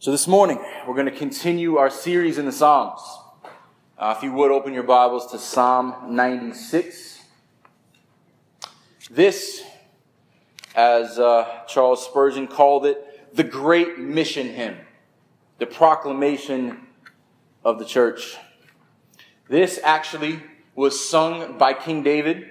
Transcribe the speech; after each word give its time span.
So, 0.00 0.10
this 0.10 0.26
morning, 0.26 0.58
we're 0.88 0.94
going 0.94 1.12
to 1.12 1.12
continue 1.12 1.76
our 1.76 1.90
series 1.90 2.38
in 2.38 2.46
the 2.46 2.52
Psalms. 2.52 3.02
Uh, 3.98 4.14
if 4.16 4.22
you 4.22 4.32
would 4.32 4.50
open 4.50 4.72
your 4.72 4.82
Bibles 4.82 5.30
to 5.32 5.38
Psalm 5.38 6.16
96. 6.16 7.20
This, 9.10 9.62
as 10.74 11.18
uh, 11.18 11.64
Charles 11.68 12.02
Spurgeon 12.02 12.46
called 12.46 12.86
it, 12.86 13.36
the 13.36 13.44
great 13.44 13.98
mission 13.98 14.46
hymn, 14.46 14.78
the 15.58 15.66
proclamation 15.66 16.86
of 17.62 17.78
the 17.78 17.84
church. 17.84 18.38
This 19.50 19.78
actually 19.84 20.42
was 20.74 20.98
sung 21.10 21.58
by 21.58 21.74
King 21.74 22.02
David. 22.02 22.48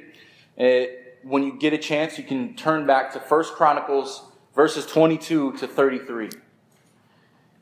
Uh, 0.56 0.82
when 1.24 1.42
you 1.42 1.58
get 1.58 1.74
a 1.74 1.80
chance, 1.80 2.16
you 2.20 2.24
can 2.24 2.56
turn 2.56 2.86
back 2.86 3.12
to 3.14 3.20
1 3.20 3.44
Chronicles 3.56 4.22
verses 4.54 4.86
22 4.86 5.54
to 5.54 5.68
33. 5.68 6.30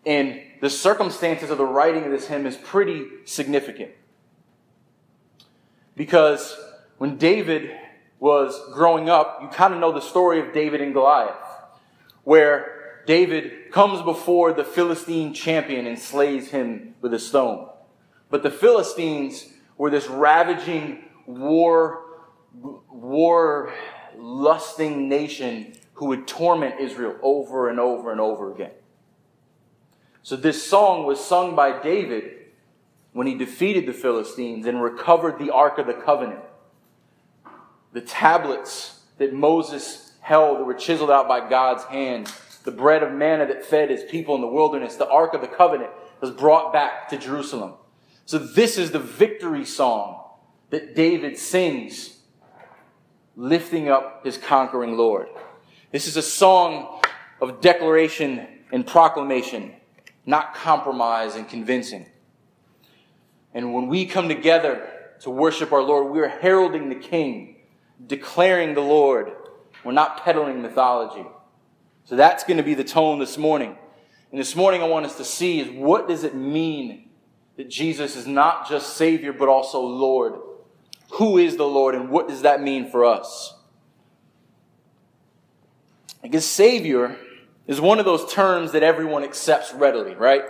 And 0.07 0.39
the 0.61 0.69
circumstances 0.69 1.49
of 1.49 1.57
the 1.57 1.65
writing 1.65 2.05
of 2.05 2.11
this 2.11 2.27
hymn 2.27 2.45
is 2.45 2.55
pretty 2.55 3.05
significant. 3.25 3.91
Because 5.97 6.57
when 6.97 7.17
David 7.17 7.71
was 8.17 8.57
growing 8.73 9.09
up, 9.09 9.39
you 9.41 9.49
kind 9.49 9.73
of 9.73 9.81
know 9.81 9.91
the 9.91 9.99
story 9.99 10.39
of 10.39 10.53
David 10.53 10.79
and 10.79 10.93
Goliath, 10.93 11.35
where 12.23 13.01
David 13.05 13.69
comes 13.73 14.01
before 14.01 14.53
the 14.53 14.63
Philistine 14.63 15.33
champion 15.33 15.85
and 15.85 15.99
slays 15.99 16.51
him 16.51 16.95
with 17.01 17.13
a 17.13 17.19
stone. 17.19 17.67
But 18.29 18.43
the 18.43 18.49
Philistines 18.49 19.45
were 19.77 19.89
this 19.89 20.07
ravaging 20.07 21.03
war, 21.25 22.03
war 22.53 23.73
lusting 24.15 25.09
nation 25.09 25.73
who 25.95 26.05
would 26.05 26.27
torment 26.27 26.79
Israel 26.79 27.17
over 27.21 27.69
and 27.69 27.77
over 27.77 28.11
and 28.11 28.21
over 28.21 28.53
again. 28.53 28.71
So 30.27 30.35
this 30.35 30.61
song 30.61 31.05
was 31.05 31.23
sung 31.23 31.55
by 31.55 31.81
David 31.81 32.33
when 33.13 33.27
he 33.27 33.35
defeated 33.35 33.85
the 33.85 33.93
Philistines 33.93 34.65
and 34.65 34.83
recovered 34.83 35.39
the 35.39 35.51
Ark 35.51 35.77
of 35.77 35.87
the 35.87 35.93
Covenant. 35.93 36.41
The 37.93 38.01
tablets 38.01 38.99
that 39.19 39.33
Moses 39.33 40.17
held 40.19 40.59
that 40.59 40.65
were 40.65 40.73
chiseled 40.73 41.11
out 41.11 41.29
by 41.29 41.47
God's 41.47 41.85
hand, 41.85 42.29
the 42.65 42.73
bread 42.73 43.03
of 43.03 43.13
manna 43.13 43.47
that 43.47 43.63
fed 43.63 43.89
his 43.89 44.03
people 44.03 44.35
in 44.35 44.41
the 44.41 44.47
wilderness, 44.47 44.97
the 44.97 45.07
Ark 45.07 45.33
of 45.33 45.39
the 45.39 45.47
Covenant 45.47 45.91
was 46.19 46.31
brought 46.31 46.73
back 46.73 47.07
to 47.07 47.17
Jerusalem. 47.17 47.75
So 48.25 48.37
this 48.37 48.77
is 48.77 48.91
the 48.91 48.99
victory 48.99 49.63
song 49.63 50.25
that 50.71 50.93
David 50.93 51.37
sings, 51.37 52.19
lifting 53.37 53.87
up 53.87 54.25
his 54.25 54.37
conquering 54.37 54.97
Lord. 54.97 55.29
This 55.93 56.05
is 56.05 56.17
a 56.17 56.21
song 56.21 57.01
of 57.39 57.61
declaration 57.61 58.45
and 58.73 58.85
proclamation 58.85 59.71
not 60.27 60.53
compromise 60.53 61.35
and 61.35 61.47
convincing. 61.49 62.05
And 63.53 63.73
when 63.73 63.87
we 63.87 64.05
come 64.05 64.27
together 64.27 64.87
to 65.21 65.31
worship 65.31 65.71
our 65.71 65.81
Lord, 65.81 66.11
we 66.11 66.19
are 66.19 66.27
heralding 66.27 66.89
the 66.89 66.95
King, 66.95 67.55
declaring 68.05 68.75
the 68.75 68.81
Lord. 68.81 69.31
We're 69.83 69.93
not 69.93 70.23
peddling 70.23 70.61
mythology. 70.61 71.25
So 72.03 72.15
that's 72.15 72.43
going 72.43 72.57
to 72.57 72.63
be 72.63 72.73
the 72.73 72.83
tone 72.83 73.19
this 73.19 73.37
morning. 73.37 73.77
And 74.31 74.39
this 74.39 74.55
morning 74.55 74.83
I 74.83 74.87
want 74.87 75.05
us 75.05 75.15
to 75.17 75.23
see 75.23 75.61
is 75.61 75.69
what 75.69 76.09
does 76.09 76.25
it 76.25 76.35
mean 76.35 77.09
that 77.55 77.69
Jesus 77.69 78.17
is 78.17 78.27
not 78.27 78.69
just 78.69 78.97
Savior, 78.97 79.31
but 79.31 79.47
also 79.47 79.79
Lord? 79.79 80.33
Who 81.13 81.37
is 81.37 81.55
the 81.55 81.65
Lord 81.65 81.95
and 81.95 82.09
what 82.09 82.27
does 82.27 82.41
that 82.41 82.61
mean 82.61 82.91
for 82.91 83.05
us? 83.05 83.55
Because 86.21 86.45
Savior 86.45 87.17
is 87.67 87.81
one 87.81 87.99
of 87.99 88.05
those 88.05 88.31
terms 88.33 88.71
that 88.71 88.83
everyone 88.83 89.23
accepts 89.23 89.73
readily, 89.73 90.15
right? 90.15 90.43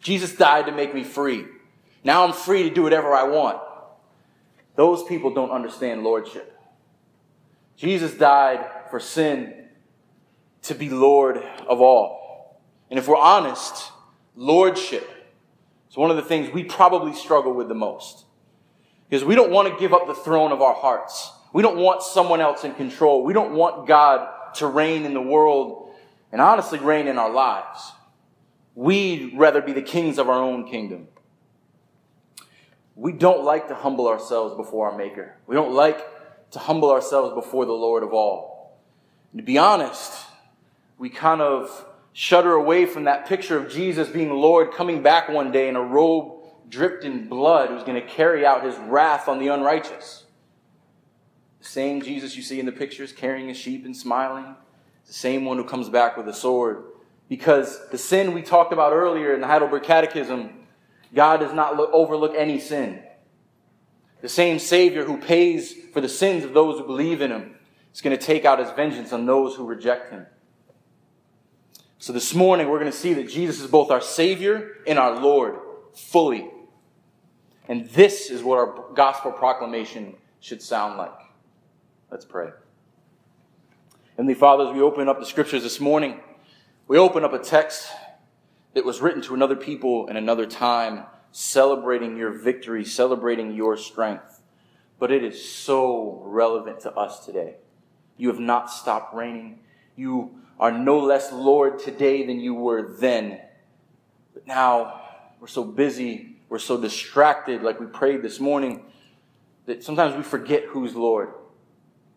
Jesus 0.00 0.34
died 0.34 0.66
to 0.66 0.72
make 0.72 0.94
me 0.94 1.04
free. 1.04 1.44
Now 2.02 2.24
I'm 2.24 2.32
free 2.32 2.62
to 2.64 2.70
do 2.70 2.82
whatever 2.82 3.14
I 3.14 3.24
want. 3.24 3.60
Those 4.76 5.02
people 5.04 5.34
don't 5.34 5.50
understand 5.50 6.02
lordship. 6.02 6.56
Jesus 7.76 8.14
died 8.14 8.64
for 8.90 8.98
sin 8.98 9.66
to 10.62 10.74
be 10.74 10.88
Lord 10.88 11.42
of 11.68 11.80
all. 11.80 12.60
And 12.90 12.98
if 12.98 13.06
we're 13.06 13.16
honest, 13.16 13.92
lordship 14.34 15.08
is 15.90 15.96
one 15.96 16.10
of 16.10 16.16
the 16.16 16.22
things 16.22 16.52
we 16.52 16.64
probably 16.64 17.12
struggle 17.12 17.52
with 17.52 17.68
the 17.68 17.74
most. 17.74 18.24
Because 19.08 19.24
we 19.24 19.34
don't 19.34 19.50
want 19.50 19.68
to 19.72 19.78
give 19.80 19.92
up 19.92 20.06
the 20.06 20.14
throne 20.14 20.52
of 20.52 20.62
our 20.62 20.74
hearts. 20.74 21.32
We 21.52 21.62
don't 21.62 21.78
want 21.78 22.02
someone 22.02 22.40
else 22.40 22.64
in 22.64 22.74
control. 22.74 23.24
We 23.24 23.32
don't 23.32 23.52
want 23.52 23.86
God 23.86 24.54
to 24.54 24.66
reign 24.66 25.04
in 25.04 25.14
the 25.14 25.20
world 25.20 25.87
and 26.32 26.40
honestly 26.40 26.78
reign 26.78 27.08
in 27.08 27.18
our 27.18 27.30
lives. 27.30 27.92
We'd 28.74 29.36
rather 29.36 29.60
be 29.60 29.72
the 29.72 29.82
kings 29.82 30.18
of 30.18 30.28
our 30.28 30.40
own 30.40 30.68
kingdom. 30.68 31.08
We 32.94 33.12
don't 33.12 33.44
like 33.44 33.68
to 33.68 33.74
humble 33.74 34.08
ourselves 34.08 34.56
before 34.56 34.90
our 34.90 34.96
Maker. 34.96 35.36
We 35.46 35.54
don't 35.54 35.72
like 35.72 36.04
to 36.52 36.58
humble 36.58 36.90
ourselves 36.90 37.34
before 37.34 37.64
the 37.64 37.72
Lord 37.72 38.02
of 38.02 38.12
all. 38.12 38.78
And 39.32 39.38
to 39.38 39.44
be 39.44 39.58
honest, 39.58 40.12
we 40.98 41.08
kind 41.08 41.40
of 41.40 41.86
shudder 42.12 42.54
away 42.54 42.86
from 42.86 43.04
that 43.04 43.26
picture 43.26 43.56
of 43.56 43.70
Jesus 43.70 44.08
being 44.08 44.30
Lord 44.30 44.72
coming 44.72 45.02
back 45.02 45.28
one 45.28 45.52
day 45.52 45.68
in 45.68 45.76
a 45.76 45.82
robe 45.82 46.34
dripped 46.68 47.04
in 47.04 47.28
blood 47.28 47.70
who's 47.70 47.84
going 47.84 48.00
to 48.00 48.06
carry 48.06 48.44
out 48.44 48.64
his 48.64 48.76
wrath 48.76 49.28
on 49.28 49.38
the 49.38 49.48
unrighteous. 49.48 50.24
The 51.60 51.64
same 51.64 52.02
Jesus 52.02 52.36
you 52.36 52.42
see 52.42 52.60
in 52.60 52.66
the 52.66 52.72
pictures 52.72 53.12
carrying 53.12 53.50
a 53.50 53.54
sheep 53.54 53.84
and 53.84 53.96
smiling 53.96 54.56
the 55.08 55.14
same 55.14 55.44
one 55.44 55.56
who 55.56 55.64
comes 55.64 55.88
back 55.88 56.16
with 56.16 56.28
a 56.28 56.34
sword. 56.34 56.84
Because 57.28 57.88
the 57.90 57.98
sin 57.98 58.32
we 58.32 58.42
talked 58.42 58.72
about 58.72 58.92
earlier 58.92 59.34
in 59.34 59.40
the 59.40 59.46
Heidelberg 59.46 59.82
Catechism, 59.82 60.50
God 61.12 61.38
does 61.38 61.52
not 61.52 61.76
look, 61.76 61.90
overlook 61.92 62.34
any 62.36 62.60
sin. 62.60 63.02
The 64.20 64.28
same 64.28 64.58
Savior 64.58 65.04
who 65.04 65.18
pays 65.18 65.74
for 65.92 66.00
the 66.00 66.08
sins 66.08 66.44
of 66.44 66.52
those 66.54 66.78
who 66.78 66.86
believe 66.86 67.20
in 67.20 67.30
Him 67.30 67.56
is 67.92 68.00
going 68.00 68.16
to 68.16 68.22
take 68.22 68.44
out 68.44 68.58
His 68.58 68.70
vengeance 68.70 69.12
on 69.12 69.26
those 69.26 69.54
who 69.56 69.66
reject 69.66 70.10
Him. 70.10 70.26
So 71.98 72.12
this 72.12 72.34
morning, 72.34 72.68
we're 72.68 72.78
going 72.78 72.90
to 72.90 72.96
see 72.96 73.14
that 73.14 73.28
Jesus 73.28 73.60
is 73.60 73.70
both 73.70 73.90
our 73.90 74.00
Savior 74.00 74.76
and 74.86 74.98
our 74.98 75.18
Lord 75.20 75.56
fully. 75.94 76.48
And 77.66 77.88
this 77.90 78.30
is 78.30 78.42
what 78.42 78.58
our 78.58 78.92
gospel 78.94 79.32
proclamation 79.32 80.14
should 80.40 80.62
sound 80.62 80.96
like. 80.96 81.18
Let's 82.10 82.24
pray. 82.24 82.50
Heavenly 84.18 84.34
Father, 84.34 84.66
as 84.66 84.74
we 84.74 84.80
open 84.80 85.08
up 85.08 85.20
the 85.20 85.26
scriptures 85.26 85.62
this 85.62 85.78
morning, 85.78 86.18
we 86.88 86.98
open 86.98 87.22
up 87.22 87.32
a 87.32 87.38
text 87.38 87.86
that 88.74 88.84
was 88.84 89.00
written 89.00 89.22
to 89.22 89.32
another 89.32 89.54
people 89.54 90.08
in 90.08 90.16
another 90.16 90.44
time, 90.44 91.04
celebrating 91.30 92.16
your 92.16 92.32
victory, 92.32 92.84
celebrating 92.84 93.52
your 93.52 93.76
strength. 93.76 94.40
But 94.98 95.12
it 95.12 95.22
is 95.22 95.48
so 95.48 96.20
relevant 96.24 96.80
to 96.80 96.92
us 96.94 97.24
today. 97.24 97.58
You 98.16 98.26
have 98.26 98.40
not 98.40 98.72
stopped 98.72 99.14
reigning. 99.14 99.60
You 99.94 100.40
are 100.58 100.72
no 100.72 100.98
less 100.98 101.30
Lord 101.30 101.78
today 101.78 102.26
than 102.26 102.40
you 102.40 102.54
were 102.54 102.96
then. 102.98 103.38
But 104.34 104.48
now 104.48 105.00
we're 105.38 105.46
so 105.46 105.62
busy, 105.62 106.40
we're 106.48 106.58
so 106.58 106.76
distracted, 106.76 107.62
like 107.62 107.78
we 107.78 107.86
prayed 107.86 108.22
this 108.22 108.40
morning, 108.40 108.82
that 109.66 109.84
sometimes 109.84 110.16
we 110.16 110.24
forget 110.24 110.64
who's 110.64 110.96
Lord. 110.96 111.34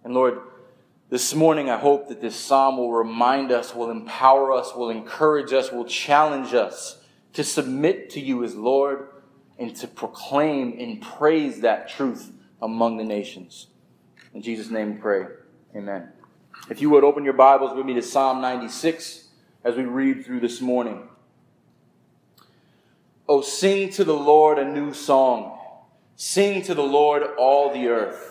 And 0.03 0.15
Lord, 0.15 0.39
this 1.11 1.35
morning, 1.35 1.69
I 1.69 1.77
hope 1.77 2.07
that 2.07 2.21
this 2.21 2.37
psalm 2.37 2.77
will 2.77 2.93
remind 2.93 3.51
us, 3.51 3.75
will 3.75 3.91
empower 3.91 4.53
us, 4.53 4.73
will 4.73 4.89
encourage 4.89 5.51
us, 5.51 5.69
will 5.69 5.83
challenge 5.83 6.53
us 6.53 6.99
to 7.33 7.43
submit 7.43 8.09
to 8.11 8.21
you 8.21 8.45
as 8.45 8.55
Lord 8.55 9.09
and 9.59 9.75
to 9.75 9.89
proclaim 9.89 10.73
and 10.79 11.01
praise 11.01 11.59
that 11.59 11.89
truth 11.89 12.31
among 12.61 12.95
the 12.95 13.03
nations. 13.03 13.67
In 14.33 14.41
Jesus' 14.41 14.71
name 14.71 14.95
we 14.95 15.01
pray. 15.01 15.25
Amen. 15.75 16.13
If 16.69 16.79
you 16.79 16.89
would 16.91 17.03
open 17.03 17.25
your 17.25 17.33
Bibles 17.33 17.75
with 17.75 17.85
me 17.85 17.93
to 17.95 18.01
Psalm 18.01 18.39
96 18.39 19.27
as 19.65 19.75
we 19.75 19.83
read 19.83 20.25
through 20.25 20.39
this 20.39 20.61
morning. 20.61 21.09
Oh, 23.27 23.41
sing 23.41 23.89
to 23.91 24.05
the 24.05 24.15
Lord 24.15 24.57
a 24.57 24.65
new 24.65 24.93
song. 24.93 25.59
Sing 26.15 26.61
to 26.61 26.73
the 26.73 26.83
Lord 26.83 27.23
all 27.37 27.73
the 27.73 27.89
earth. 27.89 28.30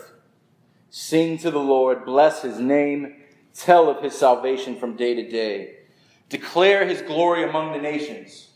Sing 0.93 1.37
to 1.37 1.49
the 1.49 1.57
Lord, 1.57 2.03
bless 2.03 2.41
his 2.41 2.59
name, 2.59 3.15
tell 3.53 3.89
of 3.89 4.03
his 4.03 4.13
salvation 4.13 4.75
from 4.75 4.97
day 4.97 5.15
to 5.15 5.27
day. 5.29 5.77
Declare 6.27 6.85
his 6.85 7.01
glory 7.01 7.43
among 7.43 7.71
the 7.71 7.79
nations, 7.79 8.49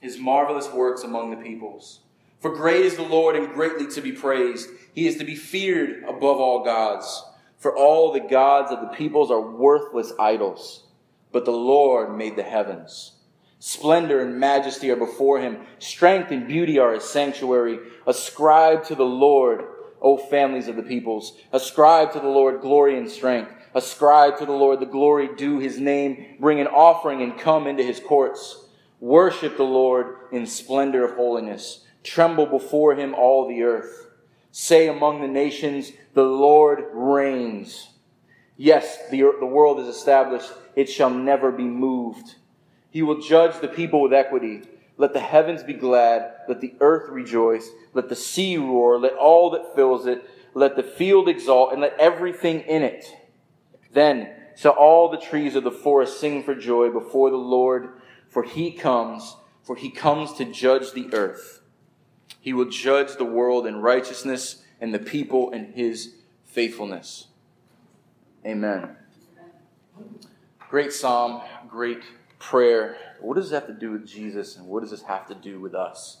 his 0.00 0.18
marvelous 0.18 0.72
works 0.72 1.02
among 1.02 1.30
the 1.30 1.36
peoples. 1.36 2.00
For 2.40 2.54
great 2.54 2.86
is 2.86 2.96
the 2.96 3.02
Lord 3.02 3.36
and 3.36 3.52
greatly 3.52 3.86
to 3.88 4.00
be 4.00 4.12
praised. 4.12 4.70
He 4.94 5.06
is 5.06 5.16
to 5.18 5.24
be 5.24 5.34
feared 5.34 6.04
above 6.04 6.40
all 6.40 6.64
gods. 6.64 7.22
For 7.58 7.76
all 7.76 8.12
the 8.12 8.20
gods 8.20 8.72
of 8.72 8.80
the 8.80 8.96
peoples 8.96 9.30
are 9.30 9.40
worthless 9.40 10.12
idols, 10.18 10.84
but 11.32 11.44
the 11.44 11.50
Lord 11.50 12.16
made 12.16 12.36
the 12.36 12.44
heavens. 12.44 13.12
Splendor 13.58 14.20
and 14.20 14.40
majesty 14.40 14.90
are 14.90 14.96
before 14.96 15.40
him. 15.40 15.58
Strength 15.80 16.30
and 16.30 16.46
beauty 16.46 16.78
are 16.78 16.94
his 16.94 17.04
sanctuary. 17.04 17.78
Ascribe 18.06 18.84
to 18.84 18.94
the 18.94 19.04
Lord 19.04 19.64
O 20.00 20.16
families 20.16 20.68
of 20.68 20.76
the 20.76 20.82
peoples. 20.82 21.36
Ascribe 21.52 22.12
to 22.12 22.20
the 22.20 22.28
Lord 22.28 22.60
glory 22.60 22.96
and 22.98 23.10
strength. 23.10 23.52
Ascribe 23.74 24.38
to 24.38 24.46
the 24.46 24.52
Lord 24.52 24.80
the 24.80 24.86
glory 24.86 25.28
due 25.36 25.58
his 25.58 25.78
name. 25.78 26.36
Bring 26.40 26.60
an 26.60 26.66
offering 26.66 27.22
and 27.22 27.38
come 27.38 27.66
into 27.66 27.82
his 27.82 28.00
courts. 28.00 28.64
Worship 29.00 29.56
the 29.56 29.64
Lord 29.64 30.16
in 30.32 30.46
splendor 30.46 31.04
of 31.04 31.16
holiness. 31.16 31.84
Tremble 32.02 32.46
before 32.46 32.94
him 32.94 33.14
all 33.14 33.48
the 33.48 33.62
earth. 33.62 34.06
Say 34.50 34.88
among 34.88 35.20
the 35.20 35.28
nations, 35.28 35.92
the 36.14 36.24
Lord 36.24 36.86
reigns. 36.92 37.90
Yes, 38.56 39.08
the, 39.10 39.32
the 39.38 39.46
world 39.46 39.78
is 39.78 39.86
established. 39.86 40.50
It 40.74 40.88
shall 40.88 41.10
never 41.10 41.52
be 41.52 41.64
moved. 41.64 42.36
He 42.90 43.02
will 43.02 43.20
judge 43.20 43.60
the 43.60 43.68
people 43.68 44.02
with 44.02 44.12
equity. 44.12 44.62
Let 44.98 45.12
the 45.12 45.20
heavens 45.20 45.62
be 45.62 45.74
glad. 45.74 46.32
Let 46.48 46.60
the 46.60 46.74
earth 46.80 47.08
rejoice. 47.08 47.70
Let 47.94 48.08
the 48.08 48.16
sea 48.16 48.58
roar. 48.58 48.98
Let 48.98 49.14
all 49.14 49.50
that 49.50 49.74
fills 49.74 50.06
it. 50.06 50.28
Let 50.54 50.74
the 50.74 50.82
field 50.82 51.28
exalt 51.28 51.72
and 51.72 51.80
let 51.80 51.98
everything 51.98 52.60
in 52.62 52.82
it. 52.82 53.06
Then 53.92 54.34
shall 54.56 54.72
all 54.72 55.08
the 55.08 55.16
trees 55.16 55.54
of 55.54 55.62
the 55.62 55.70
forest 55.70 56.18
sing 56.18 56.42
for 56.42 56.54
joy 56.54 56.90
before 56.90 57.30
the 57.30 57.36
Lord, 57.36 57.90
for 58.28 58.42
he 58.42 58.72
comes, 58.72 59.36
for 59.62 59.76
he 59.76 59.88
comes 59.88 60.32
to 60.34 60.44
judge 60.44 60.92
the 60.92 61.14
earth. 61.14 61.60
He 62.40 62.52
will 62.52 62.68
judge 62.68 63.16
the 63.16 63.24
world 63.24 63.66
in 63.66 63.80
righteousness 63.80 64.64
and 64.80 64.92
the 64.92 64.98
people 64.98 65.50
in 65.50 65.72
his 65.72 66.14
faithfulness. 66.44 67.28
Amen. 68.44 68.96
Great 70.68 70.92
psalm, 70.92 71.42
great 71.68 72.02
prayer. 72.38 72.96
What 73.20 73.34
does 73.34 73.50
this 73.50 73.60
have 73.60 73.66
to 73.66 73.74
do 73.74 73.92
with 73.92 74.06
Jesus 74.06 74.56
and 74.56 74.66
what 74.66 74.80
does 74.80 74.90
this 74.90 75.02
have 75.02 75.26
to 75.28 75.34
do 75.34 75.60
with 75.60 75.74
us? 75.74 76.18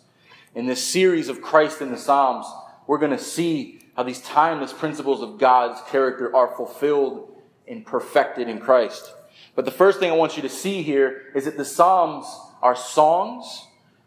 In 0.54 0.66
this 0.66 0.82
series 0.82 1.28
of 1.28 1.42
Christ 1.42 1.80
in 1.80 1.90
the 1.90 1.98
Psalms, 1.98 2.46
we're 2.86 2.98
going 2.98 3.12
to 3.12 3.18
see 3.18 3.80
how 3.96 4.02
these 4.02 4.20
timeless 4.22 4.72
principles 4.72 5.22
of 5.22 5.38
God's 5.38 5.80
character 5.90 6.34
are 6.34 6.54
fulfilled 6.56 7.36
and 7.66 7.84
perfected 7.84 8.48
in 8.48 8.58
Christ. 8.58 9.12
But 9.54 9.64
the 9.64 9.70
first 9.70 9.98
thing 10.00 10.10
I 10.10 10.14
want 10.14 10.36
you 10.36 10.42
to 10.42 10.48
see 10.48 10.82
here 10.82 11.32
is 11.34 11.44
that 11.44 11.56
the 11.56 11.64
Psalms 11.64 12.26
are 12.62 12.76
songs 12.76 13.66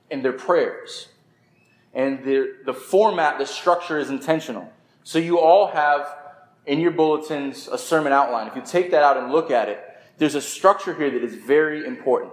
and 0.10 0.24
they're 0.24 0.34
prayers. 0.34 1.10
And 1.94 2.24
the 2.24 2.74
format, 2.74 3.38
the 3.38 3.46
structure 3.46 4.00
is 4.00 4.10
intentional. 4.10 4.72
So 5.04 5.20
you 5.20 5.40
all 5.40 5.68
have 5.68 6.08
in 6.66 6.80
your 6.80 6.92
bulletins 6.92 7.68
a 7.68 7.78
sermon 7.78 8.14
outline. 8.14 8.48
If 8.48 8.56
you 8.56 8.62
take 8.66 8.92
that 8.92 9.04
out 9.04 9.18
and 9.18 9.32
look 9.32 9.52
at 9.52 9.68
it, 9.68 9.84
there's 10.18 10.36
a 10.36 10.42
structure 10.42 10.94
here 10.94 11.10
that 11.10 11.24
is 11.24 11.36
very 11.36 11.86
important. 11.86 12.32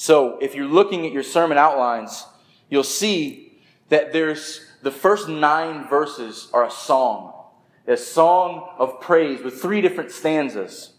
So 0.00 0.38
if 0.40 0.54
you're 0.54 0.64
looking 0.64 1.06
at 1.06 1.12
your 1.12 1.24
sermon 1.24 1.58
outlines, 1.58 2.24
you'll 2.70 2.84
see 2.84 3.58
that 3.88 4.12
there's 4.12 4.64
the 4.80 4.92
first 4.92 5.28
nine 5.28 5.88
verses 5.88 6.48
are 6.52 6.64
a 6.64 6.70
song, 6.70 7.34
a 7.84 7.96
song 7.96 8.76
of 8.78 9.00
praise 9.00 9.42
with 9.42 9.60
three 9.60 9.80
different 9.80 10.12
stanzas. 10.12 10.92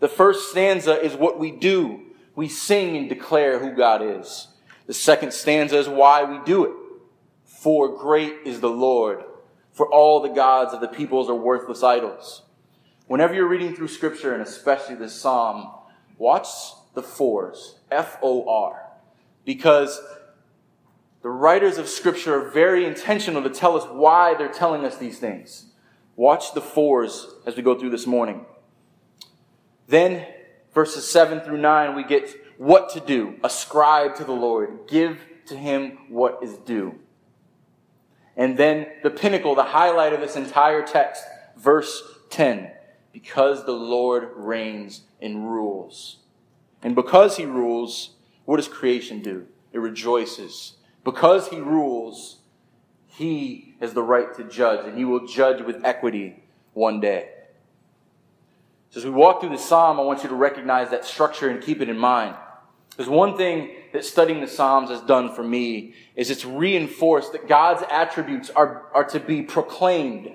The 0.00 0.08
first 0.08 0.50
stanza 0.50 0.98
is 0.98 1.14
what 1.14 1.38
we 1.38 1.50
do. 1.50 2.00
We 2.36 2.48
sing 2.48 2.96
and 2.96 3.06
declare 3.06 3.58
who 3.58 3.76
God 3.76 4.00
is. 4.02 4.48
The 4.86 4.94
second 4.94 5.34
stanza 5.34 5.76
is 5.76 5.86
why 5.86 6.24
we 6.24 6.42
do 6.46 6.64
it. 6.64 6.72
For 7.44 7.98
great 7.98 8.32
is 8.46 8.60
the 8.60 8.70
Lord, 8.70 9.24
for 9.72 9.92
all 9.92 10.22
the 10.22 10.30
gods 10.30 10.72
of 10.72 10.80
the 10.80 10.88
peoples 10.88 11.28
are 11.28 11.34
worthless 11.34 11.82
idols. 11.82 12.44
Whenever 13.08 13.34
you're 13.34 13.46
reading 13.46 13.76
through 13.76 13.88
scripture, 13.88 14.32
and 14.32 14.40
especially 14.40 14.94
this 14.94 15.20
psalm, 15.20 15.70
watch 16.16 16.48
the 16.98 17.02
fours, 17.02 17.76
F 17.92 18.18
O 18.22 18.48
R, 18.48 18.90
because 19.44 20.00
the 21.22 21.30
writers 21.30 21.78
of 21.78 21.88
scripture 21.88 22.34
are 22.34 22.50
very 22.50 22.84
intentional 22.84 23.40
to 23.44 23.50
tell 23.50 23.76
us 23.76 23.84
why 23.84 24.34
they're 24.34 24.48
telling 24.48 24.84
us 24.84 24.98
these 24.98 25.20
things. 25.20 25.66
Watch 26.16 26.54
the 26.54 26.60
fours 26.60 27.28
as 27.46 27.54
we 27.54 27.62
go 27.62 27.78
through 27.78 27.90
this 27.90 28.04
morning. 28.04 28.46
Then, 29.86 30.26
verses 30.74 31.08
7 31.08 31.40
through 31.42 31.58
9, 31.58 31.94
we 31.94 32.02
get 32.02 32.34
what 32.58 32.90
to 32.90 33.00
do. 33.00 33.36
Ascribe 33.44 34.16
to 34.16 34.24
the 34.24 34.32
Lord. 34.32 34.88
Give 34.88 35.20
to 35.46 35.56
him 35.56 35.98
what 36.08 36.40
is 36.42 36.54
due. 36.56 36.98
And 38.36 38.58
then 38.58 38.88
the 39.04 39.10
pinnacle, 39.10 39.54
the 39.54 39.62
highlight 39.62 40.12
of 40.12 40.20
this 40.20 40.34
entire 40.34 40.84
text, 40.84 41.22
verse 41.56 42.02
10. 42.30 42.72
Because 43.12 43.64
the 43.64 43.72
Lord 43.72 44.30
reigns 44.34 45.02
and 45.20 45.50
rules. 45.50 46.17
And 46.82 46.94
because 46.94 47.36
he 47.36 47.44
rules, 47.44 48.10
what 48.44 48.56
does 48.56 48.68
creation 48.68 49.20
do? 49.20 49.46
It 49.72 49.78
rejoices. 49.78 50.76
Because 51.04 51.48
he 51.48 51.58
rules, 51.58 52.38
he 53.06 53.76
has 53.80 53.94
the 53.94 54.02
right 54.02 54.34
to 54.36 54.44
judge, 54.44 54.86
and 54.86 54.96
he 54.96 55.04
will 55.04 55.26
judge 55.26 55.62
with 55.62 55.84
equity 55.84 56.42
one 56.72 57.00
day. 57.00 57.30
So 58.90 59.00
as 59.00 59.04
we 59.04 59.10
walk 59.10 59.40
through 59.40 59.50
the 59.50 59.58
psalm, 59.58 60.00
I 60.00 60.02
want 60.02 60.22
you 60.22 60.28
to 60.28 60.34
recognize 60.34 60.90
that 60.90 61.04
structure 61.04 61.48
and 61.48 61.62
keep 61.62 61.80
it 61.80 61.88
in 61.88 61.98
mind. 61.98 62.36
There's 62.98 63.08
one 63.08 63.36
thing 63.36 63.70
that 63.92 64.04
studying 64.04 64.40
the 64.40 64.48
Psalms 64.48 64.90
has 64.90 65.00
done 65.00 65.32
for 65.32 65.44
me 65.44 65.94
is 66.16 66.30
it's 66.30 66.44
reinforced 66.44 67.30
that 67.30 67.46
God's 67.46 67.84
attributes 67.88 68.50
are, 68.50 68.86
are 68.92 69.04
to 69.04 69.20
be 69.20 69.40
proclaimed 69.42 70.32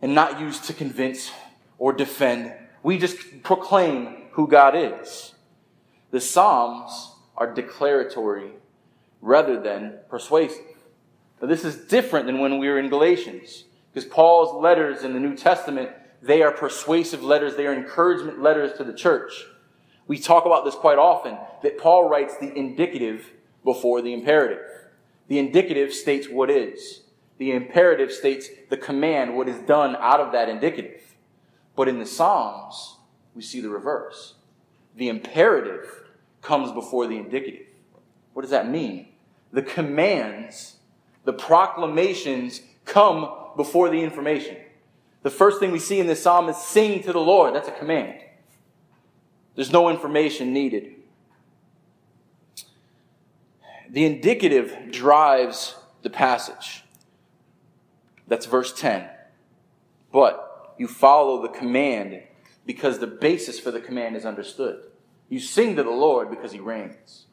and 0.00 0.14
not 0.14 0.38
used 0.38 0.64
to 0.66 0.72
convince 0.72 1.32
or 1.78 1.92
defend. 1.92 2.54
We 2.84 2.98
just 2.98 3.42
proclaim 3.42 4.25
who 4.36 4.46
God 4.46 4.74
is. 4.76 5.34
The 6.10 6.20
Psalms 6.20 7.14
are 7.38 7.52
declaratory 7.52 8.50
rather 9.22 9.58
than 9.58 9.98
persuasive. 10.10 10.76
Now, 11.40 11.48
this 11.48 11.64
is 11.64 11.86
different 11.86 12.26
than 12.26 12.38
when 12.38 12.58
we 12.58 12.68
were 12.68 12.78
in 12.78 12.90
Galatians, 12.90 13.64
because 13.92 14.08
Paul's 14.08 14.62
letters 14.62 15.04
in 15.04 15.14
the 15.14 15.20
New 15.20 15.34
Testament, 15.34 15.90
they 16.20 16.42
are 16.42 16.52
persuasive 16.52 17.22
letters, 17.22 17.56
they 17.56 17.66
are 17.66 17.72
encouragement 17.72 18.42
letters 18.42 18.76
to 18.76 18.84
the 18.84 18.92
church. 18.92 19.46
We 20.06 20.18
talk 20.18 20.44
about 20.44 20.66
this 20.66 20.74
quite 20.74 20.98
often, 20.98 21.38
that 21.62 21.78
Paul 21.78 22.06
writes 22.06 22.36
the 22.36 22.54
indicative 22.54 23.30
before 23.64 24.02
the 24.02 24.12
imperative. 24.12 24.60
The 25.28 25.38
indicative 25.38 25.94
states 25.94 26.28
what 26.28 26.50
is. 26.50 27.04
The 27.38 27.52
imperative 27.52 28.12
states 28.12 28.48
the 28.68 28.76
command, 28.76 29.34
what 29.34 29.48
is 29.48 29.58
done 29.60 29.96
out 29.96 30.20
of 30.20 30.32
that 30.32 30.50
indicative. 30.50 31.14
But 31.74 31.88
in 31.88 31.98
the 31.98 32.06
Psalms, 32.06 32.95
we 33.36 33.42
see 33.42 33.60
the 33.60 33.68
reverse. 33.68 34.34
The 34.96 35.08
imperative 35.08 36.04
comes 36.40 36.72
before 36.72 37.06
the 37.06 37.18
indicative. 37.18 37.66
What 38.32 38.42
does 38.42 38.50
that 38.50 38.68
mean? 38.68 39.08
The 39.52 39.62
commands, 39.62 40.76
the 41.24 41.34
proclamations 41.34 42.62
come 42.86 43.30
before 43.56 43.90
the 43.90 44.02
information. 44.02 44.56
The 45.22 45.30
first 45.30 45.60
thing 45.60 45.70
we 45.70 45.78
see 45.78 46.00
in 46.00 46.06
this 46.06 46.22
psalm 46.22 46.48
is 46.48 46.56
sing 46.56 47.02
to 47.02 47.12
the 47.12 47.20
Lord. 47.20 47.54
That's 47.54 47.68
a 47.68 47.72
command. 47.72 48.20
There's 49.54 49.72
no 49.72 49.90
information 49.90 50.52
needed. 50.52 50.94
The 53.90 54.04
indicative 54.04 54.90
drives 54.90 55.76
the 56.02 56.10
passage. 56.10 56.84
That's 58.28 58.46
verse 58.46 58.72
10. 58.72 59.08
But 60.12 60.74
you 60.78 60.88
follow 60.88 61.42
the 61.42 61.48
command 61.48 62.22
because 62.66 62.98
the 62.98 63.06
basis 63.06 63.58
for 63.58 63.70
the 63.70 63.80
command 63.80 64.16
is 64.16 64.26
understood. 64.26 64.82
You 65.28 65.40
sing 65.40 65.76
to 65.76 65.82
the 65.82 65.90
Lord 65.90 66.28
because 66.28 66.52
he 66.52 66.58
reigns. 66.58 67.26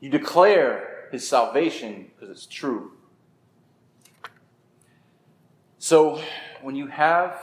You 0.00 0.10
declare 0.10 1.08
his 1.10 1.26
salvation 1.26 2.10
because 2.14 2.30
it's 2.30 2.46
true. 2.46 2.92
So, 5.78 6.20
when 6.62 6.74
you 6.74 6.88
have 6.88 7.40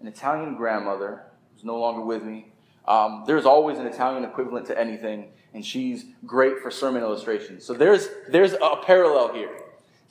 an 0.00 0.08
Italian 0.08 0.56
grandmother 0.56 1.22
who's 1.54 1.64
no 1.64 1.78
longer 1.78 2.02
with 2.02 2.24
me, 2.24 2.52
um, 2.88 3.24
there's 3.26 3.46
always 3.46 3.78
an 3.78 3.86
Italian 3.86 4.24
equivalent 4.24 4.66
to 4.66 4.78
anything, 4.78 5.28
and 5.54 5.64
she's 5.64 6.06
great 6.24 6.58
for 6.58 6.70
sermon 6.70 7.02
illustrations. 7.02 7.64
So, 7.64 7.72
there's, 7.72 8.08
there's 8.28 8.54
a 8.54 8.80
parallel 8.84 9.32
here. 9.32 9.50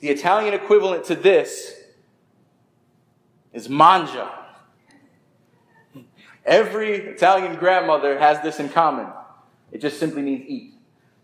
The 0.00 0.08
Italian 0.08 0.54
equivalent 0.54 1.04
to 1.06 1.14
this 1.14 1.74
is 3.52 3.68
mangia. 3.68 4.45
Every 6.46 6.96
Italian 6.96 7.56
grandmother 7.56 8.18
has 8.18 8.40
this 8.42 8.60
in 8.60 8.70
common. 8.70 9.08
It 9.72 9.80
just 9.80 9.98
simply 9.98 10.22
means 10.22 10.44
eat 10.48 10.76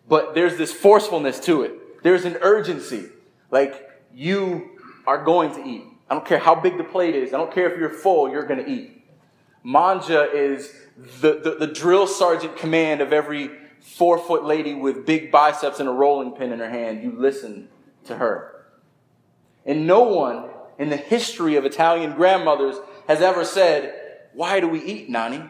but 0.09 0.35
there's 0.35 0.57
this 0.57 0.73
forcefulness 0.73 1.41
to 1.41 1.63
it. 1.63 2.03
There's 2.03 2.25
an 2.25 2.37
urgency. 2.41 3.07
Like, 3.51 3.91
you 4.13 4.79
are 5.07 5.25
going 5.25 5.55
to 5.55 5.67
eat. 5.67 5.85
I 6.11 6.15
don't 6.15 6.27
care 6.27 6.39
how 6.39 6.55
big 6.55 6.77
the 6.77 6.85
plate 6.85 7.15
is. 7.15 7.33
I 7.33 7.39
don't 7.39 7.53
care 7.53 7.73
if 7.73 7.79
you're 7.79 7.89
full, 7.89 8.31
you're 8.31 8.47
going 8.47 8.63
to 8.65 8.71
eat. 8.71 9.03
Mangia 9.65 10.35
is 10.35 10.75
the, 11.21 11.41
the, 11.43 11.67
the, 11.67 11.67
drill 11.69 12.07
sergeant 12.07 12.57
command 12.57 13.01
of 13.01 13.13
every 13.13 13.51
four 13.81 14.19
foot 14.19 14.45
lady 14.45 14.75
with 14.75 15.07
big 15.07 15.31
biceps 15.31 15.79
and 15.81 15.89
a 15.89 15.93
rolling 15.93 16.33
pin 16.33 16.53
in 16.53 16.59
her 16.59 16.69
hand. 16.69 17.03
You 17.03 17.13
listen 17.17 17.69
to 18.05 18.17
her. 18.17 18.67
And 19.65 19.87
no 19.87 20.03
one 20.03 20.51
in 20.79 20.91
the 20.91 20.97
history 20.97 21.55
of 21.55 21.65
Italian 21.65 22.13
grandmothers 22.13 22.77
has 23.07 23.23
ever 23.23 23.45
said, 23.45 24.02
Why 24.35 24.61
do 24.61 24.69
we 24.69 24.83
eat, 24.83 25.09
Nani? 25.09 25.43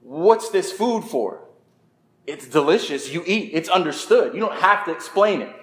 What's 0.00 0.50
this 0.50 0.72
food 0.72 1.04
for? 1.04 1.44
It's 2.26 2.46
delicious. 2.46 3.12
You 3.12 3.22
eat. 3.26 3.50
It's 3.52 3.68
understood. 3.68 4.34
You 4.34 4.40
don't 4.40 4.60
have 4.60 4.84
to 4.86 4.92
explain 4.92 5.42
it. 5.42 5.54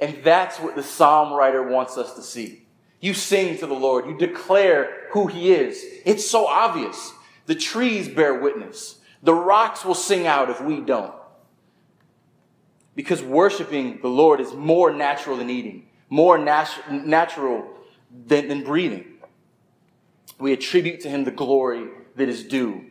And 0.00 0.22
that's 0.24 0.58
what 0.58 0.74
the 0.74 0.82
psalm 0.82 1.32
writer 1.32 1.62
wants 1.62 1.96
us 1.96 2.14
to 2.14 2.22
see. 2.22 2.66
You 3.00 3.14
sing 3.14 3.58
to 3.58 3.66
the 3.66 3.74
Lord. 3.74 4.06
You 4.06 4.16
declare 4.16 5.08
who 5.12 5.26
He 5.26 5.52
is. 5.52 5.84
It's 6.04 6.28
so 6.28 6.46
obvious. 6.46 7.12
The 7.46 7.54
trees 7.54 8.08
bear 8.08 8.34
witness. 8.34 8.98
The 9.22 9.34
rocks 9.34 9.84
will 9.84 9.94
sing 9.94 10.26
out 10.26 10.50
if 10.50 10.60
we 10.60 10.80
don't. 10.80 11.14
Because 12.94 13.22
worshiping 13.22 14.00
the 14.02 14.08
Lord 14.08 14.40
is 14.40 14.52
more 14.52 14.92
natural 14.92 15.36
than 15.36 15.48
eating, 15.48 15.86
more 16.10 16.36
nat- 16.36 16.90
natural 16.90 17.66
than, 18.26 18.48
than 18.48 18.64
breathing. 18.64 19.11
We 20.42 20.52
attribute 20.52 21.00
to 21.02 21.08
Him 21.08 21.22
the 21.22 21.30
glory 21.30 21.86
that 22.16 22.28
is 22.28 22.42
due 22.42 22.86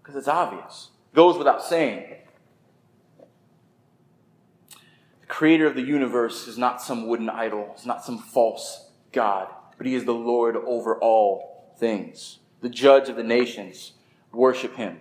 because 0.00 0.14
it's 0.14 0.28
obvious. 0.28 0.90
It 1.12 1.16
goes 1.16 1.36
without 1.36 1.64
saying. 1.64 2.14
The 5.20 5.26
creator 5.26 5.66
of 5.66 5.74
the 5.74 5.82
universe 5.82 6.46
is 6.46 6.56
not 6.56 6.80
some 6.80 7.08
wooden 7.08 7.28
idol, 7.28 7.70
it's 7.74 7.84
not 7.84 8.04
some 8.04 8.18
false 8.18 8.92
God, 9.10 9.48
but 9.78 9.88
He 9.88 9.96
is 9.96 10.04
the 10.04 10.14
Lord 10.14 10.54
over 10.54 10.96
all 10.96 11.74
things, 11.76 12.38
the 12.60 12.68
judge 12.68 13.08
of 13.08 13.16
the 13.16 13.24
nations. 13.24 13.94
Worship 14.30 14.76
Him. 14.76 15.00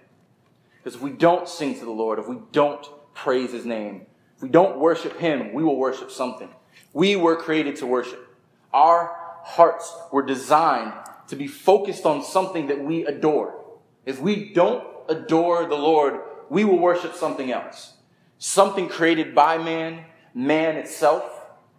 Because 0.77 0.95
if 0.95 1.01
we 1.01 1.11
don't 1.11 1.47
sing 1.47 1.77
to 1.77 1.85
the 1.85 1.91
Lord, 1.91 2.17
if 2.17 2.27
we 2.27 2.39
don't 2.51 2.83
praise 3.13 3.51
His 3.51 3.65
name, 3.65 4.07
if 4.35 4.41
we 4.41 4.49
don't 4.49 4.79
worship 4.79 5.19
Him, 5.19 5.53
we 5.53 5.63
will 5.63 5.77
worship 5.77 6.09
something. 6.09 6.49
We 6.93 7.15
were 7.15 7.35
created 7.35 7.75
to 7.75 7.85
worship. 7.85 8.35
Our 8.73 9.15
hearts 9.43 9.95
were 10.11 10.23
designed 10.23 10.93
to 11.31 11.37
be 11.37 11.47
focused 11.47 12.05
on 12.05 12.21
something 12.21 12.67
that 12.67 12.83
we 12.83 13.05
adore. 13.05 13.63
If 14.05 14.19
we 14.19 14.53
don't 14.53 14.85
adore 15.07 15.65
the 15.65 15.77
Lord, 15.77 16.19
we 16.49 16.65
will 16.65 16.77
worship 16.77 17.15
something 17.15 17.53
else. 17.53 17.93
Something 18.37 18.89
created 18.89 19.33
by 19.33 19.57
man, 19.57 20.03
man 20.33 20.75
itself. 20.75 21.23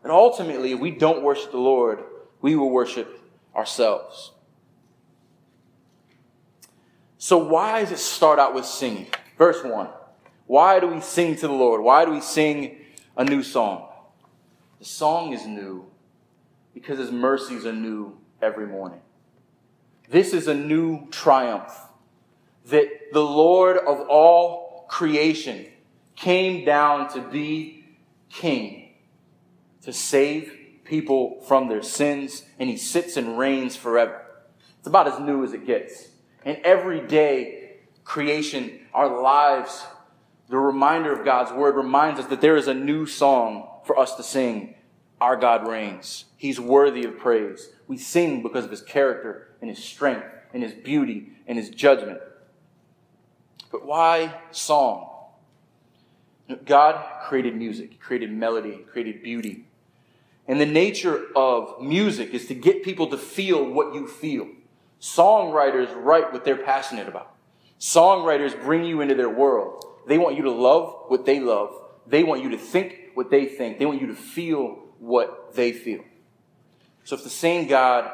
And 0.02 0.10
ultimately, 0.10 0.72
if 0.72 0.80
we 0.80 0.90
don't 0.90 1.22
worship 1.22 1.50
the 1.50 1.58
Lord, 1.58 2.02
we 2.40 2.56
will 2.56 2.70
worship 2.70 3.20
ourselves. 3.54 4.32
So, 7.18 7.36
why 7.36 7.80
does 7.80 7.92
it 7.92 7.98
start 7.98 8.38
out 8.38 8.54
with 8.54 8.64
singing? 8.64 9.08
Verse 9.36 9.62
1. 9.62 9.86
Why 10.46 10.80
do 10.80 10.86
we 10.86 11.02
sing 11.02 11.36
to 11.36 11.46
the 11.46 11.52
Lord? 11.52 11.82
Why 11.82 12.06
do 12.06 12.10
we 12.10 12.22
sing 12.22 12.78
a 13.18 13.24
new 13.24 13.42
song? 13.42 13.86
The 14.78 14.86
song 14.86 15.34
is 15.34 15.44
new 15.46 15.84
because 16.72 16.98
his 16.98 17.12
mercies 17.12 17.66
are 17.66 17.72
new 17.74 18.16
every 18.40 18.66
morning. 18.66 19.00
This 20.12 20.34
is 20.34 20.46
a 20.46 20.54
new 20.54 21.08
triumph 21.10 21.74
that 22.66 22.86
the 23.14 23.24
Lord 23.24 23.78
of 23.78 23.98
all 24.10 24.84
creation 24.86 25.64
came 26.16 26.66
down 26.66 27.10
to 27.14 27.22
be 27.22 27.86
king, 28.28 28.92
to 29.80 29.90
save 29.90 30.52
people 30.84 31.40
from 31.48 31.68
their 31.68 31.82
sins, 31.82 32.44
and 32.58 32.68
he 32.68 32.76
sits 32.76 33.16
and 33.16 33.38
reigns 33.38 33.74
forever. 33.74 34.20
It's 34.78 34.86
about 34.86 35.08
as 35.08 35.18
new 35.18 35.44
as 35.44 35.54
it 35.54 35.64
gets. 35.64 36.08
And 36.44 36.58
every 36.62 37.00
day, 37.06 37.76
creation, 38.04 38.80
our 38.92 39.22
lives, 39.22 39.82
the 40.50 40.58
reminder 40.58 41.18
of 41.18 41.24
God's 41.24 41.52
word 41.52 41.74
reminds 41.74 42.20
us 42.20 42.26
that 42.26 42.42
there 42.42 42.58
is 42.58 42.68
a 42.68 42.74
new 42.74 43.06
song 43.06 43.66
for 43.86 43.98
us 43.98 44.14
to 44.16 44.22
sing. 44.22 44.74
Our 45.22 45.36
God 45.36 45.68
reigns. 45.68 46.24
He's 46.36 46.58
worthy 46.58 47.04
of 47.04 47.16
praise. 47.16 47.68
We 47.86 47.96
sing 47.96 48.42
because 48.42 48.64
of 48.64 48.72
his 48.72 48.82
character 48.82 49.46
and 49.60 49.70
his 49.70 49.78
strength 49.78 50.26
and 50.52 50.64
his 50.64 50.72
beauty 50.72 51.28
and 51.46 51.56
his 51.56 51.70
judgment. 51.70 52.18
But 53.70 53.86
why 53.86 54.34
song? 54.50 55.10
God 56.64 57.06
created 57.22 57.54
music, 57.54 57.92
He 57.92 57.96
created 57.98 58.32
melody, 58.32 58.84
created 58.90 59.22
beauty. 59.22 59.66
And 60.48 60.60
the 60.60 60.66
nature 60.66 61.28
of 61.36 61.80
music 61.80 62.34
is 62.34 62.46
to 62.46 62.54
get 62.54 62.82
people 62.82 63.06
to 63.06 63.16
feel 63.16 63.64
what 63.64 63.94
you 63.94 64.08
feel. 64.08 64.48
Songwriters 65.00 65.94
write 65.94 66.32
what 66.32 66.44
they're 66.44 66.56
passionate 66.56 67.06
about. 67.06 67.32
Songwriters 67.78 68.60
bring 68.60 68.84
you 68.84 69.00
into 69.00 69.14
their 69.14 69.30
world. 69.30 69.84
They 70.08 70.18
want 70.18 70.36
you 70.36 70.42
to 70.42 70.50
love 70.50 71.04
what 71.06 71.26
they 71.26 71.38
love. 71.38 71.72
They 72.08 72.24
want 72.24 72.42
you 72.42 72.50
to 72.50 72.58
think 72.58 73.12
what 73.14 73.30
they 73.30 73.46
think. 73.46 73.78
They 73.78 73.86
want 73.86 74.00
you 74.00 74.08
to 74.08 74.16
feel 74.16 74.80
what 75.02 75.54
they 75.54 75.72
feel. 75.72 76.04
So 77.04 77.16
if 77.16 77.24
the 77.24 77.30
same 77.30 77.66
God 77.66 78.10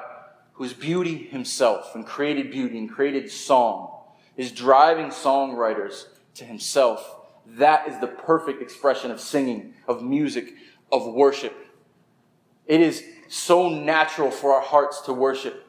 who 0.55 0.65
is 0.65 0.73
beauty 0.73 1.17
himself 1.17 1.95
and 1.95 2.07
created 2.07 2.51
beauty 2.51 2.79
and 2.79 2.91
created 2.91 3.31
song 3.31 3.91
is 4.37 4.51
driving 4.51 5.09
songwriters 5.09 6.07
to 6.35 6.45
himself, 6.45 7.17
that 7.47 7.89
is 7.89 8.01
the 8.01 8.07
perfect 8.07 8.63
expression 8.63 9.11
of 9.11 9.21
singing, 9.21 9.75
of 9.87 10.03
music, 10.03 10.55
of 10.91 11.07
worship. 11.07 11.55
It 12.67 12.81
is 12.81 13.05
so 13.29 13.69
natural 13.69 14.31
for 14.31 14.55
our 14.55 14.63
hearts 14.63 15.03
to 15.03 15.13
worship 15.13 15.69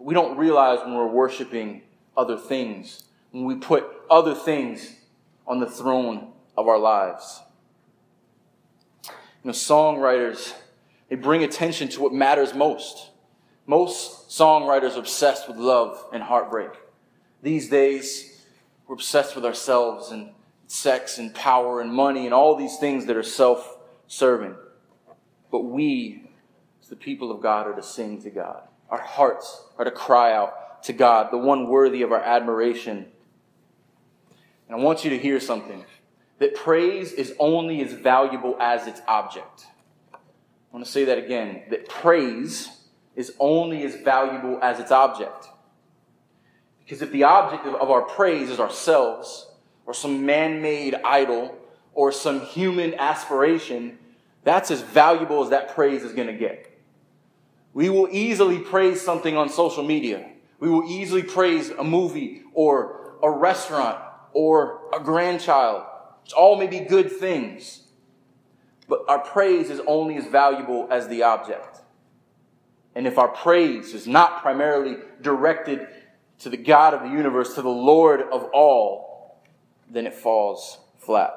we 0.00 0.14
don't 0.14 0.36
realize 0.38 0.80
when 0.80 0.94
we're 0.94 1.06
worshiping 1.06 1.82
other 2.16 2.36
things, 2.36 3.04
when 3.30 3.44
we 3.44 3.54
put 3.54 3.86
other 4.10 4.34
things 4.34 4.96
on 5.46 5.60
the 5.60 5.66
throne 5.66 6.32
of 6.56 6.66
our 6.66 6.78
lives. 6.78 7.40
You 9.42 9.48
know, 9.48 9.52
songwriters, 9.52 10.52
they 11.08 11.16
bring 11.16 11.42
attention 11.42 11.88
to 11.90 12.00
what 12.02 12.12
matters 12.12 12.54
most. 12.54 13.10
Most 13.66 14.28
songwriters 14.28 14.96
are 14.96 15.00
obsessed 15.00 15.48
with 15.48 15.56
love 15.56 16.04
and 16.12 16.22
heartbreak. 16.22 16.70
These 17.42 17.68
days, 17.68 18.42
we're 18.86 18.94
obsessed 18.94 19.34
with 19.34 19.46
ourselves 19.46 20.10
and 20.10 20.32
sex 20.66 21.18
and 21.18 21.34
power 21.34 21.80
and 21.80 21.92
money 21.92 22.26
and 22.26 22.34
all 22.34 22.54
these 22.54 22.76
things 22.76 23.06
that 23.06 23.16
are 23.16 23.22
self 23.22 23.78
serving. 24.08 24.56
But 25.50 25.64
we, 25.64 26.28
as 26.82 26.88
the 26.88 26.96
people 26.96 27.30
of 27.30 27.40
God, 27.40 27.66
are 27.66 27.74
to 27.74 27.82
sing 27.82 28.20
to 28.22 28.30
God. 28.30 28.62
Our 28.90 29.00
hearts 29.00 29.64
are 29.78 29.84
to 29.84 29.90
cry 29.90 30.32
out 30.32 30.82
to 30.84 30.92
God, 30.92 31.30
the 31.30 31.38
one 31.38 31.68
worthy 31.68 32.02
of 32.02 32.12
our 32.12 32.20
admiration. 32.20 33.06
And 34.68 34.80
I 34.80 34.82
want 34.82 35.04
you 35.04 35.10
to 35.10 35.18
hear 35.18 35.40
something 35.40 35.84
that 36.40 36.56
praise 36.56 37.12
is 37.12 37.34
only 37.38 37.82
as 37.82 37.92
valuable 37.92 38.56
as 38.58 38.88
its 38.88 39.00
object. 39.06 39.66
I 40.12 40.16
want 40.72 40.84
to 40.84 40.90
say 40.90 41.04
that 41.04 41.18
again 41.18 41.62
that 41.70 41.88
praise 41.88 42.68
is 43.14 43.34
only 43.38 43.84
as 43.84 43.94
valuable 43.96 44.58
as 44.62 44.80
its 44.80 44.90
object. 44.90 45.46
Because 46.80 47.02
if 47.02 47.12
the 47.12 47.24
object 47.24 47.66
of 47.66 47.90
our 47.90 48.02
praise 48.02 48.50
is 48.50 48.58
ourselves, 48.58 49.46
or 49.86 49.94
some 49.94 50.26
man 50.26 50.60
made 50.62 50.94
idol, 51.04 51.56
or 51.94 52.10
some 52.10 52.40
human 52.40 52.94
aspiration, 52.94 53.98
that's 54.42 54.70
as 54.70 54.80
valuable 54.80 55.42
as 55.44 55.50
that 55.50 55.74
praise 55.74 56.02
is 56.02 56.12
going 56.12 56.28
to 56.28 56.34
get. 56.34 56.66
We 57.74 57.90
will 57.90 58.08
easily 58.10 58.58
praise 58.58 59.00
something 59.00 59.36
on 59.36 59.48
social 59.48 59.84
media. 59.84 60.30
We 60.58 60.70
will 60.70 60.90
easily 60.90 61.22
praise 61.22 61.70
a 61.70 61.84
movie 61.84 62.42
or 62.54 63.18
a 63.22 63.30
restaurant 63.30 64.02
or 64.32 64.80
a 64.94 65.00
grandchild, 65.00 65.84
which 66.22 66.32
all 66.32 66.56
may 66.56 66.66
be 66.66 66.80
good 66.80 67.10
things. 67.10 67.82
But 68.88 69.04
our 69.08 69.20
praise 69.20 69.70
is 69.70 69.80
only 69.86 70.16
as 70.16 70.26
valuable 70.26 70.88
as 70.90 71.08
the 71.08 71.22
object. 71.22 71.80
And 72.94 73.06
if 73.06 73.18
our 73.18 73.28
praise 73.28 73.94
is 73.94 74.06
not 74.06 74.42
primarily 74.42 74.96
directed 75.20 75.86
to 76.40 76.48
the 76.48 76.56
God 76.56 76.94
of 76.94 77.02
the 77.02 77.08
universe, 77.08 77.54
to 77.54 77.62
the 77.62 77.68
Lord 77.68 78.22
of 78.22 78.44
all, 78.52 79.40
then 79.88 80.06
it 80.06 80.14
falls 80.14 80.78
flat. 80.98 81.34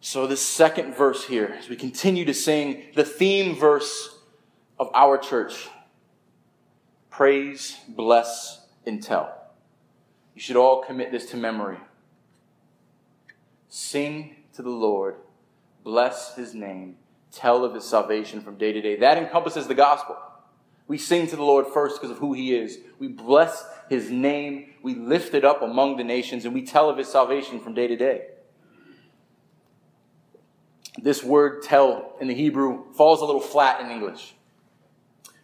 So, 0.00 0.26
this 0.26 0.40
second 0.40 0.96
verse 0.96 1.24
here, 1.26 1.54
as 1.58 1.68
we 1.68 1.76
continue 1.76 2.24
to 2.24 2.34
sing 2.34 2.82
the 2.96 3.04
theme 3.04 3.54
verse 3.54 4.18
of 4.78 4.90
our 4.94 5.16
church 5.16 5.68
praise, 7.08 7.76
bless, 7.88 8.66
and 8.84 9.00
tell. 9.00 9.41
You 10.34 10.40
should 10.40 10.56
all 10.56 10.82
commit 10.82 11.10
this 11.10 11.26
to 11.30 11.36
memory. 11.36 11.78
Sing 13.68 14.36
to 14.54 14.62
the 14.62 14.70
Lord, 14.70 15.16
bless 15.82 16.34
his 16.36 16.54
name, 16.54 16.96
tell 17.30 17.64
of 17.64 17.74
his 17.74 17.84
salvation 17.84 18.40
from 18.40 18.56
day 18.56 18.72
to 18.72 18.80
day. 18.80 18.96
That 18.96 19.18
encompasses 19.18 19.66
the 19.66 19.74
gospel. 19.74 20.16
We 20.88 20.98
sing 20.98 21.26
to 21.28 21.36
the 21.36 21.44
Lord 21.44 21.66
first 21.68 22.00
because 22.00 22.10
of 22.10 22.18
who 22.18 22.32
he 22.34 22.54
is. 22.54 22.78
We 22.98 23.08
bless 23.08 23.64
his 23.88 24.10
name, 24.10 24.74
we 24.82 24.94
lift 24.94 25.34
it 25.34 25.44
up 25.44 25.62
among 25.62 25.96
the 25.96 26.04
nations, 26.04 26.44
and 26.44 26.54
we 26.54 26.62
tell 26.62 26.90
of 26.90 26.98
his 26.98 27.08
salvation 27.08 27.60
from 27.60 27.74
day 27.74 27.86
to 27.86 27.96
day 27.96 28.22
this 31.00 31.22
word 31.22 31.62
tell 31.62 32.14
in 32.20 32.28
the 32.28 32.34
Hebrew 32.34 32.92
falls 32.92 33.20
a 33.20 33.24
little 33.24 33.40
flat 33.40 33.80
in 33.80 33.90
English. 33.90 34.34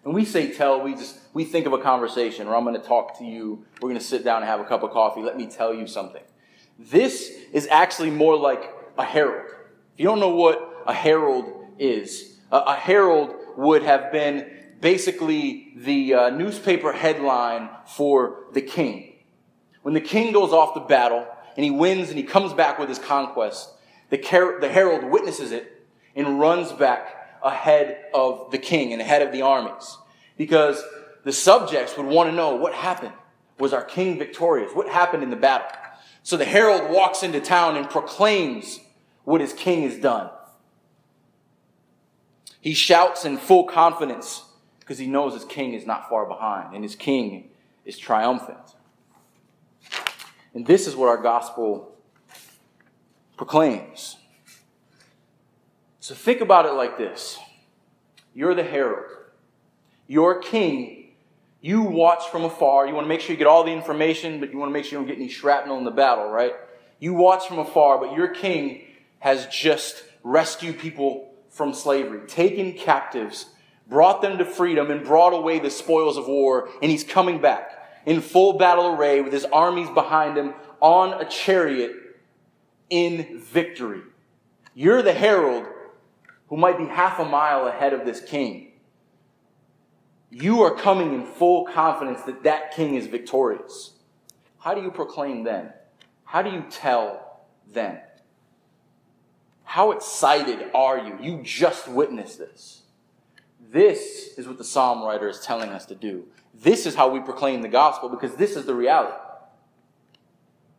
When 0.09 0.15
we 0.15 0.25
say 0.25 0.51
tell, 0.51 0.81
we 0.81 0.95
just 0.95 1.19
we 1.35 1.45
think 1.45 1.67
of 1.67 1.75
a 1.75 1.79
conversation 1.79 2.47
where 2.47 2.57
I'm 2.57 2.65
going 2.65 2.81
to 2.81 2.89
talk 2.89 3.19
to 3.19 3.27
you, 3.27 3.67
we're 3.75 3.91
going 3.91 4.01
to 4.01 4.07
sit 4.07 4.25
down 4.25 4.39
and 4.39 4.47
have 4.47 4.59
a 4.59 4.65
cup 4.65 4.83
of 4.83 4.91
coffee, 4.91 5.21
let 5.21 5.37
me 5.37 5.47
tell 5.47 5.75
you 5.75 5.87
something. 5.87 6.23
This 6.79 7.31
is 7.53 7.67
actually 7.67 8.09
more 8.09 8.35
like 8.35 8.73
a 8.97 9.05
herald. 9.05 9.51
If 9.51 10.01
you 10.01 10.07
don't 10.07 10.19
know 10.19 10.35
what 10.35 10.83
a 10.87 10.95
herald 10.95 11.53
is, 11.79 12.39
a, 12.51 12.75
herald 12.75 13.35
would 13.59 13.83
have 13.83 14.11
been 14.11 14.51
basically 14.81 15.75
the 15.77 16.15
uh, 16.15 16.31
newspaper 16.31 16.91
headline 16.95 17.69
for 17.85 18.47
the 18.55 18.63
king. 18.63 19.13
When 19.83 19.93
the 19.93 20.01
king 20.01 20.33
goes 20.33 20.55
off 20.55 20.73
to 20.73 20.81
battle 20.81 21.27
and 21.55 21.65
he 21.65 21.71
wins 21.71 22.09
and 22.09 22.17
he 22.17 22.25
comes 22.25 22.55
back 22.55 22.79
with 22.79 22.89
his 22.89 22.99
conquest, 22.99 23.75
the, 24.09 24.17
car- 24.17 24.59
the 24.59 24.71
herald 24.71 25.05
witnesses 25.05 25.53
it 25.53 25.87
and 26.17 26.41
runs 26.41 26.73
back 26.73 27.18
ahead 27.43 28.05
of 28.15 28.51
the 28.51 28.59
king 28.59 28.93
and 28.93 29.01
ahead 29.01 29.23
of 29.23 29.33
the 29.33 29.43
armies. 29.43 29.97
Because 30.37 30.83
the 31.25 31.33
subjects 31.33 31.97
would 31.97 32.07
want 32.07 32.31
to 32.31 32.37
know 32.37 32.57
what 32.57 32.75
happened. 32.75 33.15
Was 33.59 33.73
our 33.73 33.85
king 33.85 34.19
victorious? 34.19 34.73
What 34.73 34.89
happened 34.89 35.23
in 35.23 35.31
the 35.31 35.37
battle? 35.37 35.69
So 36.23 36.37
the 36.37 36.45
herald 36.45 36.91
walks 36.91 37.23
into 37.23 37.41
town 37.41 37.77
and 37.77 37.89
proclaims 37.89 38.81
what 39.25 39.41
his 39.41 39.53
king 39.53 39.83
has 39.83 39.97
done. 39.99 40.31
He 42.61 42.75
shouts 42.75 43.25
in 43.25 43.39
full 43.39 43.65
confidence 43.65 44.45
because 44.81 44.99
he 44.99 45.07
knows 45.07 45.33
his 45.33 45.45
king 45.45 45.73
is 45.73 45.87
not 45.87 46.09
far 46.09 46.27
behind 46.27 46.75
and 46.75 46.85
his 46.85 46.95
king 46.95 47.51
is 47.85 47.97
triumphant. 47.97 48.75
And 50.53 50.67
this 50.67 50.87
is 50.87 50.95
what 50.95 51.09
our 51.09 51.17
gospel 51.17 51.97
proclaims. 53.39 54.18
So 56.09 56.15
think 56.15 56.41
about 56.41 56.65
it 56.65 56.73
like 56.73 56.97
this 56.97 57.39
You're 58.33 58.55
the 58.55 58.65
herald, 58.65 59.11
your 60.07 60.41
king. 60.41 60.95
You 61.61 61.83
watch 61.83 62.29
from 62.29 62.45
afar. 62.45 62.87
You 62.87 62.95
want 62.95 63.05
to 63.05 63.09
make 63.09 63.21
sure 63.21 63.33
you 63.33 63.37
get 63.37 63.47
all 63.47 63.63
the 63.63 63.73
information, 63.73 64.41
but 64.41 64.51
you 64.51 64.59
want 64.59 64.71
to 64.71 64.73
make 64.73 64.87
sure 64.87 64.99
you 64.99 65.05
don't 65.05 65.15
get 65.15 65.21
any 65.21 65.29
shrapnel 65.29 65.77
in 65.77 65.85
the 65.85 65.91
battle, 65.91 66.31
right? 66.31 66.53
You 66.99 67.13
watch 67.13 67.47
from 67.47 67.59
afar, 67.59 67.99
but 67.99 68.17
your 68.17 68.29
king 68.29 68.85
has 69.19 69.47
just 69.49 70.03
rescued 70.23 70.79
people 70.79 71.35
from 71.51 71.75
slavery, 71.75 72.27
taken 72.27 72.73
captives, 72.73 73.45
brought 73.87 74.23
them 74.23 74.39
to 74.39 74.47
freedom, 74.47 74.91
and 74.91 75.05
brought 75.05 75.35
away 75.35 75.59
the 75.59 75.69
spoils 75.69 76.17
of 76.17 76.27
war, 76.27 76.71
and 76.81 76.91
he's 76.91 77.05
coming 77.05 77.43
back 77.43 78.01
in 78.07 78.23
full 78.23 78.55
battle 78.55 78.95
array 78.95 79.21
with 79.21 79.35
his 79.35 79.45
armies 79.45 79.91
behind 79.91 80.39
him 80.39 80.55
on 80.81 81.21
a 81.21 81.29
chariot 81.29 81.93
in 82.89 83.41
victory. 83.41 84.01
You're 84.75 85.03
the 85.03 85.13
herald 85.13 85.67
who 86.49 86.57
might 86.57 86.79
be 86.79 86.87
half 86.87 87.19
a 87.19 87.25
mile 87.25 87.67
ahead 87.67 87.93
of 87.93 88.05
this 88.05 88.21
king. 88.21 88.73
You 90.31 90.63
are 90.63 90.75
coming 90.75 91.15
in 91.15 91.25
full 91.25 91.65
confidence 91.67 92.23
that 92.23 92.43
that 92.43 92.73
king 92.73 92.95
is 92.95 93.07
victorious. 93.07 93.93
How 94.59 94.75
do 94.75 94.83
you 94.83 94.91
proclaim 94.91 95.45
then? 95.45 95.73
How 96.25 96.43
do 96.43 96.51
you 96.51 96.65
tell 96.69 97.43
then? 97.73 98.01
How 99.65 99.93
excited 99.93 100.71
are 100.75 100.99
you? 100.99 101.19
You 101.21 101.43
just 101.43 101.89
witnessed 101.89 102.39
this. 102.39 102.83
This 103.71 104.35
is 104.39 104.47
what 104.47 104.59
the 104.59 104.65
psalm 104.65 105.03
writer 105.03 105.29
is 105.29 105.41
telling 105.41 105.71
us 105.71 105.87
to 105.87 105.95
do. 105.95 106.25
This 106.55 106.87
is 106.87 106.95
how 106.95 107.11
we 107.11 107.21
proclaim 107.21 107.63
the 107.63 107.69
gospel 107.69 108.09
because 108.09 108.35
this 108.37 108.57
is 108.57 108.65
the 108.65 108.75
reality. 108.75 109.17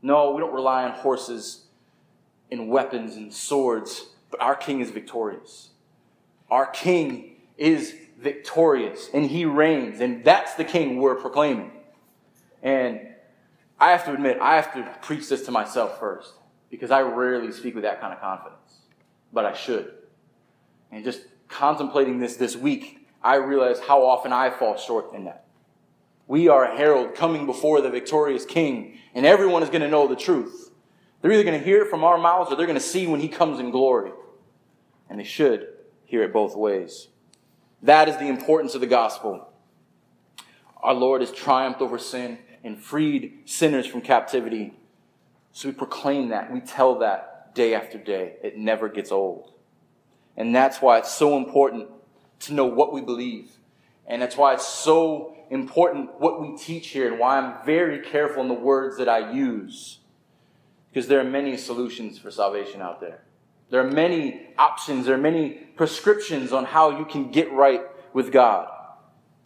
No, 0.02 0.32
we 0.32 0.42
don't 0.42 0.54
rely 0.54 0.84
on 0.84 0.92
horses 0.92 1.66
and 2.52 2.70
weapons 2.70 3.16
and 3.16 3.34
swords, 3.34 4.08
but 4.32 4.42
our 4.42 4.56
king 4.56 4.82
is 4.82 4.92
victorious. 4.92 5.70
Our 6.50 6.66
king 6.66 7.36
is 7.58 7.96
victorious 8.18 9.10
and 9.14 9.26
he 9.26 9.46
reigns, 9.46 10.00
and 10.02 10.24
that's 10.24 10.56
the 10.56 10.64
king 10.64 10.98
we're 10.98 11.16
proclaiming. 11.16 11.72
And 12.62 13.08
I 13.80 13.92
have 13.92 14.06
to 14.06 14.14
admit, 14.14 14.40
I 14.42 14.56
have 14.56 14.74
to 14.74 14.98
preach 15.02 15.30
this 15.30 15.46
to 15.46 15.52
myself 15.52 16.00
first 16.00 16.34
because 16.70 16.92
I 16.92 17.02
rarely 17.02 17.52
speak 17.52 17.76
with 17.76 17.84
that 17.84 18.02
kind 18.02 18.14
of 18.14 18.20
confidence, 18.20 18.80
but 19.32 19.46
I 19.46 19.54
should. 19.54 19.94
And 20.92 21.04
just 21.04 21.22
contemplating 21.48 22.20
this 22.20 22.36
this 22.36 22.56
week, 22.56 23.08
I 23.24 23.36
realize 23.36 23.80
how 23.80 24.06
often 24.06 24.34
I 24.34 24.50
fall 24.50 24.78
short 24.78 25.14
in 25.14 25.26
that. 25.26 25.46
We 26.28 26.48
are 26.48 26.64
a 26.64 26.78
herald 26.78 27.16
coming 27.16 27.46
before 27.46 27.82
the 27.82 27.90
victorious 27.90 28.46
king, 28.46 29.00
and 29.16 29.26
everyone 29.26 29.64
is 29.64 29.70
going 29.70 29.82
to 29.82 29.88
know 29.88 30.08
the 30.08 30.16
truth. 30.16 30.69
They're 31.22 31.32
either 31.32 31.44
going 31.44 31.60
to 31.60 31.66
hear 31.66 31.82
it 31.82 31.90
from 31.90 32.04
our 32.04 32.18
mouths 32.18 32.52
or 32.52 32.56
they're 32.56 32.66
going 32.66 32.78
to 32.78 32.84
see 32.84 33.08
when 33.08 33.20
he 33.20 33.28
comes 33.28 33.60
in 33.60 33.72
glory. 33.72 34.12
And 35.10 35.20
they 35.20 35.24
should 35.26 35.68
hear 36.06 36.24
it 36.24 36.32
both 36.32 36.56
ways. 36.56 37.08
That 37.82 38.10
is 38.10 38.18
the 38.18 38.28
importance 38.28 38.76
of 38.76 38.82
the 38.82 38.88
gospel. 38.88 39.48
Our 40.82 40.94
Lord 40.94 41.22
has 41.22 41.32
triumphed 41.32 41.82
over 41.82 41.98
sin 41.98 42.40
and 42.64 42.82
freed 42.82 43.40
sinners 43.46 43.86
from 43.86 44.02
captivity. 44.02 44.74
So 45.52 45.70
we 45.70 45.74
proclaim 45.74 46.30
that. 46.30 46.52
We 46.52 46.62
tell 46.62 47.00
that 47.00 47.54
day 47.54 47.74
after 47.74 47.98
day. 47.98 48.36
It 48.44 48.58
never 48.58 48.88
gets 48.90 49.12
old. 49.12 49.52
And 50.38 50.56
that's 50.56 50.82
why 50.82 51.00
it's 51.00 51.12
so 51.12 51.38
important 51.38 51.90
to 52.42 52.54
know 52.54 52.66
what 52.66 52.94
we 52.94 53.02
believe. 53.02 53.52
And 54.08 54.22
that's 54.22 54.38
why 54.38 54.54
it's 54.54 54.68
so 54.68 55.36
important 55.50 56.20
what 56.20 56.42
we 56.42 56.58
teach 56.58 56.90
here 56.90 57.10
and 57.10 57.20
why 57.20 57.38
I'm 57.38 57.66
very 57.66 58.00
careful 58.00 58.42
in 58.42 58.48
the 58.48 58.54
words 58.54 58.98
that 58.98 59.10
I 59.10 59.32
use. 59.32 59.99
Because 60.90 61.08
there 61.08 61.20
are 61.20 61.26
many 61.26 61.58
solutions 61.58 62.18
for 62.18 62.32
salvation 62.32 62.82
out 62.82 63.00
there. 63.00 63.22
There 63.70 63.80
are 63.80 63.90
many 63.90 64.48
options, 64.58 65.06
there 65.06 65.16
are 65.16 65.20
many 65.20 65.52
prescriptions 65.52 66.52
on 66.52 66.66
how 66.66 66.98
you 66.98 67.06
can 67.06 67.32
get 67.32 67.52
right 67.52 67.82
with 68.14 68.32
God. 68.32 68.68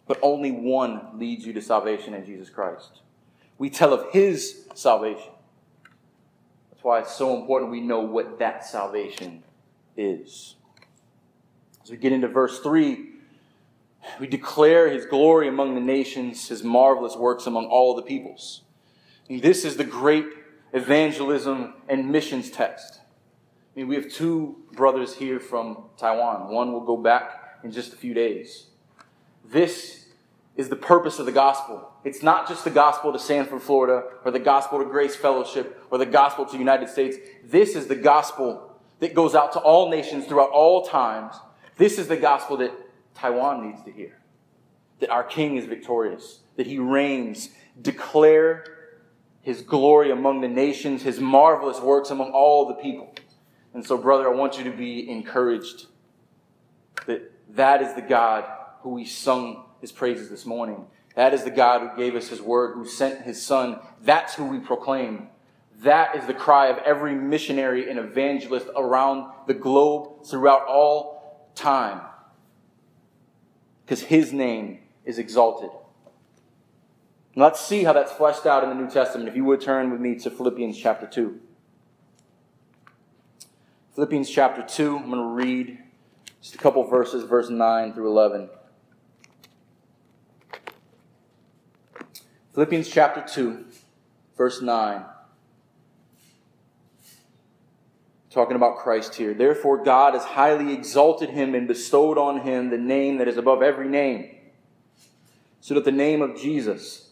But 0.06 0.18
only 0.22 0.50
one 0.50 1.18
leads 1.18 1.46
you 1.46 1.52
to 1.52 1.60
salvation 1.60 2.14
in 2.14 2.24
Jesus 2.24 2.50
Christ. 2.50 3.00
We 3.58 3.70
tell 3.70 3.92
of 3.92 4.12
His 4.12 4.66
salvation. 4.74 5.30
That's 6.70 6.82
why 6.82 7.00
it's 7.00 7.14
so 7.14 7.38
important 7.38 7.70
we 7.70 7.80
know 7.80 8.00
what 8.00 8.38
that 8.38 8.66
salvation 8.66 9.42
is. 9.96 10.56
As 11.82 11.90
we 11.90 11.96
get 11.98 12.12
into 12.12 12.28
verse 12.28 12.60
3, 12.60 13.10
we 14.18 14.26
declare 14.26 14.90
his 14.90 15.06
glory 15.06 15.48
among 15.48 15.74
the 15.74 15.80
nations, 15.80 16.48
his 16.48 16.62
marvelous 16.62 17.16
works 17.16 17.46
among 17.46 17.66
all 17.66 17.94
the 17.94 18.02
peoples. 18.02 18.62
And 19.28 19.42
this 19.42 19.64
is 19.64 19.76
the 19.76 19.84
great 19.84 20.26
evangelism 20.74 21.72
and 21.88 22.10
missions 22.10 22.50
text. 22.50 23.00
I 23.74 23.80
mean, 23.80 23.88
we 23.88 23.94
have 23.94 24.10
two 24.10 24.56
brothers 24.72 25.14
here 25.14 25.40
from 25.40 25.84
Taiwan. 25.96 26.52
One 26.52 26.72
will 26.72 26.84
go 26.84 26.96
back 26.96 27.60
in 27.62 27.70
just 27.70 27.92
a 27.92 27.96
few 27.96 28.12
days. 28.12 28.66
This 29.44 30.06
is 30.56 30.68
the 30.68 30.76
purpose 30.76 31.18
of 31.18 31.26
the 31.26 31.32
gospel. 31.32 31.92
It's 32.04 32.22
not 32.22 32.48
just 32.48 32.64
the 32.64 32.70
gospel 32.70 33.12
to 33.12 33.18
Sanford, 33.18 33.62
Florida, 33.62 34.04
or 34.24 34.30
the 34.30 34.38
gospel 34.38 34.78
to 34.80 34.84
Grace 34.84 35.16
Fellowship, 35.16 35.82
or 35.90 35.98
the 35.98 36.06
gospel 36.06 36.44
to 36.44 36.52
the 36.52 36.58
United 36.58 36.88
States. 36.88 37.16
This 37.44 37.74
is 37.74 37.86
the 37.86 37.96
gospel 37.96 38.76
that 39.00 39.14
goes 39.14 39.34
out 39.34 39.52
to 39.52 39.60
all 39.60 39.90
nations 39.90 40.26
throughout 40.26 40.50
all 40.50 40.84
times. 40.84 41.34
This 41.76 41.98
is 41.98 42.08
the 42.08 42.16
gospel 42.16 42.56
that 42.58 42.72
Taiwan 43.14 43.66
needs 43.66 43.82
to 43.84 43.92
hear 43.92 44.18
that 45.00 45.10
our 45.10 45.24
King 45.24 45.56
is 45.56 45.66
victorious, 45.66 46.40
that 46.56 46.66
he 46.66 46.78
reigns. 46.78 47.50
Declare 47.80 48.73
his 49.44 49.60
glory 49.60 50.10
among 50.10 50.40
the 50.40 50.48
nations, 50.48 51.02
his 51.02 51.20
marvelous 51.20 51.78
works 51.78 52.10
among 52.10 52.30
all 52.30 52.66
the 52.66 52.74
people. 52.74 53.14
And 53.74 53.86
so, 53.86 53.98
brother, 53.98 54.28
I 54.28 54.34
want 54.34 54.56
you 54.56 54.64
to 54.64 54.70
be 54.70 55.08
encouraged 55.08 55.86
that 57.06 57.30
that 57.50 57.82
is 57.82 57.94
the 57.94 58.02
God 58.02 58.44
who 58.80 58.90
we 58.90 59.04
sung 59.04 59.64
his 59.82 59.92
praises 59.92 60.30
this 60.30 60.46
morning. 60.46 60.86
That 61.14 61.34
is 61.34 61.44
the 61.44 61.50
God 61.50 61.82
who 61.82 61.96
gave 61.96 62.14
us 62.14 62.28
his 62.28 62.40
word, 62.40 62.74
who 62.74 62.86
sent 62.86 63.22
his 63.22 63.44
son. 63.44 63.80
That's 64.02 64.34
who 64.34 64.46
we 64.46 64.60
proclaim. 64.60 65.28
That 65.82 66.16
is 66.16 66.26
the 66.26 66.34
cry 66.34 66.68
of 66.68 66.78
every 66.78 67.14
missionary 67.14 67.90
and 67.90 67.98
evangelist 67.98 68.68
around 68.74 69.30
the 69.46 69.54
globe 69.54 70.24
throughout 70.24 70.66
all 70.66 71.50
time 71.54 72.00
because 73.84 74.02
his 74.02 74.32
name 74.32 74.78
is 75.04 75.18
exalted. 75.18 75.70
Let's 77.36 77.60
see 77.60 77.84
how 77.84 77.92
that's 77.92 78.12
fleshed 78.12 78.46
out 78.46 78.62
in 78.62 78.68
the 78.68 78.74
New 78.74 78.90
Testament. 78.90 79.28
If 79.28 79.36
you 79.36 79.44
would 79.44 79.60
turn 79.60 79.90
with 79.90 80.00
me 80.00 80.16
to 80.16 80.30
Philippians 80.30 80.78
chapter 80.78 81.06
2. 81.06 81.40
Philippians 83.94 84.28
chapter 84.28 84.62
2, 84.62 84.98
I'm 84.98 85.10
going 85.10 85.20
to 85.20 85.44
read 85.44 85.78
just 86.40 86.54
a 86.54 86.58
couple 86.58 86.82
verses, 86.84 87.24
verse 87.24 87.48
9 87.48 87.92
through 87.92 88.08
11. 88.08 88.50
Philippians 92.54 92.88
chapter 92.88 93.24
2, 93.26 93.64
verse 94.36 94.60
9. 94.62 95.04
talking 98.34 98.56
about 98.56 98.78
Christ 98.78 99.14
here. 99.14 99.32
Therefore, 99.32 99.82
God 99.82 100.14
has 100.14 100.24
highly 100.24 100.74
exalted 100.74 101.30
him 101.30 101.54
and 101.54 101.68
bestowed 101.68 102.18
on 102.18 102.40
him 102.40 102.68
the 102.68 102.76
name 102.76 103.18
that 103.18 103.28
is 103.28 103.36
above 103.36 103.62
every 103.62 103.88
name, 103.88 104.28
so 105.60 105.74
that 105.74 105.84
the 105.84 105.92
name 105.92 106.20
of 106.20 106.36
Jesus 106.36 107.03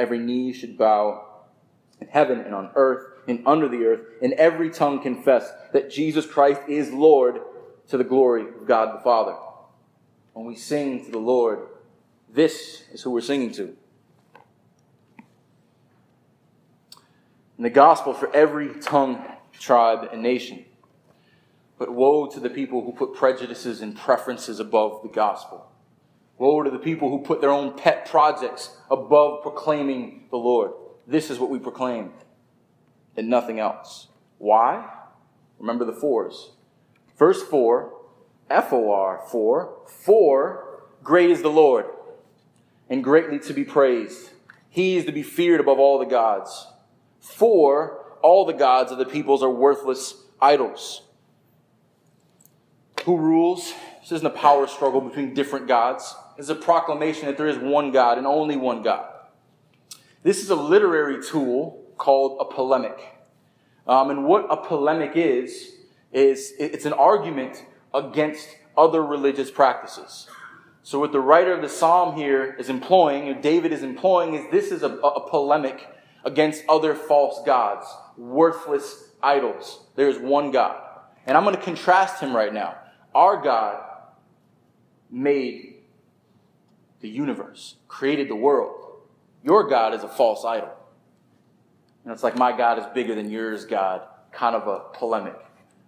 every 0.00 0.18
knee 0.18 0.52
should 0.52 0.76
bow 0.76 1.26
in 2.00 2.08
heaven 2.08 2.40
and 2.40 2.54
on 2.54 2.70
earth 2.74 3.06
and 3.28 3.46
under 3.46 3.68
the 3.68 3.84
earth, 3.84 4.00
and 4.22 4.32
every 4.32 4.70
tongue 4.70 5.00
confess 5.00 5.52
that 5.72 5.90
Jesus 5.90 6.26
Christ 6.26 6.62
is 6.68 6.90
Lord 6.90 7.40
to 7.88 7.96
the 7.96 8.04
glory 8.04 8.42
of 8.42 8.66
God 8.66 8.98
the 8.98 9.02
Father. 9.02 9.36
When 10.32 10.46
we 10.46 10.56
sing 10.56 11.04
to 11.04 11.10
the 11.10 11.18
Lord, 11.18 11.60
this 12.32 12.84
is 12.92 13.02
who 13.02 13.10
we're 13.10 13.20
singing 13.20 13.52
to. 13.52 13.76
In 17.58 17.64
the 17.64 17.70
gospel, 17.70 18.14
for 18.14 18.34
every 18.34 18.80
tongue 18.80 19.22
tribe, 19.60 20.08
and 20.10 20.22
nation. 20.22 20.64
But 21.78 21.92
woe 21.92 22.26
to 22.26 22.40
the 22.40 22.50
people 22.50 22.84
who 22.84 22.92
put 22.92 23.14
prejudices 23.14 23.80
and 23.80 23.96
preferences 23.96 24.58
above 24.58 25.02
the 25.02 25.08
gospel. 25.08 25.69
Woe 26.40 26.62
to 26.62 26.70
the 26.70 26.78
people 26.78 27.10
who 27.10 27.18
put 27.18 27.42
their 27.42 27.50
own 27.50 27.76
pet 27.76 28.06
projects 28.06 28.74
above 28.90 29.42
proclaiming 29.42 30.24
the 30.30 30.38
Lord. 30.38 30.72
This 31.06 31.28
is 31.28 31.38
what 31.38 31.50
we 31.50 31.58
proclaim, 31.58 32.12
and 33.14 33.28
nothing 33.28 33.60
else. 33.60 34.08
Why? 34.38 34.88
Remember 35.58 35.84
the 35.84 35.92
fours. 35.92 36.52
Verse 37.18 37.42
4 37.42 37.92
F 38.48 38.72
O 38.72 38.90
R, 38.90 39.22
for, 39.30 39.82
for 39.86 40.84
great 41.04 41.28
is 41.28 41.42
the 41.42 41.50
Lord, 41.50 41.84
and 42.88 43.04
greatly 43.04 43.38
to 43.40 43.52
be 43.52 43.62
praised. 43.62 44.30
He 44.70 44.96
is 44.96 45.04
to 45.04 45.12
be 45.12 45.22
feared 45.22 45.60
above 45.60 45.78
all 45.78 45.98
the 45.98 46.06
gods. 46.06 46.68
For 47.20 48.02
all 48.22 48.46
the 48.46 48.54
gods 48.54 48.90
of 48.90 48.96
the 48.96 49.04
peoples 49.04 49.42
are 49.42 49.50
worthless 49.50 50.14
idols. 50.40 51.02
Who 53.04 53.18
rules? 53.18 53.74
This 54.00 54.12
isn't 54.12 54.26
a 54.26 54.30
power 54.30 54.66
struggle 54.66 55.00
between 55.00 55.34
different 55.34 55.68
gods. 55.68 56.14
It's 56.38 56.48
a 56.48 56.54
proclamation 56.54 57.26
that 57.26 57.36
there 57.36 57.46
is 57.46 57.58
one 57.58 57.92
God 57.92 58.18
and 58.18 58.26
only 58.26 58.56
one 58.56 58.82
God. 58.82 59.06
This 60.22 60.42
is 60.42 60.50
a 60.50 60.56
literary 60.56 61.22
tool 61.22 61.84
called 61.96 62.38
a 62.40 62.54
polemic. 62.54 62.98
Um, 63.86 64.10
and 64.10 64.24
what 64.24 64.46
a 64.50 64.56
polemic 64.56 65.12
is, 65.14 65.72
is 66.12 66.52
it's 66.58 66.86
an 66.86 66.92
argument 66.92 67.64
against 67.92 68.48
other 68.76 69.04
religious 69.04 69.50
practices. 69.50 70.28
So 70.82 70.98
what 70.98 71.12
the 71.12 71.20
writer 71.20 71.52
of 71.52 71.60
the 71.60 71.68
psalm 71.68 72.16
here 72.16 72.56
is 72.58 72.70
employing, 72.70 73.28
or 73.28 73.40
David 73.40 73.72
is 73.72 73.82
employing, 73.82 74.34
is 74.34 74.50
this 74.50 74.72
is 74.72 74.82
a, 74.82 74.88
a 74.88 75.28
polemic 75.28 75.86
against 76.24 76.64
other 76.68 76.94
false 76.94 77.42
gods, 77.44 77.86
worthless 78.16 79.10
idols. 79.22 79.84
There 79.96 80.08
is 80.08 80.18
one 80.18 80.50
God. 80.50 80.80
And 81.26 81.36
I'm 81.36 81.44
going 81.44 81.56
to 81.56 81.62
contrast 81.62 82.20
him 82.22 82.34
right 82.34 82.52
now. 82.52 82.76
Our 83.14 83.42
God 83.42 83.82
made 85.10 85.76
the 87.00 87.08
universe, 87.08 87.76
created 87.88 88.28
the 88.28 88.36
world. 88.36 88.76
Your 89.42 89.68
God 89.68 89.94
is 89.94 90.02
a 90.02 90.08
false 90.08 90.44
idol. 90.44 90.70
Know, 92.04 92.12
it's 92.12 92.22
like 92.22 92.36
my 92.36 92.56
God 92.56 92.78
is 92.78 92.84
bigger 92.94 93.14
than 93.14 93.30
yours, 93.30 93.64
God, 93.64 94.02
kind 94.32 94.56
of 94.56 94.66
a 94.66 94.96
polemic. 94.98 95.36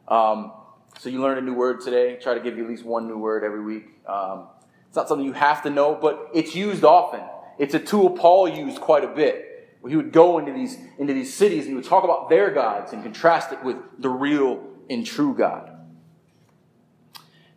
Um, 0.08 0.52
so 0.98 1.08
you 1.08 1.20
learned 1.22 1.38
a 1.38 1.42
new 1.42 1.54
word 1.54 1.80
today. 1.80 2.16
Try 2.16 2.34
to 2.34 2.40
give 2.40 2.56
you 2.56 2.64
at 2.64 2.70
least 2.70 2.84
one 2.84 3.08
new 3.08 3.18
word 3.18 3.44
every 3.44 3.62
week. 3.62 3.84
Um, 4.06 4.48
it's 4.86 4.96
not 4.96 5.08
something 5.08 5.24
you 5.24 5.32
have 5.32 5.62
to 5.62 5.70
know, 5.70 5.98
but 6.00 6.28
it's 6.34 6.54
used 6.54 6.84
often. 6.84 7.22
It's 7.58 7.74
a 7.74 7.78
tool 7.78 8.10
Paul 8.10 8.48
used 8.48 8.80
quite 8.80 9.04
a 9.04 9.08
bit. 9.08 9.48
He 9.88 9.96
would 9.96 10.12
go 10.12 10.38
into 10.38 10.52
these, 10.52 10.76
into 10.98 11.12
these 11.12 11.34
cities 11.34 11.60
and 11.60 11.68
he 11.70 11.74
would 11.74 11.84
talk 11.84 12.04
about 12.04 12.28
their 12.28 12.50
gods 12.50 12.92
and 12.92 13.02
contrast 13.02 13.52
it 13.52 13.64
with 13.64 13.76
the 13.98 14.10
real 14.10 14.62
and 14.88 15.04
true 15.04 15.34
God. 15.34 15.71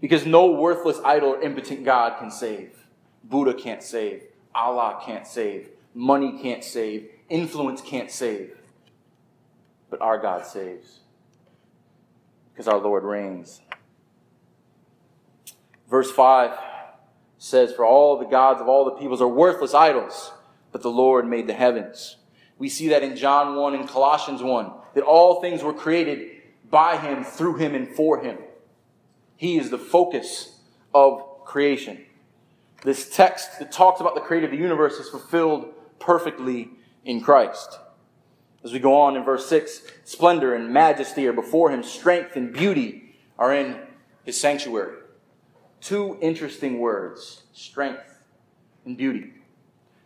Because 0.02 0.26
no 0.26 0.52
worthless 0.52 1.00
idol 1.04 1.30
or 1.30 1.42
impotent 1.42 1.84
God 1.84 2.20
can 2.20 2.30
save. 2.30 2.86
Buddha 3.24 3.54
can't 3.54 3.82
save. 3.82 4.24
Allah 4.54 5.02
can't 5.06 5.26
save. 5.26 5.70
Money 5.94 6.40
can't 6.42 6.64
save. 6.64 7.10
Influence 7.30 7.82
can't 7.82 8.12
save. 8.12 8.58
But 9.90 10.02
our 10.02 10.20
God 10.20 10.46
saves. 10.46 11.00
Because 12.52 12.68
our 12.68 12.78
Lord 12.78 13.04
reigns. 13.04 13.62
Verse 15.90 16.12
5 16.12 16.58
says, 17.38 17.74
For 17.74 17.86
all 17.86 18.18
the 18.18 18.26
gods 18.26 18.62
of 18.62 18.68
all 18.68 18.86
the 18.86 18.92
peoples 18.92 19.22
are 19.22 19.28
worthless 19.28 19.74
idols, 19.74 20.32
but 20.72 20.82
the 20.82 20.90
Lord 20.90 21.28
made 21.28 21.48
the 21.48 21.54
heavens. 21.54 22.18
We 22.58 22.70
see 22.70 22.90
that 22.90 23.04
in 23.04 23.16
John 23.16 23.56
1 23.56 23.76
and 23.76 23.88
Colossians 23.88 24.42
1, 24.42 24.72
that 24.94 25.04
all 25.04 25.42
things 25.42 25.62
were 25.62 25.74
created 25.74 26.42
by 26.70 26.98
him, 26.98 27.24
through 27.24 27.58
him, 27.58 27.76
and 27.76 27.88
for 27.96 28.22
him. 28.22 28.38
He 29.38 29.58
is 29.58 29.70
the 29.70 29.78
focus 29.78 30.60
of 30.94 31.44
creation. 31.46 32.06
This 32.84 33.10
text 33.10 33.60
that 33.60 33.72
talks 33.72 34.00
about 34.00 34.16
the 34.16 34.22
creator 34.22 34.46
of 34.46 34.52
the 34.52 34.58
universe 34.58 34.94
is 34.96 35.10
fulfilled 35.10 35.74
perfectly 36.00 36.70
in 37.04 37.22
Christ. 37.22 37.80
As 38.64 38.74
we 38.74 38.80
go 38.80 39.00
on 39.00 39.16
in 39.16 39.24
verse 39.24 39.48
6, 39.48 39.82
splendor 40.04 40.56
and 40.56 40.72
majesty 40.72 41.28
are 41.28 41.34
before 41.34 41.72
him, 41.72 41.84
strength 41.84 42.36
and 42.36 42.52
beauty 42.52 43.16
are 43.38 43.54
in 43.54 43.80
his 44.24 44.40
sanctuary. 44.40 44.98
Two 45.82 46.18
interesting 46.22 46.80
words 46.80 47.44
strength 47.54 48.20
and 48.86 48.98
beauty. 48.98 49.34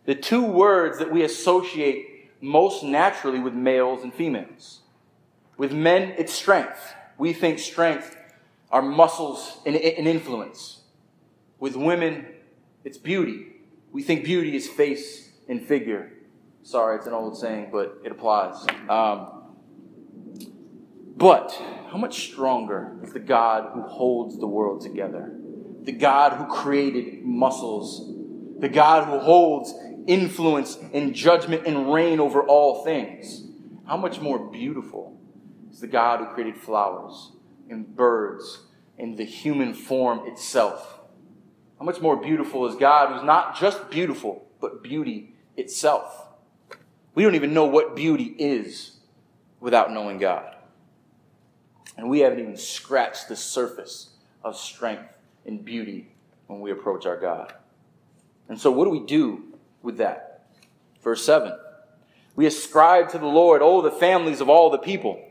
The 0.06 0.15
two 0.15 0.44
words 0.44 1.00
that 1.00 1.12
we 1.12 1.24
associate 1.24 2.32
most 2.42 2.84
naturally 2.84 3.39
with 3.39 3.54
males 3.54 4.04
and 4.04 4.13
females. 4.13 4.82
With 5.58 5.72
men, 5.74 6.13
it's 6.18 6.34
strength. 6.34 6.94
We 7.18 7.34
think 7.34 7.60
strength 7.60 8.15
are 8.72 8.82
muscles 8.82 9.58
and, 9.66 9.76
and 9.76 10.08
influence. 10.08 10.82
With 11.60 11.76
women, 11.76 12.26
it's 12.84 12.98
beauty. 12.98 13.48
We 13.92 14.04
think 14.04 14.24
beauty 14.24 14.56
is 14.56 14.68
face 14.68 15.32
and 15.48 15.62
figure. 15.62 16.12
Sorry, 16.64 16.98
it's 16.98 17.08
an 17.08 17.14
old 17.14 17.38
saying, 17.38 17.70
but 17.72 18.00
it 18.04 18.12
applies. 18.12 18.66
Um, 18.88 19.40
but 21.18 21.52
how 21.92 21.98
much 21.98 22.32
stronger 22.32 22.98
is 23.04 23.12
the 23.12 23.20
God 23.20 23.72
who 23.74 23.82
holds 23.82 24.40
the 24.40 24.48
world 24.48 24.82
together? 24.82 25.36
The 25.82 25.92
God 25.92 26.34
who 26.34 26.46
created 26.46 27.26
muscles, 27.26 28.14
the 28.60 28.70
God 28.70 29.06
who 29.06 29.20
holds 29.20 29.74
influence 30.08 30.78
and 30.94 31.14
judgment 31.14 31.66
and 31.66 31.92
reign 31.92 32.20
over 32.20 32.44
all 32.44 32.84
things. 32.84 33.44
How 33.86 33.98
much 33.98 34.22
more 34.22 34.38
beautiful 34.38 35.20
is 35.72 35.80
the 35.80 35.88
God 35.88 36.20
who 36.20 36.28
created 36.28 36.58
flowers 36.58 37.32
and 37.70 37.96
birds 37.96 38.60
and 38.98 39.18
the 39.18 39.24
human 39.24 39.74
form 39.74 40.28
itself? 40.28 41.00
How 41.80 41.86
much 41.86 42.02
more 42.02 42.18
beautiful 42.18 42.68
is 42.68 42.76
God 42.76 43.14
who's 43.14 43.24
not 43.24 43.58
just 43.58 43.90
beautiful, 43.90 44.46
but 44.60 44.84
beauty 44.84 45.34
itself? 45.56 46.28
We 47.16 47.24
don't 47.24 47.36
even 47.36 47.54
know 47.54 47.66
what 47.66 47.96
beauty 47.96 48.36
is 48.38 48.98
without 49.60 49.92
knowing 49.92 50.20
God. 50.20 50.56
And 51.98 52.10
we 52.10 52.20
haven't 52.20 52.40
even 52.40 52.58
scratched 52.58 53.28
the 53.28 53.36
surface 53.36 54.10
of 54.44 54.56
strength 54.56 55.12
and 55.46 55.64
beauty 55.64 56.14
when 56.48 56.62
we 56.62 56.72
approach 56.72 57.06
our 57.06 57.20
God. 57.20 57.54
And 58.48 58.60
so, 58.60 58.72
what 58.72 58.86
do 58.86 58.90
we 58.90 59.06
do 59.06 59.44
with 59.82 59.98
that? 59.98 60.48
Verse 61.04 61.24
7 61.24 61.54
We 62.36 62.46
ascribe 62.46 63.10
to 63.10 63.18
the 63.18 63.26
Lord, 63.26 63.62
oh, 63.62 63.82
the 63.82 63.92
families 63.92 64.42
of 64.42 64.50
all 64.50 64.70
the 64.70 64.78
people. 64.78 65.22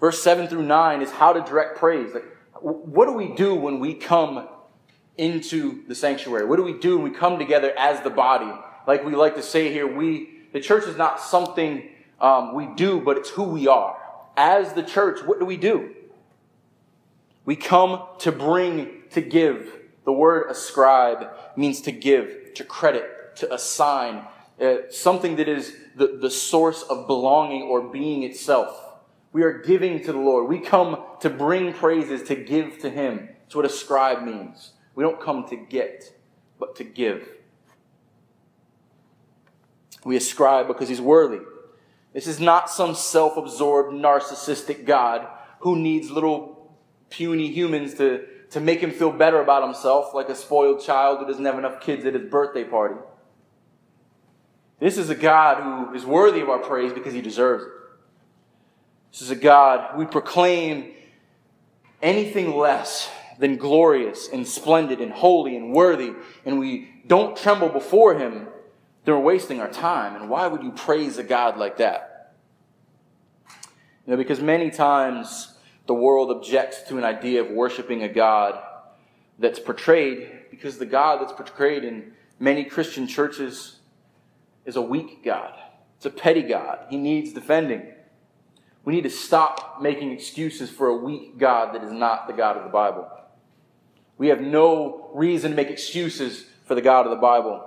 Verse 0.00 0.22
7 0.22 0.48
through 0.48 0.64
9 0.64 1.02
is 1.02 1.10
how 1.10 1.32
to 1.32 1.40
direct 1.40 1.78
praise. 1.78 2.12
Like, 2.12 2.24
what 2.60 3.06
do 3.06 3.12
we 3.12 3.34
do 3.34 3.54
when 3.54 3.80
we 3.80 3.94
come 3.94 4.48
into 5.16 5.86
the 5.86 5.94
sanctuary? 5.94 6.44
What 6.44 6.56
do 6.56 6.62
we 6.62 6.78
do 6.78 6.98
when 6.98 7.12
we 7.12 7.18
come 7.18 7.38
together 7.38 7.72
as 7.78 8.00
the 8.02 8.10
body? 8.10 8.52
Like 8.86 9.04
we 9.04 9.14
like 9.14 9.34
to 9.36 9.42
say 9.42 9.72
here, 9.72 9.86
we 9.86 10.30
the 10.52 10.60
church 10.60 10.84
is 10.86 10.96
not 10.96 11.20
something 11.20 11.88
um, 12.20 12.54
we 12.54 12.66
do, 12.76 13.00
but 13.00 13.16
it's 13.16 13.30
who 13.30 13.44
we 13.44 13.68
are. 13.68 13.96
As 14.36 14.72
the 14.72 14.82
church, 14.82 15.20
what 15.22 15.38
do 15.38 15.44
we 15.44 15.56
do? 15.56 15.94
We 17.44 17.56
come 17.56 18.02
to 18.20 18.32
bring, 18.32 19.02
to 19.10 19.20
give. 19.20 19.72
The 20.04 20.12
word 20.12 20.50
ascribe 20.50 21.28
means 21.56 21.80
to 21.82 21.92
give, 21.92 22.54
to 22.54 22.64
credit, 22.64 23.36
to 23.36 23.52
assign, 23.52 24.24
uh, 24.60 24.90
something 24.90 25.36
that 25.36 25.48
is 25.48 25.76
the, 25.94 26.18
the 26.20 26.30
source 26.30 26.82
of 26.82 27.06
belonging 27.06 27.62
or 27.62 27.82
being 27.82 28.22
itself. 28.22 28.85
We 29.36 29.42
are 29.42 29.58
giving 29.58 30.02
to 30.04 30.12
the 30.12 30.18
Lord. 30.18 30.48
We 30.48 30.60
come 30.60 30.96
to 31.20 31.28
bring 31.28 31.74
praises, 31.74 32.26
to 32.28 32.34
give 32.34 32.78
to 32.78 32.88
Him. 32.88 33.28
That's 33.42 33.54
what 33.54 33.66
ascribe 33.66 34.22
means. 34.22 34.70
We 34.94 35.04
don't 35.04 35.20
come 35.20 35.46
to 35.48 35.56
get, 35.56 36.10
but 36.58 36.74
to 36.76 36.84
give. 36.84 37.28
We 40.06 40.16
ascribe 40.16 40.68
because 40.68 40.88
he's 40.88 41.02
worthy. 41.02 41.40
This 42.14 42.26
is 42.26 42.40
not 42.40 42.70
some 42.70 42.94
self 42.94 43.36
absorbed, 43.36 43.92
narcissistic 43.92 44.86
God 44.86 45.28
who 45.60 45.76
needs 45.76 46.10
little 46.10 46.74
puny 47.10 47.52
humans 47.52 47.92
to, 47.96 48.24
to 48.52 48.60
make 48.60 48.80
him 48.80 48.90
feel 48.90 49.12
better 49.12 49.42
about 49.42 49.62
himself, 49.62 50.14
like 50.14 50.30
a 50.30 50.34
spoiled 50.34 50.82
child 50.82 51.18
who 51.18 51.26
doesn't 51.26 51.44
have 51.44 51.58
enough 51.58 51.82
kids 51.82 52.06
at 52.06 52.14
his 52.14 52.30
birthday 52.30 52.64
party. 52.64 52.96
This 54.80 54.96
is 54.96 55.10
a 55.10 55.14
God 55.14 55.62
who 55.62 55.94
is 55.94 56.06
worthy 56.06 56.40
of 56.40 56.48
our 56.48 56.60
praise 56.60 56.94
because 56.94 57.12
he 57.12 57.20
deserves 57.20 57.64
it. 57.64 57.72
This 59.16 59.22
is 59.22 59.30
a 59.30 59.36
God 59.36 59.96
we 59.96 60.04
proclaim 60.04 60.92
anything 62.02 62.54
less 62.54 63.08
than 63.38 63.56
glorious 63.56 64.28
and 64.30 64.46
splendid 64.46 65.00
and 65.00 65.10
holy 65.10 65.56
and 65.56 65.72
worthy, 65.72 66.12
and 66.44 66.58
we 66.58 66.90
don't 67.06 67.34
tremble 67.34 67.70
before 67.70 68.18
him 68.18 68.48
then 69.06 69.14
we're 69.14 69.20
wasting 69.20 69.58
our 69.58 69.70
time. 69.70 70.20
And 70.20 70.28
why 70.28 70.48
would 70.48 70.62
you 70.62 70.70
praise 70.70 71.16
a 71.16 71.22
God 71.22 71.56
like 71.56 71.78
that? 71.78 72.34
You 74.04 74.10
know, 74.10 74.16
because 74.18 74.40
many 74.40 74.70
times 74.70 75.54
the 75.86 75.94
world 75.94 76.30
objects 76.30 76.82
to 76.88 76.98
an 76.98 77.04
idea 77.04 77.40
of 77.40 77.50
worshiping 77.50 78.02
a 78.02 78.08
God 78.08 78.60
that's 79.38 79.58
portrayed, 79.58 80.28
because 80.50 80.76
the 80.76 80.84
God 80.84 81.22
that's 81.22 81.32
portrayed 81.32 81.84
in 81.84 82.12
many 82.38 82.64
Christian 82.64 83.06
churches 83.06 83.76
is 84.66 84.76
a 84.76 84.82
weak 84.82 85.24
God. 85.24 85.54
It's 85.96 86.06
a 86.06 86.10
petty 86.10 86.42
God. 86.42 86.80
He 86.90 86.98
needs 86.98 87.32
defending. 87.32 87.92
We 88.86 88.94
need 88.94 89.02
to 89.02 89.10
stop 89.10 89.82
making 89.82 90.12
excuses 90.12 90.70
for 90.70 90.86
a 90.86 90.96
weak 90.96 91.38
God 91.38 91.74
that 91.74 91.82
is 91.82 91.90
not 91.90 92.28
the 92.28 92.32
God 92.32 92.56
of 92.56 92.62
the 92.62 92.70
Bible. 92.70 93.10
We 94.16 94.28
have 94.28 94.40
no 94.40 95.10
reason 95.12 95.50
to 95.50 95.56
make 95.56 95.70
excuses 95.70 96.46
for 96.66 96.76
the 96.76 96.80
God 96.80 97.04
of 97.04 97.10
the 97.10 97.16
Bible. 97.16 97.64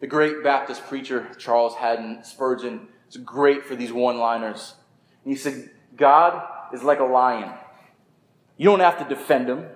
The 0.00 0.06
great 0.06 0.42
Baptist 0.42 0.86
preacher 0.86 1.28
Charles 1.38 1.74
Haddon 1.74 2.24
Spurgeon 2.24 2.88
is 3.06 3.18
great 3.18 3.66
for 3.66 3.76
these 3.76 3.92
one 3.92 4.16
liners. 4.16 4.74
He 5.24 5.36
said, 5.36 5.68
God 5.94 6.42
is 6.72 6.82
like 6.82 7.00
a 7.00 7.04
lion. 7.04 7.52
You 8.56 8.70
don't 8.70 8.80
have 8.80 9.06
to 9.06 9.14
defend 9.14 9.50
him. 9.50 9.66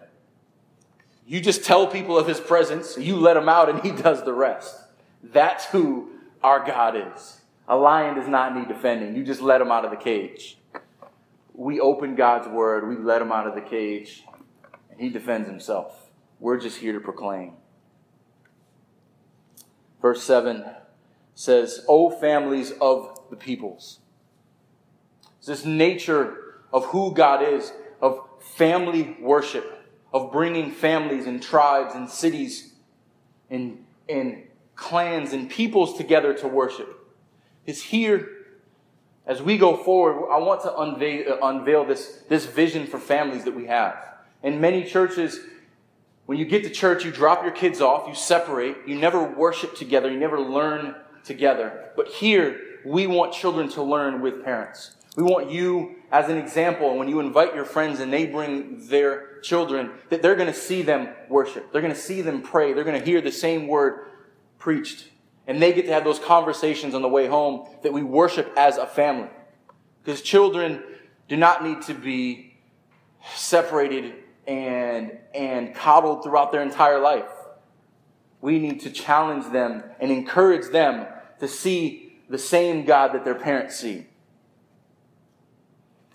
You 1.26 1.42
just 1.42 1.62
tell 1.62 1.86
people 1.86 2.16
of 2.16 2.26
his 2.26 2.40
presence, 2.40 2.96
you 2.96 3.16
let 3.16 3.36
him 3.36 3.50
out, 3.50 3.68
and 3.68 3.80
he 3.82 3.90
does 3.90 4.24
the 4.24 4.32
rest. 4.32 4.74
That's 5.22 5.66
who 5.66 6.08
our 6.42 6.64
God 6.64 6.96
is. 6.96 7.42
A 7.68 7.76
lion 7.76 8.14
does 8.14 8.26
not 8.26 8.56
need 8.56 8.66
defending. 8.66 9.14
You 9.14 9.22
just 9.22 9.42
let 9.42 9.60
him 9.60 9.70
out 9.70 9.84
of 9.84 9.90
the 9.90 9.96
cage. 9.96 10.58
We 11.52 11.80
open 11.80 12.14
God's 12.14 12.48
word, 12.48 12.88
we 12.88 12.96
let 12.96 13.20
him 13.20 13.30
out 13.30 13.46
of 13.46 13.54
the 13.54 13.60
cage, 13.60 14.24
and 14.90 15.00
he 15.00 15.10
defends 15.10 15.48
himself. 15.48 16.10
We're 16.40 16.58
just 16.58 16.78
here 16.78 16.92
to 16.92 17.00
proclaim. 17.00 17.54
Verse 20.00 20.22
7 20.22 20.64
says, 21.34 21.84
O 21.88 22.10
families 22.10 22.72
of 22.80 23.20
the 23.28 23.36
peoples. 23.36 23.98
It's 25.38 25.46
this 25.46 25.64
nature 25.64 26.62
of 26.72 26.86
who 26.86 27.12
God 27.12 27.42
is, 27.42 27.72
of 28.00 28.20
family 28.40 29.16
worship, 29.20 29.84
of 30.12 30.32
bringing 30.32 30.70
families 30.70 31.26
and 31.26 31.42
tribes 31.42 31.94
and 31.94 32.08
cities 32.08 32.74
and, 33.50 33.84
and 34.08 34.44
clans 34.74 35.32
and 35.32 35.50
peoples 35.50 35.96
together 35.96 36.32
to 36.34 36.48
worship. 36.48 36.94
Is 37.68 37.82
here 37.82 38.30
as 39.26 39.42
we 39.42 39.58
go 39.58 39.76
forward, 39.76 40.32
I 40.32 40.38
want 40.38 40.62
to 40.62 40.74
unveil, 40.74 41.34
uh, 41.34 41.46
unveil 41.46 41.84
this, 41.84 42.22
this 42.30 42.46
vision 42.46 42.86
for 42.86 42.98
families 42.98 43.44
that 43.44 43.54
we 43.54 43.66
have. 43.66 43.94
In 44.42 44.58
many 44.58 44.84
churches, 44.84 45.38
when 46.24 46.38
you 46.38 46.46
get 46.46 46.64
to 46.64 46.70
church, 46.70 47.04
you 47.04 47.10
drop 47.10 47.42
your 47.42 47.52
kids 47.52 47.82
off, 47.82 48.08
you 48.08 48.14
separate, 48.14 48.76
you 48.86 48.96
never 48.96 49.22
worship 49.22 49.76
together, 49.76 50.10
you 50.10 50.18
never 50.18 50.40
learn 50.40 50.94
together. 51.24 51.90
But 51.94 52.08
here, 52.08 52.58
we 52.86 53.06
want 53.06 53.34
children 53.34 53.68
to 53.72 53.82
learn 53.82 54.22
with 54.22 54.42
parents. 54.42 54.92
We 55.14 55.24
want 55.24 55.50
you 55.50 55.96
as 56.10 56.30
an 56.30 56.38
example 56.38 56.96
when 56.96 57.08
you 57.08 57.20
invite 57.20 57.54
your 57.54 57.66
friends 57.66 58.00
and 58.00 58.10
they 58.10 58.24
bring 58.24 58.88
their 58.88 59.40
children 59.40 59.90
that 60.08 60.22
they're 60.22 60.36
going 60.36 60.50
to 60.50 60.58
see 60.58 60.80
them 60.80 61.10
worship. 61.28 61.70
They're 61.70 61.82
going 61.82 61.92
to 61.92 62.00
see 62.00 62.22
them 62.22 62.40
pray. 62.40 62.72
They're 62.72 62.84
going 62.84 62.98
to 62.98 63.04
hear 63.04 63.20
the 63.20 63.30
same 63.30 63.66
word 63.66 64.06
preached. 64.58 65.08
And 65.48 65.60
they 65.62 65.72
get 65.72 65.86
to 65.86 65.92
have 65.92 66.04
those 66.04 66.18
conversations 66.18 66.94
on 66.94 67.00
the 67.00 67.08
way 67.08 67.26
home 67.26 67.66
that 67.82 67.92
we 67.92 68.02
worship 68.02 68.52
as 68.56 68.76
a 68.76 68.86
family. 68.86 69.30
Because 70.04 70.20
children 70.20 70.84
do 71.26 71.36
not 71.36 71.64
need 71.64 71.82
to 71.82 71.94
be 71.94 72.58
separated 73.34 74.14
and, 74.46 75.16
and 75.34 75.74
coddled 75.74 76.22
throughout 76.22 76.52
their 76.52 76.62
entire 76.62 76.98
life. 76.98 77.30
We 78.42 78.58
need 78.58 78.80
to 78.80 78.90
challenge 78.90 79.50
them 79.50 79.82
and 79.98 80.12
encourage 80.12 80.70
them 80.70 81.06
to 81.40 81.48
see 81.48 82.20
the 82.28 82.38
same 82.38 82.84
God 82.84 83.14
that 83.14 83.24
their 83.24 83.34
parents 83.34 83.76
see. 83.76 84.06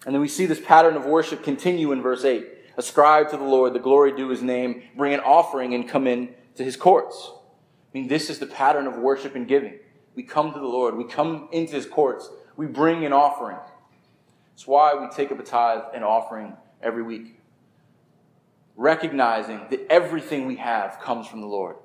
And 0.06 0.14
then 0.14 0.22
we 0.22 0.28
see 0.28 0.46
this 0.46 0.62
pattern 0.62 0.96
of 0.96 1.06
worship 1.06 1.44
continue 1.44 1.92
in 1.92 2.04
verse 2.04 2.24
8. 2.24 2.48
Ascribe 2.78 3.30
to 3.30 3.38
the 3.38 3.44
Lord 3.44 3.74
the 3.74 3.80
glory 3.80 4.16
due 4.16 4.30
his 4.30 4.44
name, 4.44 4.84
bring 4.96 5.14
an 5.14 5.22
offering 5.22 5.74
and 5.74 5.90
come 5.90 6.06
in 6.06 6.30
to 6.56 6.64
his 6.64 6.76
courts. 6.76 7.32
I 7.94 7.98
mean, 7.98 8.08
this 8.08 8.30
is 8.30 8.40
the 8.40 8.48
pattern 8.48 8.88
of 8.88 8.98
worship 8.98 9.36
and 9.36 9.48
giving. 9.48 9.76
We 10.16 10.24
come 10.24 10.52
to 10.54 10.60
the 10.60 10.66
Lord, 10.66 10.96
we 10.96 11.06
come 11.06 11.48
into 11.52 11.76
his 11.76 11.86
courts, 11.86 12.30
we 12.56 12.66
bring 12.66 13.06
an 13.06 13.14
offering. 13.14 13.58
It's 14.54 14.68
why 14.68 14.94
we 14.96 15.08
take 15.16 15.32
up 15.32 15.40
a 15.40 15.44
tithe 15.44 15.84
and 15.94 16.04
offering 16.04 16.56
every 16.82 17.04
week. 17.04 17.40
Recognizing 18.76 19.62
that 19.70 19.86
everything 19.92 20.46
we 20.46 20.56
have 20.58 21.00
comes 21.02 21.28
from 21.28 21.42
the 21.42 21.48
Lord. 21.48 21.76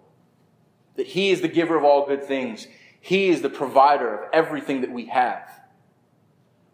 That 0.96 1.06
he 1.06 1.30
is 1.30 1.40
the 1.40 1.48
giver 1.48 1.76
of 1.76 1.84
all 1.84 2.06
good 2.06 2.24
things. 2.24 2.66
He 3.00 3.28
is 3.28 3.42
the 3.42 3.50
provider 3.50 4.14
of 4.14 4.30
everything 4.32 4.80
that 4.82 4.90
we 4.90 5.06
have. 5.06 5.48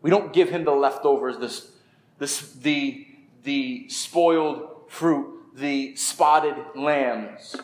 We 0.01 0.11
don't 0.11 0.33
give 0.33 0.51
him 0.51 0.65
the 0.65 0.73
leftovers, 0.73 1.39
this, 1.39 1.71
this, 2.19 2.53
the, 2.53 3.07
the 3.43 3.89
spoiled 3.89 4.85
fruit, 4.89 5.57
the 5.57 5.97
spotted 5.97 6.57
lambs. 6.75 7.57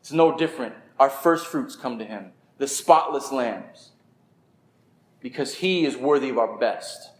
It's 0.00 0.12
no 0.12 0.36
different. 0.36 0.74
Our 0.98 1.10
first 1.10 1.46
fruits 1.46 1.76
come 1.76 1.98
to 1.98 2.04
him, 2.04 2.32
the 2.58 2.66
spotless 2.66 3.30
lambs, 3.30 3.92
because 5.20 5.54
he 5.54 5.84
is 5.84 5.96
worthy 5.96 6.28
of 6.28 6.38
our 6.38 6.58
best. 6.58 7.10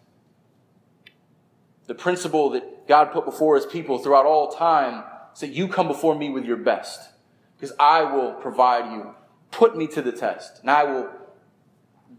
The 1.86 1.94
principle 1.94 2.50
that 2.50 2.86
God 2.88 3.12
put 3.12 3.24
before 3.24 3.56
his 3.56 3.66
people 3.66 3.98
throughout 3.98 4.26
all 4.26 4.50
time 4.52 5.04
is 5.32 5.40
that 5.40 5.48
you 5.48 5.68
come 5.68 5.88
before 5.88 6.14
me 6.14 6.30
with 6.30 6.44
your 6.44 6.56
best, 6.56 7.10
because 7.56 7.74
I 7.78 8.02
will 8.02 8.32
provide 8.34 8.92
you. 8.92 9.14
Put 9.50 9.76
me 9.76 9.86
to 9.88 10.02
the 10.02 10.12
test, 10.12 10.60
and 10.60 10.70
I 10.70 10.84
will, 10.84 11.08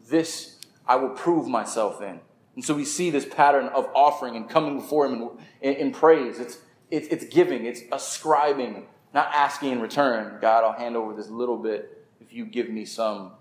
this, 0.09 0.59
I 0.87 0.95
will 0.95 1.09
prove 1.09 1.47
myself 1.47 2.01
in. 2.01 2.21
And 2.55 2.65
so 2.65 2.73
we 2.73 2.83
see 2.83 3.09
this 3.09 3.25
pattern 3.25 3.67
of 3.67 3.87
offering 3.93 4.35
and 4.35 4.49
coming 4.49 4.77
before 4.77 5.05
him 5.05 5.13
in, 5.13 5.29
in, 5.61 5.73
in 5.75 5.91
praise. 5.91 6.39
It's, 6.39 6.57
it's, 6.89 7.07
it's 7.09 7.25
giving, 7.25 7.65
it's 7.65 7.81
ascribing 7.91 8.87
not 9.13 9.31
asking 9.33 9.71
in 9.71 9.81
return, 9.81 10.37
God, 10.39 10.63
I'll 10.63 10.77
hand 10.77 10.95
over 10.95 11.13
this 11.13 11.29
little 11.29 11.57
bit 11.57 12.05
if 12.21 12.33
you 12.33 12.45
give 12.45 12.69
me 12.69 12.85
some 12.85 13.31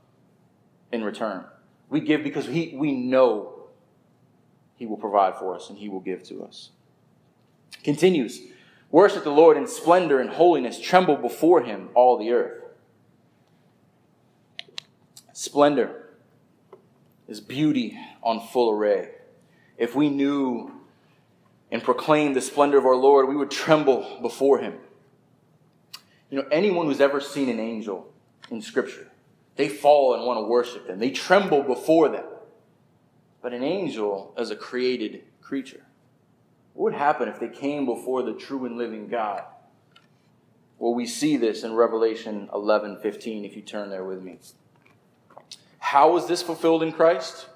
in 0.92 1.04
return. 1.04 1.44
We 1.88 2.00
give 2.00 2.22
because 2.22 2.46
he, 2.46 2.74
we 2.76 2.92
know 2.92 3.68
He 4.76 4.86
will 4.86 4.96
provide 4.96 5.36
for 5.36 5.54
us 5.54 5.68
and 5.68 5.78
He 5.78 5.88
will 5.88 6.00
give 6.00 6.22
to 6.24 6.42
us. 6.44 6.70
Continues 7.84 8.40
Worship 8.90 9.22
the 9.22 9.30
Lord 9.30 9.58
in 9.58 9.66
splendor 9.66 10.18
and 10.18 10.30
holiness, 10.30 10.80
tremble 10.80 11.16
before 11.16 11.62
Him, 11.62 11.90
all 11.94 12.16
the 12.16 12.30
earth. 12.30 12.62
Splendor 15.34 16.08
is 17.28 17.40
beauty 17.40 17.98
on 18.22 18.40
full 18.40 18.70
array. 18.70 19.10
If 19.76 19.94
we 19.94 20.08
knew 20.08 20.72
and 21.70 21.82
proclaimed 21.82 22.34
the 22.34 22.40
splendor 22.40 22.78
of 22.78 22.86
our 22.86 22.96
Lord, 22.96 23.28
we 23.28 23.36
would 23.36 23.50
tremble 23.50 24.18
before 24.22 24.58
Him. 24.58 24.74
You 26.30 26.38
know, 26.38 26.48
anyone 26.50 26.86
who's 26.86 27.00
ever 27.00 27.20
seen 27.20 27.48
an 27.48 27.60
angel 27.60 28.12
in 28.50 28.60
Scripture, 28.60 29.08
they 29.56 29.68
fall 29.68 30.14
and 30.14 30.24
want 30.24 30.38
to 30.38 30.48
worship 30.48 30.86
them. 30.86 30.98
They 30.98 31.10
tremble 31.10 31.62
before 31.62 32.08
them. 32.08 32.24
But 33.40 33.52
an 33.52 33.62
angel 33.62 34.34
is 34.36 34.50
a 34.50 34.56
created 34.56 35.22
creature. 35.40 35.84
What 36.74 36.92
would 36.92 36.98
happen 36.98 37.28
if 37.28 37.40
they 37.40 37.48
came 37.48 37.86
before 37.86 38.22
the 38.22 38.34
true 38.34 38.64
and 38.66 38.76
living 38.76 39.08
God? 39.08 39.42
Well, 40.78 40.94
we 40.94 41.06
see 41.06 41.36
this 41.36 41.64
in 41.64 41.74
Revelation 41.74 42.48
11 42.52 43.00
15, 43.00 43.44
if 43.44 43.56
you 43.56 43.62
turn 43.62 43.90
there 43.90 44.04
with 44.04 44.22
me. 44.22 44.38
How 45.78 46.16
is 46.16 46.26
this 46.26 46.42
fulfilled 46.42 46.82
in 46.82 46.92
Christ? 46.92 47.48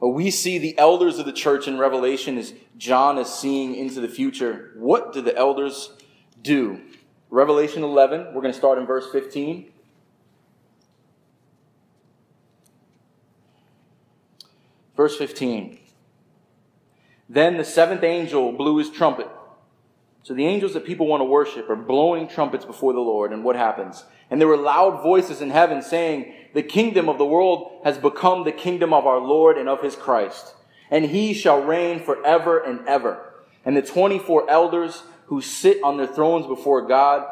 Well, 0.00 0.12
we 0.12 0.30
see 0.30 0.58
the 0.58 0.78
elders 0.78 1.18
of 1.18 1.26
the 1.26 1.32
church 1.32 1.66
in 1.66 1.78
Revelation 1.78 2.38
as 2.38 2.54
John 2.76 3.18
is 3.18 3.28
seeing 3.28 3.74
into 3.74 4.00
the 4.00 4.08
future. 4.08 4.72
What 4.76 5.12
do 5.12 5.20
the 5.22 5.36
elders 5.36 5.92
do? 6.40 6.80
Revelation 7.30 7.82
11, 7.82 8.34
we're 8.34 8.40
going 8.42 8.52
to 8.52 8.58
start 8.58 8.78
in 8.78 8.86
verse 8.86 9.10
15. 9.10 9.72
Verse 14.96 15.16
15. 15.16 15.78
Then 17.28 17.56
the 17.56 17.64
seventh 17.64 18.04
angel 18.04 18.52
blew 18.52 18.78
his 18.78 18.90
trumpet. 18.90 19.28
So 20.22 20.34
the 20.34 20.46
angels 20.46 20.74
that 20.74 20.84
people 20.84 21.06
want 21.06 21.20
to 21.20 21.24
worship 21.24 21.68
are 21.70 21.76
blowing 21.76 22.28
trumpets 22.28 22.64
before 22.64 22.92
the 22.92 23.00
Lord. 23.00 23.32
And 23.32 23.44
what 23.44 23.56
happens? 23.56 24.04
And 24.30 24.40
there 24.40 24.48
were 24.48 24.56
loud 24.56 25.02
voices 25.02 25.40
in 25.40 25.50
heaven 25.50 25.82
saying, 25.82 26.32
The 26.54 26.62
kingdom 26.62 27.08
of 27.08 27.18
the 27.18 27.26
world 27.26 27.80
has 27.84 27.98
become 27.98 28.44
the 28.44 28.52
kingdom 28.52 28.92
of 28.92 29.06
our 29.06 29.20
Lord 29.20 29.56
and 29.56 29.68
of 29.68 29.82
his 29.82 29.94
Christ. 29.94 30.54
And 30.90 31.04
he 31.04 31.34
shall 31.34 31.62
reign 31.62 32.00
forever 32.00 32.58
and 32.58 32.86
ever. 32.88 33.34
And 33.64 33.76
the 33.76 33.82
24 33.82 34.50
elders 34.50 35.02
who 35.26 35.40
sit 35.40 35.82
on 35.82 35.96
their 35.96 36.06
thrones 36.06 36.46
before 36.46 36.82
God 36.86 37.26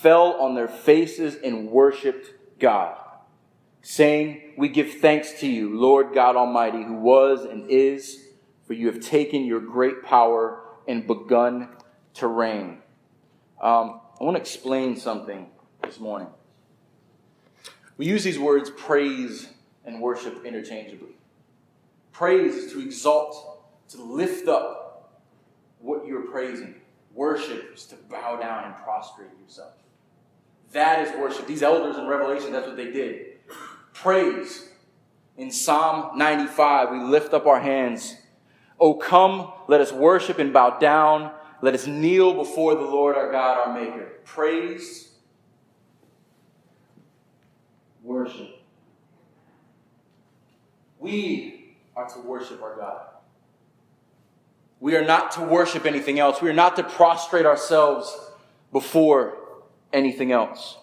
fell 0.00 0.40
on 0.40 0.54
their 0.54 0.68
faces 0.68 1.36
and 1.36 1.70
worshiped 1.70 2.32
God, 2.58 2.96
saying, 3.82 4.54
We 4.56 4.68
give 4.68 4.94
thanks 4.94 5.40
to 5.40 5.46
you, 5.46 5.78
Lord 5.78 6.14
God 6.14 6.36
Almighty, 6.36 6.82
who 6.82 6.94
was 6.94 7.44
and 7.44 7.68
is, 7.70 8.24
for 8.66 8.74
you 8.74 8.86
have 8.86 9.00
taken 9.00 9.44
your 9.44 9.60
great 9.60 10.02
power 10.02 10.62
and 10.86 11.06
begun 11.06 11.68
to 12.14 12.26
reign. 12.26 12.78
Um, 13.60 14.00
I 14.20 14.24
want 14.24 14.36
to 14.36 14.40
explain 14.40 14.96
something 14.96 15.46
this 15.82 15.98
morning. 15.98 16.28
We 17.96 18.06
use 18.06 18.24
these 18.24 18.38
words 18.38 18.70
praise 18.70 19.48
and 19.84 20.00
worship 20.00 20.44
interchangeably. 20.44 21.16
Praise 22.12 22.54
is 22.54 22.72
to 22.72 22.80
exalt, 22.80 23.64
to 23.88 24.02
lift 24.02 24.46
up 24.48 25.20
what 25.78 26.06
you're 26.06 26.26
praising. 26.30 26.79
Worship 27.14 27.74
is 27.74 27.86
to 27.86 27.96
bow 28.08 28.36
down 28.36 28.64
and 28.64 28.76
prostrate 28.76 29.30
yourself. 29.42 29.72
That 30.72 31.06
is 31.06 31.16
worship. 31.18 31.46
These 31.46 31.62
elders 31.62 31.96
in 31.96 32.06
Revelation, 32.06 32.52
that's 32.52 32.66
what 32.66 32.76
they 32.76 32.92
did. 32.92 33.38
Praise. 33.92 34.68
In 35.36 35.50
Psalm 35.50 36.16
95, 36.16 36.90
we 36.90 37.00
lift 37.00 37.34
up 37.34 37.46
our 37.46 37.60
hands. 37.60 38.16
Oh, 38.78 38.94
come, 38.94 39.52
let 39.68 39.80
us 39.80 39.92
worship 39.92 40.38
and 40.38 40.52
bow 40.52 40.78
down. 40.78 41.32
Let 41.62 41.74
us 41.74 41.86
kneel 41.86 42.34
before 42.34 42.74
the 42.74 42.82
Lord 42.82 43.16
our 43.16 43.30
God, 43.30 43.68
our 43.68 43.74
Maker. 43.74 44.12
Praise, 44.24 45.10
worship. 48.02 48.48
We 50.98 51.76
are 51.96 52.08
to 52.08 52.20
worship 52.20 52.62
our 52.62 52.76
God. 52.76 53.09
We 54.80 54.96
are 54.96 55.04
not 55.04 55.32
to 55.32 55.42
worship 55.42 55.84
anything 55.84 56.18
else. 56.18 56.40
We 56.40 56.48
are 56.48 56.54
not 56.54 56.76
to 56.76 56.82
prostrate 56.82 57.44
ourselves 57.44 58.18
before 58.72 59.36
anything 59.92 60.32
else. 60.32 60.78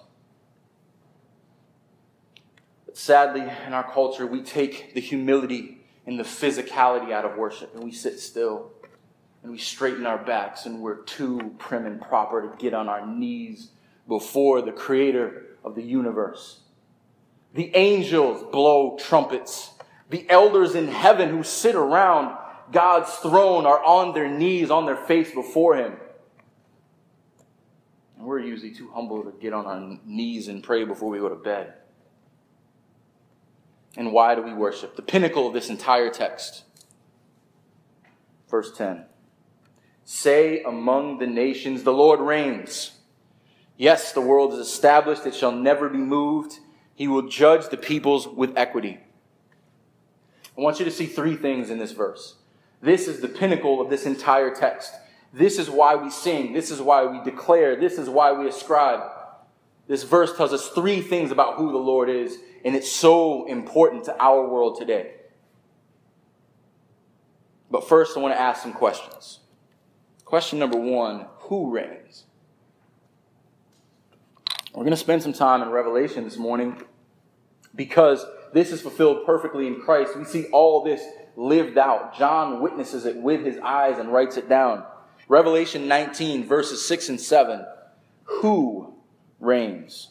But 2.86 2.95
sadly, 2.95 3.41
in 3.41 3.73
our 3.73 3.91
culture, 3.91 4.27
we 4.27 4.43
take 4.43 4.93
the 4.93 5.01
humility 5.01 5.81
and 6.05 6.19
the 6.19 6.23
physicality 6.23 7.12
out 7.12 7.25
of 7.25 7.38
worship 7.38 7.73
and 7.75 7.83
we 7.83 7.91
sit 7.91 8.19
still 8.19 8.71
and 9.43 9.51
we 9.51 9.57
straighten 9.57 10.05
our 10.05 10.17
backs 10.17 10.65
and 10.65 10.81
we're 10.81 11.03
too 11.03 11.55
prim 11.57 11.86
and 11.86 12.01
proper 12.01 12.41
to 12.41 12.57
get 12.57 12.73
on 12.73 12.88
our 12.88 13.05
knees 13.05 13.71
before 14.07 14.62
the 14.62 14.71
creator 14.71 15.57
of 15.63 15.75
the 15.75 15.83
universe. 15.83 16.62
The 17.53 17.75
angels 17.75 18.45
blow 18.51 18.97
trumpets. 18.97 19.71
The 20.10 20.29
elders 20.29 20.75
in 20.75 20.88
heaven 20.88 21.29
who 21.29 21.43
sit 21.43 21.75
around 21.75 22.38
God's 22.71 23.12
throne 23.15 23.65
are 23.65 23.84
on 23.84 24.13
their 24.13 24.30
knees, 24.30 24.69
on 24.69 24.86
their 24.86 24.95
face 24.95 25.32
before 25.32 25.75
him. 25.77 25.97
And 28.17 28.25
we're 28.25 28.39
usually 28.39 28.73
too 28.73 28.89
humble 28.93 29.23
to 29.23 29.32
get 29.32 29.53
on 29.53 29.65
our 29.65 29.99
knees 30.06 30.47
and 30.47 30.63
pray 30.63 30.84
before 30.84 31.10
we 31.10 31.19
go 31.19 31.30
to 31.30 31.36
bed. 31.36 31.73
And 33.95 34.12
why 34.12 34.36
do 34.36 34.41
we 34.41 34.53
worship? 34.53 34.95
The 34.95 35.01
pinnacle 35.01 35.47
of 35.47 35.53
this 35.53 35.69
entire 35.69 36.10
text. 36.10 36.63
Verse 38.49 38.75
10 38.75 39.06
Say 40.06 40.63
among 40.63 41.17
the 41.17 41.27
nations, 41.27 41.84
the 41.84 41.93
Lord 41.93 42.19
reigns. 42.19 42.91
Yes, 43.75 44.13
the 44.13 44.21
world 44.21 44.53
is 44.53 44.60
established, 44.60 45.25
it 45.25 45.36
shall 45.36 45.51
never 45.51 45.89
be 45.89 45.97
moved. 45.97 46.60
He 46.95 47.08
will 47.08 47.27
judge 47.27 47.69
the 47.69 47.77
peoples 47.77 48.27
with 48.27 48.58
equity. 48.58 48.99
I 50.58 50.62
want 50.62 50.80
you 50.80 50.86
to 50.86 50.91
see 50.91 51.06
three 51.06 51.36
things 51.36 51.69
in 51.69 51.77
this 51.77 51.91
verse. 51.91 52.36
This 52.82 53.08
is 53.08 53.22
the 53.22 53.28
pinnacle 53.28 53.82
of 53.82 53.90
this 53.90 54.06
entire 54.06 54.54
text. 54.54 54.94
This 55.34 55.60
is 55.60 55.70
why 55.70 55.96
we 55.96 56.10
sing. 56.10 56.54
This 56.54 56.72
is 56.72 56.82
why 56.82 57.06
we 57.06 57.24
declare. 57.24 57.76
This 57.76 57.98
is 57.98 58.10
why 58.10 58.32
we 58.32 58.48
ascribe. 58.48 59.02
This 59.88 60.04
verse 60.04 60.36
tells 60.36 60.54
us 60.54 60.70
three 60.70 61.02
things 61.02 61.32
about 61.32 61.56
who 61.56 61.72
the 61.72 61.78
Lord 61.78 62.10
is, 62.10 62.38
and 62.66 62.76
it's 62.76 62.92
so 62.92 63.46
important 63.46 64.04
to 64.06 64.22
our 64.22 64.48
world 64.48 64.78
today. 64.78 65.13
But 67.72 67.88
first, 67.88 68.18
I 68.18 68.20
want 68.20 68.34
to 68.34 68.40
ask 68.40 68.62
some 68.62 68.74
questions. 68.74 69.40
Question 70.26 70.60
number 70.60 70.78
one 70.78 71.26
Who 71.42 71.72
reigns? 71.72 72.26
We're 74.74 74.84
going 74.84 74.92
to 74.92 74.98
spend 74.98 75.24
some 75.24 75.34
time 75.34 75.62
in 75.62 75.70
Revelation 75.70 76.24
this 76.24 76.38
morning 76.38 76.82
because 77.74 78.26
this 78.54 78.72
is 78.72 78.82
fulfilled 78.82 79.26
perfectly 79.26 79.66
in 79.68 79.82
Christ. 79.82 80.16
We 80.16 80.24
see 80.24 80.46
all 80.52 80.84
this 80.84 81.02
lived 81.38 81.78
out. 81.78 82.17
John 82.17 82.62
witnesses 82.62 83.06
it 83.06 83.15
with 83.15 83.45
his 83.45 83.60
eyes 83.60 84.00
and 84.00 84.12
writes 84.12 84.36
it 84.36 84.50
down. 84.50 84.84
Revelation 85.30 85.88
19, 85.88 86.45
verses 86.45 86.86
6 86.86 87.10
and 87.10 87.21
7. 87.21 87.63
Who 88.23 88.95
reigns? 89.39 90.10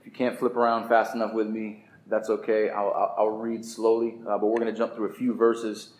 If 0.00 0.06
you 0.06 0.10
can't 0.10 0.38
flip 0.38 0.56
around 0.56 0.88
fast 0.88 1.14
enough 1.14 1.34
with 1.34 1.48
me, 1.48 1.84
that's 2.06 2.30
okay. 2.30 2.70
I'll, 2.70 3.14
I'll, 3.18 3.28
read 3.28 3.64
slowly, 3.64 4.14
uh, 4.26 4.38
but 4.38 4.46
we're 4.46 4.60
going 4.60 4.72
to 4.72 4.78
jump 4.78 4.94
through 4.94 5.10
a 5.10 5.14
few 5.14 5.34
verses 5.34 5.90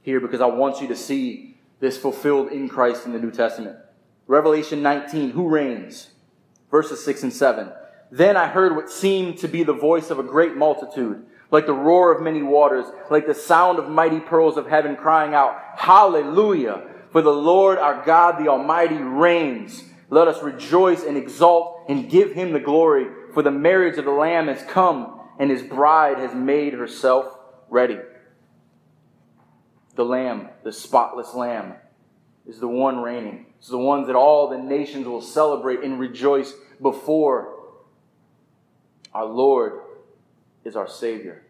here 0.00 0.20
because 0.20 0.40
I 0.40 0.46
want 0.46 0.80
you 0.80 0.88
to 0.88 0.96
see 0.96 1.58
this 1.80 1.98
fulfilled 1.98 2.50
in 2.50 2.68
Christ 2.68 3.04
in 3.04 3.12
the 3.12 3.18
New 3.18 3.32
Testament. 3.32 3.76
Revelation 4.26 4.80
19, 4.80 5.30
who 5.30 5.48
reigns? 5.48 6.10
Verses 6.70 7.04
6 7.04 7.24
and 7.24 7.32
7. 7.32 7.72
Then 8.10 8.36
I 8.36 8.46
heard 8.46 8.76
what 8.76 8.90
seemed 8.90 9.38
to 9.38 9.48
be 9.48 9.62
the 9.62 9.72
voice 9.72 10.10
of 10.10 10.18
a 10.18 10.24
great 10.24 10.56
multitude, 10.56 11.24
like 11.50 11.66
the 11.66 11.72
roar 11.72 12.12
of 12.12 12.22
many 12.22 12.42
waters, 12.42 12.86
like 13.10 13.26
the 13.26 13.34
sound 13.34 13.78
of 13.78 13.88
mighty 13.88 14.20
pearls 14.20 14.56
of 14.56 14.68
heaven 14.68 14.96
crying 14.96 15.34
out, 15.34 15.56
Hallelujah! 15.76 16.88
For 17.10 17.22
the 17.22 17.32
Lord 17.32 17.78
our 17.78 18.04
God, 18.04 18.38
the 18.38 18.48
Almighty, 18.48 18.96
reigns. 18.96 19.82
Let 20.10 20.28
us 20.28 20.42
rejoice 20.42 21.02
and 21.02 21.16
exult 21.16 21.84
and 21.88 22.10
give 22.10 22.32
him 22.32 22.52
the 22.52 22.60
glory, 22.60 23.06
for 23.32 23.42
the 23.42 23.50
marriage 23.50 23.98
of 23.98 24.04
the 24.04 24.10
Lamb 24.10 24.48
has 24.48 24.62
come, 24.62 25.20
and 25.38 25.50
his 25.50 25.62
bride 25.62 26.18
has 26.18 26.34
made 26.34 26.74
herself 26.74 27.36
ready. 27.68 27.98
The 29.94 30.04
Lamb, 30.04 30.50
the 30.62 30.72
spotless 30.72 31.34
Lamb, 31.34 31.74
is 32.46 32.60
the 32.60 32.68
one 32.68 32.98
reigning. 33.00 33.46
It's 33.58 33.68
the 33.68 33.78
ones 33.78 34.06
that 34.06 34.16
all 34.16 34.48
the 34.48 34.58
nations 34.58 35.06
will 35.06 35.22
celebrate 35.22 35.80
and 35.80 35.98
rejoice 35.98 36.52
before 36.80 37.55
our 39.16 39.24
Lord 39.24 39.80
is 40.62 40.76
our 40.76 40.86
Savior. 40.86 41.42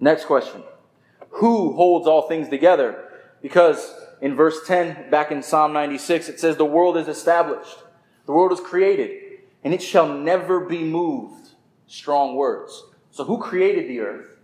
Next 0.00 0.24
question 0.24 0.62
Who 1.32 1.74
holds 1.74 2.06
all 2.06 2.22
things 2.22 2.48
together? 2.48 3.04
Because 3.42 3.94
in 4.22 4.34
verse 4.34 4.66
10, 4.66 5.10
back 5.10 5.30
in 5.30 5.42
Psalm 5.42 5.74
96, 5.74 6.30
it 6.30 6.40
says, 6.40 6.56
The 6.56 6.64
world 6.64 6.96
is 6.96 7.08
established, 7.08 7.76
the 8.24 8.32
world 8.32 8.52
is 8.52 8.60
created, 8.60 9.40
and 9.62 9.74
it 9.74 9.82
shall 9.82 10.08
never 10.08 10.60
be 10.60 10.82
moved. 10.82 11.50
Strong 11.86 12.36
words. 12.36 12.84
So, 13.10 13.24
who 13.24 13.38
created 13.38 13.86
the 13.88 14.00
earth? 14.00 14.38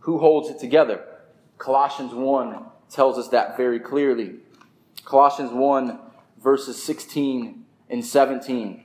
Who 0.00 0.18
holds 0.18 0.48
it 0.48 0.58
together? 0.58 1.04
Colossians 1.58 2.14
1 2.14 2.64
tells 2.88 3.18
us 3.18 3.28
that 3.28 3.58
very 3.58 3.78
clearly. 3.78 4.36
Colossians 5.04 5.52
1, 5.52 5.98
verses 6.38 6.82
16 6.82 7.66
and 7.90 8.04
17 8.04 8.84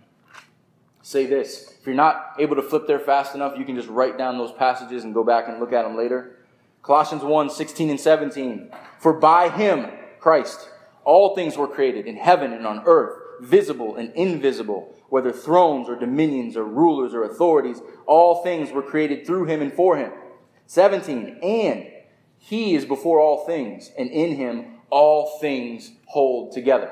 say 1.08 1.26
this. 1.26 1.74
If 1.80 1.86
you're 1.86 1.96
not 1.96 2.34
able 2.38 2.58
to 2.58 2.62
flip 2.62 2.86
there 2.86 3.00
fast 3.00 3.34
enough, 3.34 3.58
you 3.58 3.64
can 3.64 3.78
just 3.78 3.88
write 3.88 4.18
down 4.18 4.38
those 4.38 4.52
passages 4.52 5.06
and 5.06 5.14
go 5.14 5.24
back 5.24 5.48
and 5.48 5.58
look 5.58 5.72
at 5.72 5.84
them 5.84 5.96
later. 5.96 6.36
Colossians 6.82 7.24
1 7.24 7.50
16 7.50 7.90
and 7.90 8.00
17. 8.00 8.70
For 9.00 9.14
by 9.14 9.48
him, 9.48 9.88
Christ, 10.20 10.70
all 11.06 11.34
things 11.34 11.56
were 11.56 11.68
created 11.68 12.08
in 12.08 12.18
heaven 12.18 12.52
and 12.52 12.68
on 12.68 12.84
earth, 12.86 13.18
visible 13.40 13.96
and 13.96 14.14
invisible, 14.16 14.94
whether 15.08 15.32
thrones 15.32 15.88
or 15.88 15.96
dominions 15.96 16.58
or 16.58 16.66
rulers 16.66 17.14
or 17.14 17.24
authorities, 17.24 17.82
all 18.06 18.44
things 18.44 18.74
were 18.74 18.82
created 18.82 19.26
through 19.26 19.46
him 19.46 19.62
and 19.62 19.72
for 19.72 19.96
him. 19.96 20.12
17. 20.66 21.40
And 21.42 21.88
he 22.38 22.76
is 22.76 22.84
before 22.84 23.22
all 23.22 23.46
things, 23.46 23.92
and 23.98 24.10
in 24.10 24.36
him 24.36 24.74
all 24.90 25.40
things 25.40 25.94
hold 26.08 26.52
together. 26.52 26.92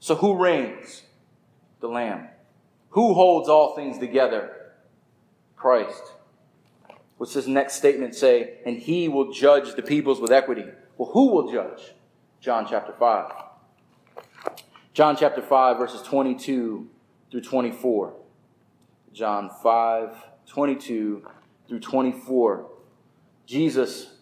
So 0.00 0.16
who 0.16 0.36
reigns? 0.36 1.04
The 1.78 1.86
Lamb. 1.86 2.28
Who 2.90 3.14
holds 3.14 3.48
all 3.48 3.74
things 3.74 3.98
together? 3.98 4.72
Christ. 5.56 6.12
What's 7.18 7.34
this 7.34 7.46
next 7.46 7.74
statement 7.74 8.14
say? 8.14 8.58
And 8.64 8.78
he 8.78 9.08
will 9.08 9.32
judge 9.32 9.74
the 9.74 9.82
peoples 9.82 10.20
with 10.20 10.32
equity. 10.32 10.64
Well, 10.96 11.10
who 11.10 11.32
will 11.32 11.52
judge? 11.52 11.94
John 12.40 12.66
chapter 12.68 12.92
5. 12.92 13.32
John 14.94 15.16
chapter 15.16 15.42
5, 15.42 15.78
verses 15.78 16.02
22 16.02 16.88
through 17.30 17.40
24. 17.40 18.14
John 19.12 19.50
5, 19.62 20.14
22 20.46 21.26
through 21.68 21.80
24. 21.80 22.66
Jesus 23.46 24.14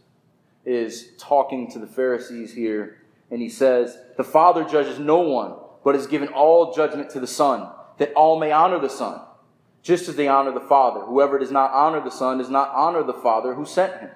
is 0.65 1.13
talking 1.19 1.71
to 1.71 1.79
the 1.79 1.87
Pharisees 1.87 2.53
here, 2.55 3.03
and 3.31 3.41
he 3.41 3.49
says, 3.49 3.99
The 4.17 4.25
Father 4.25 4.65
judges 4.65 4.99
no 4.99 5.21
one, 5.21 5.55
but 5.85 5.95
has 5.95 6.07
given 6.07 6.29
all 6.29 6.75
judgment 6.75 7.11
to 7.11 7.21
the 7.21 7.27
Son 7.27 7.71
that 7.99 8.13
all 8.15 8.39
may 8.39 8.53
honor 8.53 8.79
the 8.79 8.89
Son, 8.89 9.21
just 9.83 10.09
as 10.09 10.17
they 10.17 10.29
honor 10.29 10.53
the 10.53 10.61
Father. 10.61 11.01
Whoever 11.01 11.39
does 11.39 11.51
not 11.51 11.73
honor 11.73 12.01
the 12.01 12.11
Son 12.11 12.39
does 12.39 12.51
not 12.51 12.71
honor 12.71 13.03
the 13.03 13.13
Father 13.13 13.55
who 13.55 13.65
sent 13.65 14.01
him. 14.01 14.11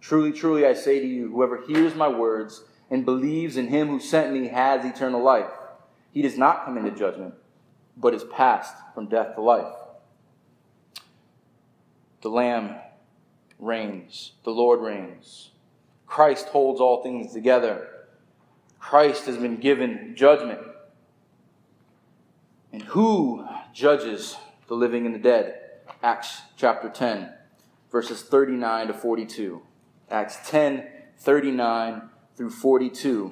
Truly, 0.00 0.32
truly, 0.32 0.66
I 0.66 0.74
say 0.74 1.00
to 1.00 1.06
you, 1.06 1.30
whoever 1.30 1.62
hears 1.66 1.94
my 1.94 2.08
words 2.08 2.64
and 2.90 3.04
believes 3.04 3.56
in 3.56 3.68
him 3.68 3.88
who 3.88 4.00
sent 4.00 4.32
me 4.32 4.48
has 4.48 4.84
eternal 4.84 5.22
life. 5.22 5.50
He 6.12 6.22
does 6.22 6.38
not 6.38 6.64
come 6.64 6.78
into 6.78 6.90
judgment, 6.90 7.34
but 7.96 8.14
is 8.14 8.24
passed 8.24 8.74
from 8.94 9.08
death 9.08 9.34
to 9.34 9.40
life. 9.40 9.72
The 12.20 12.28
Lamb 12.28 12.76
reigns, 13.58 14.32
the 14.44 14.50
Lord 14.50 14.80
reigns. 14.80 15.50
Christ 16.06 16.48
holds 16.48 16.80
all 16.80 17.02
things 17.02 17.32
together. 17.32 17.88
Christ 18.78 19.26
has 19.26 19.36
been 19.36 19.56
given 19.56 20.14
judgment. 20.16 20.60
And 22.74 22.82
who 22.82 23.46
judges 23.72 24.36
the 24.66 24.74
living 24.74 25.06
and 25.06 25.14
the 25.14 25.20
dead? 25.20 25.60
Acts 26.02 26.40
chapter 26.56 26.88
10, 26.88 27.32
verses 27.92 28.20
39 28.22 28.88
to 28.88 28.92
42. 28.92 29.62
Acts 30.10 30.50
10, 30.50 30.84
39 31.16 32.10
through 32.34 32.50
42. 32.50 33.30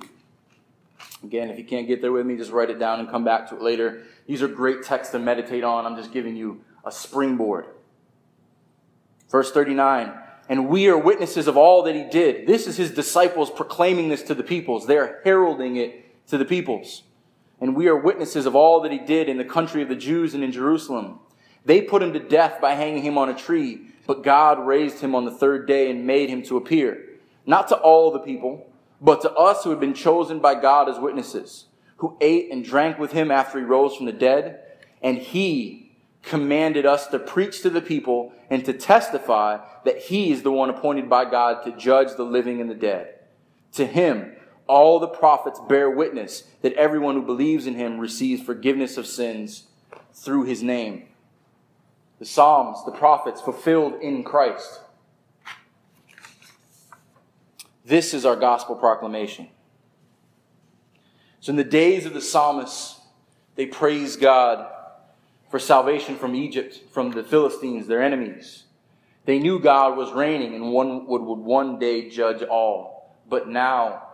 Again, 1.25 1.51
if 1.51 1.59
you 1.59 1.65
can't 1.65 1.89
get 1.89 2.01
there 2.01 2.13
with 2.13 2.25
me, 2.25 2.37
just 2.37 2.53
write 2.53 2.71
it 2.71 2.79
down 2.79 3.01
and 3.01 3.11
come 3.11 3.25
back 3.25 3.49
to 3.49 3.57
it 3.57 3.63
later. 3.63 4.05
These 4.29 4.43
are 4.43 4.49
great 4.49 4.85
texts 4.85 5.11
to 5.11 5.19
meditate 5.19 5.65
on. 5.65 5.87
I'm 5.87 5.97
just 5.97 6.13
giving 6.13 6.37
you 6.37 6.61
a 6.85 6.93
springboard. 6.93 7.67
Verse 9.29 9.51
39 9.51 10.13
And 10.49 10.69
we 10.69 10.87
are 10.87 10.97
witnesses 10.97 11.49
of 11.49 11.57
all 11.57 11.83
that 11.83 11.97
he 11.97 12.05
did. 12.05 12.47
This 12.47 12.69
is 12.69 12.77
his 12.77 12.93
disciples 12.93 13.51
proclaiming 13.51 14.09
this 14.09 14.23
to 14.23 14.37
the 14.37 14.45
peoples. 14.45 14.87
They're 14.87 15.21
heralding 15.25 15.75
it 15.75 16.29
to 16.29 16.39
the 16.39 16.45
peoples 16.45 17.03
and 17.63 17.77
we 17.77 17.87
are 17.87 17.97
witnesses 17.97 18.45
of 18.45 18.57
all 18.57 18.81
that 18.81 18.91
he 18.91 18.99
did 18.99 19.29
in 19.29 19.39
the 19.39 19.45
country 19.45 19.83
of 19.83 19.89
the 19.89 19.95
Jews 19.95 20.35
and 20.35 20.43
in 20.43 20.51
Jerusalem, 20.51 21.21
They 21.65 21.81
put 21.81 22.03
him 22.03 22.13
to 22.13 22.19
death 22.19 22.61
by 22.61 22.75
hanging 22.75 23.05
him 23.05 23.17
on 23.17 23.29
a 23.29 23.39
tree, 23.39 23.87
but 24.05 24.25
God 24.25 24.67
raised 24.67 24.99
him 24.99 25.15
on 25.15 25.25
the 25.25 25.31
third 25.31 25.69
day 25.69 25.89
and 25.89 26.05
made 26.05 26.29
him 26.29 26.43
to 26.43 26.57
appear, 26.57 27.21
not 27.47 27.69
to 27.69 27.77
all 27.77 28.11
the 28.11 28.19
people, 28.19 28.69
but 29.01 29.21
to 29.21 29.31
us 29.35 29.63
who 29.63 29.71
had 29.71 29.79
been 29.79 29.95
chosen 29.95 30.41
by 30.41 30.57
God 30.57 30.89
as 30.89 30.99
witnesses, 30.99 31.67
who 31.99 32.17
ate 32.21 32.51
and 32.51 32.65
drank 32.65 32.99
with 32.99 33.13
him 33.13 33.31
after 33.31 33.61
he 33.61 33.65
rose 33.65 33.95
from 33.95 34.07
the 34.07 34.13
dead, 34.13 34.61
and 35.01 35.19
he 35.19 35.93
commanded 36.25 36.85
us 36.85 37.07
to 37.07 37.19
preach 37.21 37.63
to 37.63 37.71
the 37.71 37.81
people 37.81 38.33
and 38.51 38.65
to 38.65 38.73
testify 38.73 39.59
that 39.85 39.99
he 39.99 40.33
is 40.33 40.43
the 40.43 40.51
one 40.51 40.69
appointed 40.69 41.09
by 41.09 41.31
God 41.31 41.63
to 41.63 41.77
judge 41.77 42.17
the 42.17 42.25
living 42.25 42.61
and 42.61 42.69
the 42.69 42.75
dead. 42.75 43.21
To 43.75 43.87
him, 43.87 44.35
all 44.73 44.99
the 44.99 45.07
prophets 45.07 45.61
bear 45.69 45.91
witness 45.91 46.45
that 46.63 46.73
everyone 46.73 47.15
who 47.15 47.23
believes 47.23 47.67
in 47.67 47.75
him 47.75 47.99
receives 47.99 48.43
forgiveness 48.43 48.97
of 48.97 49.07
sins 49.07 49.65
through 50.15 50.45
his 50.45 50.63
name. 50.63 51.05
The 52.19 52.25
Psalms, 52.25 52.83
the 52.87 52.93
prophets, 52.93 53.43
fulfilled 53.43 54.01
in 54.01 54.25
Christ. 54.25 54.81
This 57.85 58.15
is 58.15 58.25
our 58.25 58.35
gospel 58.35 58.75
proclamation. 58.75 59.49
So, 61.41 61.51
in 61.51 61.57
the 61.57 61.65
days 61.65 62.07
of 62.07 62.15
the 62.15 62.23
psalmists, 62.23 62.99
they 63.57 63.67
praised 63.67 64.21
God 64.21 64.73
for 65.51 65.59
salvation 65.59 66.17
from 66.17 66.35
Egypt, 66.35 66.81
from 66.93 67.11
the 67.11 67.25
Philistines, 67.25 67.89
their 67.89 68.03
enemies. 68.03 68.65
They 69.27 69.39
knew 69.39 69.59
God 69.59 69.99
was 69.99 70.13
reigning 70.13 70.55
and 70.55 70.73
one 70.73 71.07
would, 71.09 71.21
would 71.21 71.41
one 71.41 71.79
day 71.79 72.09
judge 72.09 72.43
all. 72.43 73.15
But 73.29 73.49
now, 73.49 74.05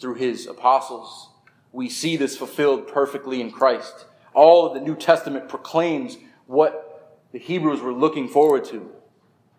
through 0.00 0.14
his 0.14 0.46
apostles, 0.46 1.30
we 1.72 1.88
see 1.88 2.16
this 2.16 2.36
fulfilled 2.36 2.88
perfectly 2.88 3.40
in 3.40 3.50
Christ. 3.50 4.06
All 4.32 4.66
of 4.66 4.74
the 4.74 4.80
New 4.80 4.96
Testament 4.96 5.48
proclaims 5.48 6.16
what 6.46 7.18
the 7.32 7.38
Hebrews 7.38 7.80
were 7.80 7.92
looking 7.92 8.28
forward 8.28 8.64
to. 8.66 8.90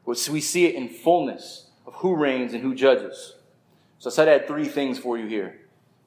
We 0.05 0.15
see 0.15 0.65
it 0.65 0.75
in 0.75 0.87
fullness 0.87 1.69
of 1.85 1.95
who 1.95 2.15
reigns 2.15 2.53
and 2.53 2.61
who 2.61 2.75
judges. 2.75 3.35
So 3.99 4.09
I 4.09 4.13
said 4.13 4.27
I 4.27 4.33
had 4.33 4.47
three 4.47 4.67
things 4.67 4.99
for 4.99 5.17
you 5.17 5.27
here. 5.27 5.59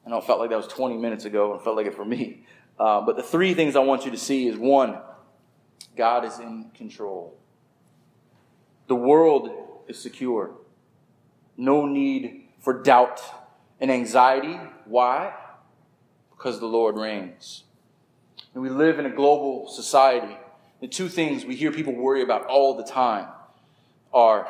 I 0.05 0.09
know 0.09 0.17
it 0.17 0.23
felt 0.23 0.39
like 0.39 0.49
that 0.49 0.55
was 0.55 0.67
20 0.67 0.97
minutes 0.97 1.25
ago, 1.25 1.53
and 1.53 1.61
felt 1.61 1.75
like 1.75 1.85
it 1.85 1.95
for 1.95 2.05
me. 2.05 2.43
Uh, 2.79 3.01
but 3.01 3.17
the 3.17 3.23
three 3.23 3.53
things 3.53 3.75
I 3.75 3.79
want 3.79 4.05
you 4.05 4.11
to 4.11 4.17
see 4.17 4.47
is 4.47 4.57
one, 4.57 4.99
God 5.97 6.23
is 6.23 6.39
in 6.39 6.71
control. 6.73 7.37
The 8.87 8.95
world 8.95 9.49
is 9.87 9.99
secure. 9.99 10.51
No 11.57 11.85
need 11.85 12.47
for 12.61 12.81
doubt 12.81 13.21
and 13.79 13.91
anxiety. 13.91 14.59
Why? 14.85 15.33
Because 16.31 16.59
the 16.59 16.65
Lord 16.65 16.95
reigns. 16.97 17.63
And 18.53 18.63
we 18.63 18.69
live 18.69 18.99
in 18.99 19.05
a 19.05 19.09
global 19.09 19.67
society. 19.67 20.37
The 20.81 20.87
two 20.87 21.09
things 21.09 21.45
we 21.45 21.55
hear 21.55 21.71
people 21.71 21.93
worry 21.93 22.21
about 22.21 22.45
all 22.45 22.75
the 22.75 22.83
time 22.83 23.27
are 24.13 24.47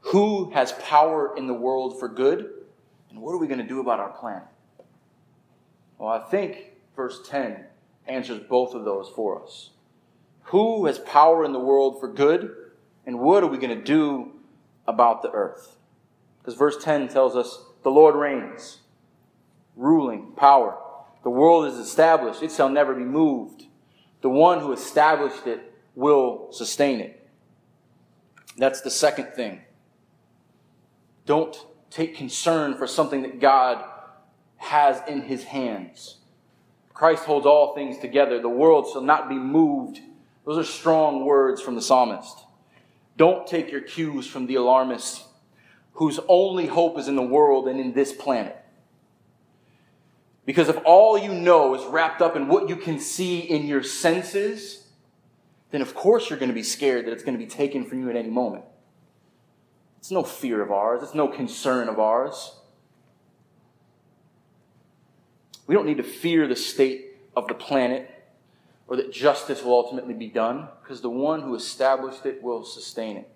who 0.00 0.50
has 0.50 0.72
power 0.72 1.36
in 1.36 1.46
the 1.46 1.54
world 1.54 1.98
for 1.98 2.08
good, 2.08 2.50
and 3.10 3.20
what 3.20 3.32
are 3.32 3.38
we 3.38 3.46
going 3.46 3.60
to 3.60 3.66
do 3.66 3.80
about 3.80 4.00
our 4.00 4.10
planet? 4.10 4.48
Well, 5.98 6.10
I 6.10 6.20
think 6.20 6.72
verse 6.94 7.20
10 7.28 7.64
answers 8.06 8.40
both 8.48 8.74
of 8.74 8.84
those 8.84 9.08
for 9.14 9.42
us. 9.42 9.70
Who 10.44 10.86
has 10.86 10.98
power 11.00 11.44
in 11.44 11.52
the 11.52 11.60
world 11.60 11.98
for 11.98 12.08
good? 12.08 12.54
And 13.04 13.18
what 13.18 13.42
are 13.42 13.48
we 13.48 13.58
going 13.58 13.76
to 13.76 13.84
do 13.84 14.32
about 14.86 15.22
the 15.22 15.30
earth? 15.30 15.76
Because 16.38 16.54
verse 16.54 16.82
10 16.82 17.08
tells 17.08 17.34
us 17.34 17.64
the 17.82 17.90
Lord 17.90 18.14
reigns, 18.14 18.78
ruling, 19.76 20.32
power. 20.36 20.78
The 21.22 21.30
world 21.30 21.66
is 21.66 21.78
established, 21.78 22.42
it 22.42 22.52
shall 22.52 22.68
never 22.68 22.94
be 22.94 23.04
moved. 23.04 23.64
The 24.22 24.28
one 24.28 24.60
who 24.60 24.72
established 24.72 25.46
it 25.46 25.72
will 25.94 26.48
sustain 26.52 27.00
it. 27.00 27.28
That's 28.56 28.80
the 28.80 28.90
second 28.90 29.32
thing. 29.34 29.60
Don't 31.26 31.56
take 31.90 32.16
concern 32.16 32.76
for 32.76 32.86
something 32.86 33.22
that 33.22 33.40
God 33.40 33.84
has 34.56 35.00
in 35.08 35.22
his 35.22 35.44
hands. 35.44 36.16
Christ 36.94 37.24
holds 37.24 37.46
all 37.46 37.74
things 37.74 37.98
together. 37.98 38.40
The 38.40 38.48
world 38.48 38.88
shall 38.90 39.02
not 39.02 39.28
be 39.28 39.34
moved. 39.34 40.00
Those 40.44 40.58
are 40.58 40.64
strong 40.64 41.24
words 41.24 41.60
from 41.60 41.74
the 41.74 41.82
psalmist. 41.82 42.38
Don't 43.16 43.46
take 43.46 43.70
your 43.70 43.80
cues 43.80 44.26
from 44.26 44.46
the 44.46 44.54
alarmists 44.54 45.25
whose 45.96 46.20
only 46.28 46.66
hope 46.66 46.98
is 46.98 47.08
in 47.08 47.16
the 47.16 47.22
world 47.22 47.68
and 47.68 47.80
in 47.80 47.92
this 47.92 48.12
planet. 48.12 48.56
Because 50.44 50.68
if 50.68 50.78
all 50.84 51.18
you 51.18 51.34
know 51.34 51.74
is 51.74 51.84
wrapped 51.86 52.22
up 52.22 52.36
in 52.36 52.48
what 52.48 52.68
you 52.68 52.76
can 52.76 53.00
see 53.00 53.40
in 53.40 53.66
your 53.66 53.82
senses, 53.82 54.86
then 55.70 55.82
of 55.82 55.94
course 55.94 56.30
you're 56.30 56.38
going 56.38 56.50
to 56.50 56.54
be 56.54 56.62
scared 56.62 57.06
that 57.06 57.12
it's 57.12 57.24
going 57.24 57.36
to 57.36 57.42
be 57.42 57.50
taken 57.50 57.84
from 57.84 58.00
you 58.00 58.10
at 58.10 58.16
any 58.16 58.30
moment. 58.30 58.64
It's 59.98 60.10
no 60.10 60.22
fear 60.22 60.62
of 60.62 60.70
ours, 60.70 61.02
it's 61.02 61.14
no 61.14 61.28
concern 61.28 61.88
of 61.88 61.98
ours. 61.98 62.56
We 65.66 65.74
don't 65.74 65.86
need 65.86 65.96
to 65.96 66.04
fear 66.04 66.46
the 66.46 66.56
state 66.56 67.16
of 67.34 67.48
the 67.48 67.54
planet 67.54 68.08
or 68.86 68.96
that 68.96 69.12
justice 69.12 69.64
will 69.64 69.72
ultimately 69.72 70.14
be 70.14 70.28
done 70.28 70.68
because 70.82 71.00
the 71.00 71.10
one 71.10 71.40
who 71.40 71.54
established 71.54 72.24
it 72.26 72.42
will 72.42 72.64
sustain 72.64 73.16
it. 73.16 73.30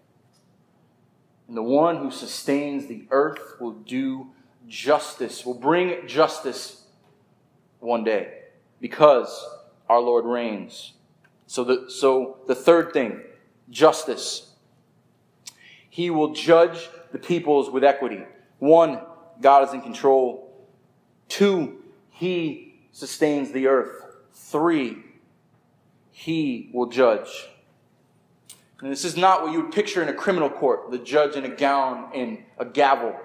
And 1.51 1.57
the 1.57 1.65
one 1.65 1.97
who 1.97 2.13
sustains 2.13 2.87
the 2.87 3.09
earth 3.11 3.57
will 3.59 3.73
do 3.73 4.29
justice, 4.69 5.45
will 5.45 5.59
bring 5.59 6.07
justice 6.07 6.85
one 7.81 8.05
day 8.05 8.43
because 8.81 9.45
our 9.89 9.99
Lord 9.99 10.27
reigns. 10.27 10.93
So 11.49 11.65
the, 11.65 11.91
so 11.91 12.39
the 12.47 12.55
third 12.55 12.93
thing, 12.93 13.23
justice. 13.69 14.53
He 15.89 16.09
will 16.09 16.35
judge 16.35 16.89
the 17.11 17.19
peoples 17.19 17.69
with 17.69 17.83
equity. 17.83 18.23
One, 18.61 19.01
God 19.41 19.67
is 19.67 19.75
in 19.75 19.81
control. 19.81 20.69
Two, 21.27 21.83
he 22.11 22.79
sustains 22.93 23.51
the 23.51 23.67
earth. 23.67 24.05
Three, 24.35 24.99
he 26.13 26.71
will 26.73 26.87
judge. 26.87 27.49
And 28.83 28.91
this 28.91 29.05
is 29.05 29.17
not 29.17 29.43
what 29.43 29.53
you 29.53 29.63
would 29.63 29.73
picture 29.73 30.03
in 30.03 30.09
a 30.09 30.15
criminal 30.15 30.49
court, 30.49 30.91
the 30.91 30.99
judge 30.99 31.37
in 31.37 31.45
a 31.45 31.55
gown 31.55 32.11
and 32.15 32.45
a 32.59 32.65
gavel. 32.65 33.19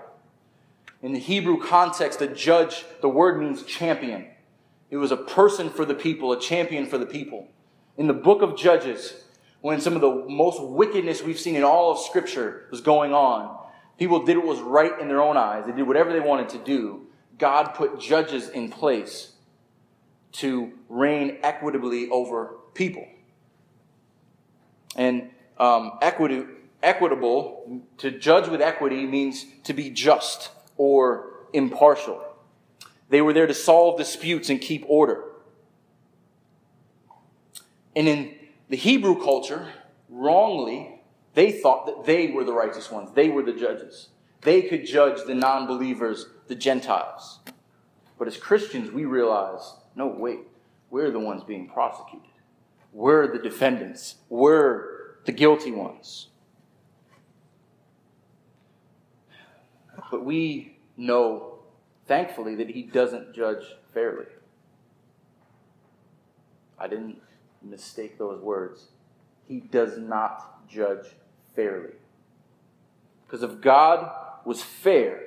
In 1.02 1.14
the 1.14 1.20
Hebrew 1.20 1.62
context, 1.62 2.22
a 2.22 2.28
judge, 2.28 2.84
the 3.02 3.10
word 3.10 3.40
means 3.40 3.64
champion. 3.64 4.28
It 4.90 4.98
was 4.98 5.12
a 5.12 5.18
person 5.18 5.70
for 5.70 5.86
the 5.86 5.94
people, 5.94 6.32
a 6.32 6.40
champion 6.40 6.86
for 6.86 6.98
the 6.98 7.06
people. 7.06 7.48
In 7.98 8.08
the 8.08 8.14
book 8.14 8.42
of 8.42 8.58
Judges, 8.58 9.24
when 9.62 9.80
some 9.80 9.96
of 9.96 10.02
the 10.02 10.26
most 10.30 10.62
wickedness 10.62 11.24
we've 11.24 11.40
seen 11.40 11.56
in 11.56 11.64
all 11.64 11.92
of 11.92 12.00
Scripture 12.00 12.68
was 12.70 12.82
going 12.82 13.14
on, 13.14 13.58
people 13.98 14.26
did 14.26 14.38
what 14.38 14.48
was 14.48 14.60
right 14.60 15.00
in 15.00 15.08
their 15.08 15.22
own 15.22 15.38
eyes. 15.38 15.66
They 15.66 15.72
did 15.72 15.88
whatever 15.88 16.12
they 16.12 16.20
wanted 16.20 16.50
to 16.50 16.58
do. 16.60 17.08
God 17.38 17.74
put 17.74 18.00
judges 18.00 18.50
in 18.50 18.70
place 18.70 19.34
to 20.34 20.74
reign 20.90 21.38
equitably 21.44 22.10
over 22.10 22.56
people. 22.74 23.08
And 24.96 25.30
um, 25.58 25.94
equity, 26.02 26.44
equitable, 26.84 27.82
to 27.98 28.12
judge 28.12 28.48
with 28.48 28.62
equity 28.62 29.06
means 29.06 29.46
to 29.64 29.74
be 29.74 29.90
just 29.90 30.52
or 30.78 31.30
impartial. 31.54 32.24
They 33.10 33.22
were 33.22 33.34
there 33.34 33.48
to 33.48 33.54
solve 33.54 33.98
disputes 33.98 34.50
and 34.50 34.60
keep 34.60 34.84
order. 34.88 35.24
And 37.96 38.08
in 38.08 38.36
the 38.70 38.78
Hebrew 38.78 39.22
culture, 39.22 39.68
wrongly, 40.10 41.02
they 41.34 41.52
thought 41.52 41.86
that 41.86 42.06
they 42.06 42.32
were 42.32 42.44
the 42.44 42.54
righteous 42.54 42.92
ones. 42.92 43.12
They 43.14 43.30
were 43.30 43.44
the 43.44 43.54
judges. 43.54 44.10
They 44.42 44.64
could 44.64 44.86
judge 44.86 45.26
the 45.26 45.36
non 45.36 45.68
believers 45.68 46.28
the 46.48 46.56
Gentiles. 46.56 47.40
But 48.18 48.28
as 48.28 48.38
Christians, 48.38 48.92
we 48.92 49.06
realize 49.06 49.74
no, 49.96 50.08
wait, 50.08 50.40
we're 50.90 51.12
the 51.12 51.20
ones 51.20 51.44
being 51.44 51.68
prosecuted. 51.68 52.30
We're 52.92 53.28
the 53.28 53.40
defendants. 53.40 54.16
We're 54.30 54.95
the 55.26 55.32
guilty 55.32 55.72
ones. 55.72 56.28
But 60.12 60.24
we 60.24 60.78
know, 60.98 61.60
thankfully, 62.08 62.56
that 62.56 62.70
He 62.70 62.84
doesn't 62.84 63.34
judge 63.34 63.64
fairly. 63.94 64.26
I 66.80 66.88
didn't 66.88 67.22
mistake 67.62 68.18
those 68.18 68.42
words. 68.42 68.88
He 69.48 69.60
does 69.60 69.98
not 69.98 70.68
judge 70.68 71.08
fairly. 71.56 71.94
Because 73.26 73.44
if 73.44 73.62
God 73.62 74.12
was 74.46 74.62
fair, 74.62 75.20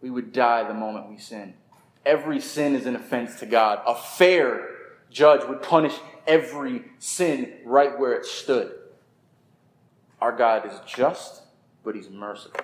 we 0.00 0.10
would 0.10 0.32
die 0.32 0.66
the 0.66 0.74
moment 0.74 1.08
we 1.08 1.18
sin. 1.18 1.54
Every 2.04 2.40
sin 2.40 2.74
is 2.74 2.86
an 2.86 2.96
offense 2.96 3.38
to 3.40 3.46
God. 3.46 3.80
A 3.86 3.94
fair 3.94 4.68
judge 5.10 5.46
would 5.48 5.62
punish 5.62 5.94
every 6.26 6.84
sin 6.98 7.54
right 7.64 7.98
where 7.98 8.14
it 8.14 8.26
stood. 8.26 8.72
Our 10.20 10.32
God 10.32 10.70
is 10.70 10.78
just, 10.86 11.42
but 11.84 11.94
He's 11.94 12.10
merciful. 12.10 12.60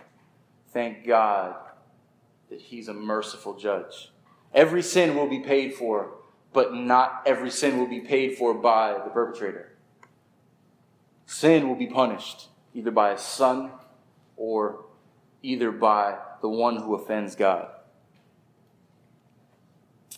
Thank 0.72 1.06
God 1.06 1.56
that 2.50 2.60
He's 2.60 2.88
a 2.88 2.94
merciful 2.94 3.54
judge. 3.54 4.12
Every 4.54 4.82
sin 4.82 5.16
will 5.16 5.28
be 5.28 5.40
paid 5.40 5.74
for, 5.74 6.14
but 6.52 6.74
not 6.74 7.22
every 7.26 7.50
sin 7.50 7.78
will 7.78 7.88
be 7.88 8.00
paid 8.00 8.36
for 8.36 8.54
by 8.54 8.92
the 8.92 9.10
perpetrator. 9.10 9.72
Sin 11.26 11.68
will 11.68 11.76
be 11.76 11.86
punished 11.86 12.48
either 12.74 12.90
by 12.90 13.10
a 13.10 13.18
son 13.18 13.70
or 14.36 14.84
either 15.42 15.70
by 15.70 16.16
the 16.40 16.48
one 16.48 16.76
who 16.76 16.94
offends 16.94 17.34
God. 17.34 17.68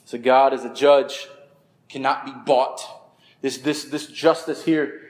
So 0.05 0.19
God 0.19 0.53
as 0.53 0.65
a 0.65 0.75
judge 0.75 1.29
cannot 1.89 2.25
be 2.25 2.33
bought. 2.33 2.81
This, 3.41 3.59
this, 3.59 3.85
this 3.85 4.07
justice 4.07 4.65
here, 4.65 5.01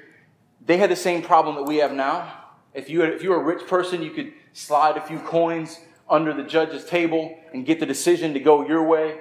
they 0.65 0.77
had 0.77 0.91
the 0.91 0.97
same 0.97 1.23
problem 1.23 1.57
that 1.57 1.65
we 1.65 1.79
have 1.79 1.93
now. 1.93 2.33
If 2.75 2.89
you, 2.89 3.03
if 3.03 3.23
you 3.23 3.31
were 3.31 3.41
a 3.41 3.45
rich 3.45 3.67
person, 3.67 4.03
you 4.03 4.11
could 4.11 4.33
slide 4.53 4.97
a 4.97 5.01
few 5.01 5.19
coins 5.19 5.81
under 6.09 6.33
the 6.33 6.43
judge's 6.43 6.85
table 6.85 7.39
and 7.53 7.67
get 7.67 7.81
the 7.81 7.87
decision 7.87 8.35
to 8.35 8.41
go 8.41 8.67
your 8.67 8.83
way. 8.83 9.19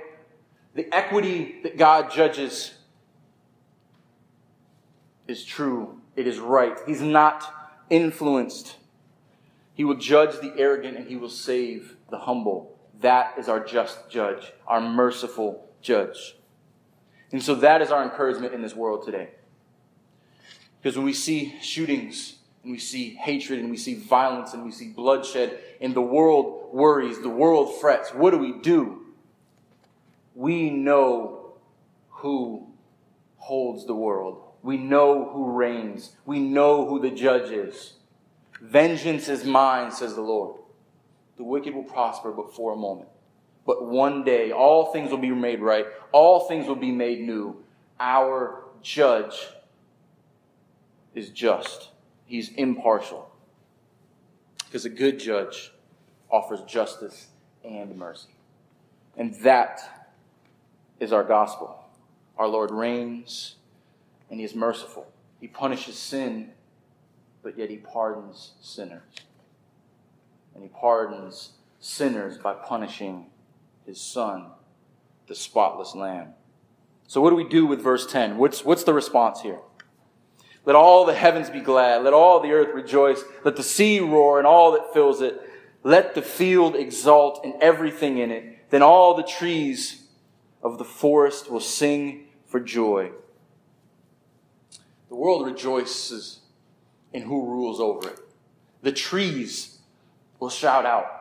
The 0.76 0.94
equity 0.94 1.60
that 1.64 1.78
God 1.78 2.12
judges 2.12 2.74
is 5.28 5.44
true. 5.44 6.02
It 6.16 6.28
is 6.28 6.40
right. 6.40 6.78
He's 6.86 7.02
not 7.02 7.76
influenced. 7.90 8.76
He 9.74 9.84
will 9.84 9.96
judge 9.96 10.40
the 10.42 10.54
arrogant 10.58 10.98
and 10.98 11.08
he 11.08 11.16
will 11.16 11.30
save 11.30 11.96
the 12.10 12.20
humble. 12.20 12.78
That 13.00 13.36
is 13.38 13.48
our 13.48 13.64
just 13.64 14.10
judge, 14.10 14.52
our 14.68 14.82
merciful 14.82 15.70
judge. 15.82 16.36
And 17.32 17.44
so 17.44 17.56
that 17.56 17.82
is 17.82 17.92
our 17.92 18.04
encouragement 18.04 18.54
in 18.54 18.62
this 18.62 18.76
world 18.76 19.06
today. 19.06 19.30
Because 20.82 20.96
when 20.96 21.06
we 21.06 21.14
see 21.14 21.56
shootings 21.62 22.38
and 22.64 22.72
we 22.72 22.80
see 22.80 23.12
hatred 23.16 23.60
and 23.60 23.70
we 23.70 23.78
see 23.78 23.96
violence 23.96 24.54
and 24.54 24.64
we 24.64 24.72
see 24.72 24.90
bloodshed 24.90 25.60
and 25.82 25.94
the 25.94 26.02
world 26.02 26.74
worries, 26.74 27.22
the 27.22 27.30
world 27.30 27.80
frets, 27.80 28.14
what 28.14 28.32
do 28.32 28.38
we 28.38 28.54
do? 28.54 29.06
We 30.36 30.70
know 30.70 31.54
who 32.10 32.68
holds 33.38 33.86
the 33.86 33.96
world. 33.96 34.44
We 34.62 34.78
know 34.78 35.30
who 35.30 35.52
reigns. 35.52 36.16
We 36.26 36.40
know 36.40 36.88
who 36.88 37.00
the 37.00 37.12
judge 37.12 37.52
is. 37.52 37.94
Vengeance 38.62 39.30
is 39.30 39.46
mine, 39.46 39.92
says 39.92 40.16
the 40.16 40.22
Lord. 40.22 40.60
The 41.38 41.44
wicked 41.44 41.74
will 41.74 41.84
prosper 41.84 42.32
but 42.32 42.54
for 42.54 42.74
a 42.74 42.76
moment. 42.76 43.10
But 43.66 43.86
one 43.86 44.24
day, 44.24 44.52
all 44.52 44.92
things 44.92 45.12
will 45.12 45.18
be 45.18 45.32
made 45.32 45.60
right. 45.60 45.86
All 46.12 46.48
things 46.48 46.68
will 46.68 46.76
be 46.76 46.92
made 46.92 47.22
new. 47.22 47.64
Our 48.00 48.64
judge 48.82 49.50
is 51.14 51.30
just. 51.30 51.90
He's 52.26 52.50
impartial. 52.54 53.30
Because 54.66 54.86
a 54.86 54.90
good 54.90 55.20
judge 55.20 55.72
offers 56.32 56.62
justice 56.62 57.28
and 57.64 57.96
mercy. 57.98 58.30
And 59.18 59.36
that 59.42 59.82
is 61.00 61.12
our 61.12 61.24
gospel. 61.24 61.84
Our 62.38 62.48
Lord 62.48 62.72
reigns 62.72 63.56
and 64.30 64.40
he 64.40 64.46
is 64.46 64.56
merciful. 64.56 65.08
He 65.40 65.48
punishes 65.48 65.98
sin, 65.98 66.52
but 67.42 67.58
yet 67.58 67.70
he 67.70 67.78
pardons 67.78 68.52
sinners. 68.62 69.02
And 70.54 70.64
he 70.64 70.70
pardons 70.70 71.54
sinners 71.80 72.38
by 72.38 72.54
punishing 72.54 73.28
his 73.90 74.00
son, 74.00 74.46
the 75.28 75.34
spotless 75.34 75.96
lamb. 75.96 76.34
So, 77.08 77.22
what 77.22 77.32
do 77.32 77.36
we 77.36 77.48
do 77.48 77.66
with 77.66 77.82
verse 77.82 78.06
10? 78.06 78.38
What's, 78.38 78.64
what's 78.64 78.84
the 78.84 78.94
response 78.94 79.42
here? 79.42 79.58
Let 80.64 80.76
all 80.76 81.06
the 81.06 81.16
heavens 81.16 81.50
be 81.50 81.60
glad. 81.60 82.04
Let 82.04 82.14
all 82.14 82.40
the 82.40 82.52
earth 82.52 82.74
rejoice. 82.76 83.24
Let 83.44 83.56
the 83.56 83.64
sea 83.64 84.00
roar 84.00 84.38
and 84.38 84.46
all 84.46 84.74
that 84.74 84.94
fills 84.94 85.22
it. 85.22 85.42
Let 85.84 86.14
the 86.14 86.22
field 86.22 86.76
exult 86.76 87.44
and 87.44 87.56
everything 87.62 88.20
in 88.20 88.30
it. 88.30 88.70
Then 88.70 88.84
all 88.84 89.16
the 89.16 89.24
trees 89.24 90.04
of 90.62 90.78
the 90.78 90.86
forest 90.86 91.50
will 91.50 91.60
sing 91.60 92.28
for 92.46 92.60
joy. 92.60 93.12
The 95.08 95.16
world 95.16 95.48
rejoices 95.48 96.42
in 97.12 97.24
who 97.24 97.44
rules 97.44 97.80
over 97.80 98.10
it. 98.10 98.20
The 98.84 98.92
trees 98.92 99.80
will 100.40 100.52
shout 100.52 100.86
out. 100.86 101.19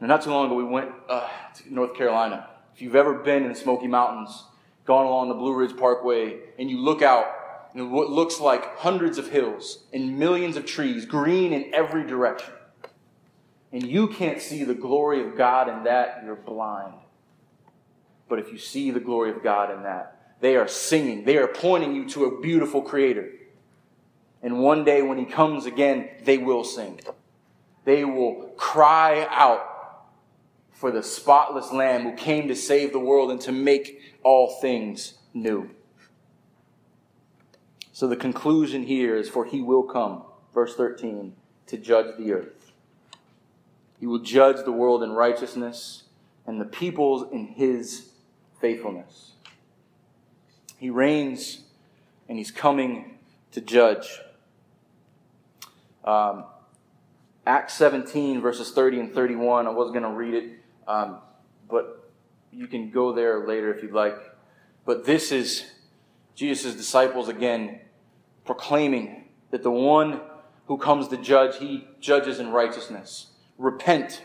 Now, 0.00 0.08
not 0.08 0.22
too 0.22 0.30
long 0.30 0.46
ago, 0.46 0.54
we 0.54 0.64
went 0.64 0.90
uh, 1.08 1.28
to 1.56 1.74
North 1.74 1.94
Carolina. 1.94 2.48
If 2.74 2.82
you've 2.82 2.96
ever 2.96 3.14
been 3.14 3.44
in 3.44 3.48
the 3.48 3.54
Smoky 3.54 3.86
Mountains, 3.86 4.44
gone 4.84 5.06
along 5.06 5.28
the 5.28 5.34
Blue 5.34 5.54
Ridge 5.54 5.76
Parkway, 5.76 6.38
and 6.58 6.70
you 6.70 6.78
look 6.78 7.00
out, 7.00 7.26
and 7.74 7.90
what 7.90 8.10
looks 8.10 8.38
like 8.38 8.76
hundreds 8.78 9.18
of 9.18 9.30
hills 9.30 9.84
and 9.92 10.18
millions 10.18 10.56
of 10.56 10.66
trees, 10.66 11.06
green 11.06 11.52
in 11.52 11.74
every 11.74 12.06
direction, 12.06 12.52
and 13.72 13.82
you 13.82 14.08
can't 14.08 14.40
see 14.40 14.64
the 14.64 14.74
glory 14.74 15.26
of 15.26 15.36
God 15.36 15.68
in 15.68 15.84
that, 15.84 16.22
you're 16.24 16.36
blind. 16.36 16.94
But 18.28 18.38
if 18.38 18.52
you 18.52 18.58
see 18.58 18.90
the 18.90 19.00
glory 19.00 19.30
of 19.30 19.42
God 19.42 19.70
in 19.70 19.82
that, 19.82 20.34
they 20.40 20.56
are 20.56 20.68
singing. 20.68 21.24
They 21.24 21.38
are 21.38 21.46
pointing 21.46 21.94
you 21.94 22.06
to 22.10 22.26
a 22.26 22.40
beautiful 22.40 22.82
creator. 22.82 23.30
And 24.42 24.60
one 24.60 24.84
day 24.84 25.02
when 25.02 25.18
he 25.18 25.24
comes 25.24 25.66
again, 25.66 26.08
they 26.22 26.38
will 26.38 26.64
sing. 26.64 27.00
They 27.84 28.04
will 28.04 28.52
cry 28.56 29.26
out 29.30 29.75
for 30.76 30.90
the 30.90 31.02
spotless 31.02 31.72
lamb 31.72 32.02
who 32.02 32.14
came 32.14 32.48
to 32.48 32.54
save 32.54 32.92
the 32.92 33.00
world 33.00 33.30
and 33.30 33.40
to 33.40 33.50
make 33.50 34.00
all 34.22 34.58
things 34.60 35.14
new. 35.32 35.70
So 37.92 38.06
the 38.06 38.16
conclusion 38.16 38.82
here 38.82 39.16
is 39.16 39.28
for 39.28 39.46
he 39.46 39.62
will 39.62 39.82
come, 39.82 40.22
verse 40.52 40.76
13, 40.76 41.34
to 41.68 41.78
judge 41.78 42.18
the 42.18 42.32
earth. 42.32 42.72
He 43.98 44.06
will 44.06 44.18
judge 44.18 44.64
the 44.64 44.72
world 44.72 45.02
in 45.02 45.12
righteousness 45.12 46.02
and 46.46 46.60
the 46.60 46.66
peoples 46.66 47.26
in 47.32 47.46
his 47.46 48.10
faithfulness. 48.60 49.32
He 50.76 50.90
reigns 50.90 51.60
and 52.28 52.36
he's 52.36 52.50
coming 52.50 53.16
to 53.52 53.62
judge. 53.62 54.20
Um, 56.04 56.44
Acts 57.46 57.74
17, 57.74 58.40
verses 58.40 58.72
30 58.72 59.00
and 59.00 59.14
31. 59.14 59.66
I 59.66 59.70
was 59.70 59.90
going 59.90 60.02
to 60.02 60.10
read 60.10 60.34
it, 60.34 60.55
um, 60.86 61.18
but 61.68 62.10
you 62.52 62.66
can 62.66 62.90
go 62.90 63.12
there 63.12 63.46
later 63.46 63.72
if 63.72 63.82
you'd 63.82 63.92
like. 63.92 64.16
But 64.84 65.04
this 65.04 65.32
is 65.32 65.64
Jesus' 66.34 66.74
disciples 66.74 67.28
again 67.28 67.80
proclaiming 68.44 69.24
that 69.50 69.62
the 69.62 69.70
one 69.70 70.20
who 70.66 70.78
comes 70.78 71.08
to 71.08 71.16
judge, 71.16 71.58
he 71.58 71.86
judges 72.00 72.38
in 72.38 72.50
righteousness. 72.50 73.28
Repent, 73.58 74.22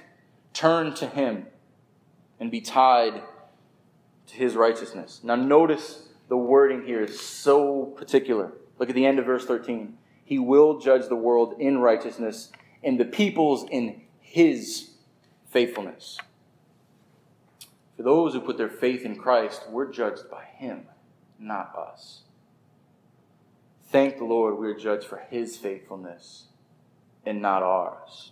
turn 0.54 0.94
to 0.96 1.08
him, 1.08 1.48
and 2.40 2.52
be 2.52 2.62
tied 2.62 3.22
to 4.28 4.36
his 4.36 4.56
righteousness. 4.56 5.22
Now, 5.24 5.36
notice 5.36 6.10
the 6.28 6.38
wording 6.38 6.86
here 6.86 7.04
is 7.04 7.20
so 7.20 7.86
particular. 7.98 8.54
Look 8.80 8.90
at 8.90 8.96
the 8.96 9.06
end 9.06 9.20
of 9.20 9.26
verse 9.26 9.46
13. 9.46 9.98
He 10.24 10.40
will 10.40 10.80
judge 10.80 11.08
the 11.08 11.16
world 11.16 11.56
in 11.60 11.80
righteousness 11.80 12.52
and 12.84 13.00
the 13.00 13.06
peoples 13.06 13.66
in 13.70 14.02
his 14.20 14.92
faithfulness. 15.50 16.18
For 18.02 18.06
those 18.06 18.34
who 18.34 18.42
put 18.42 18.58
their 18.58 18.68
faith 18.68 19.06
in 19.06 19.16
Christ, 19.16 19.70
we're 19.70 19.92
judged 19.92 20.28
by 20.32 20.44
him, 20.56 20.88
not 21.38 21.72
us. 21.78 22.22
Thank 23.92 24.18
the 24.18 24.26
Lord 24.26 24.58
we 24.58 24.68
are 24.70 24.76
judged 24.76 25.04
for 25.04 25.22
his 25.30 25.56
faithfulness 25.56 26.46
and 27.28 27.44
not 27.44 27.62
ours. 27.62 28.32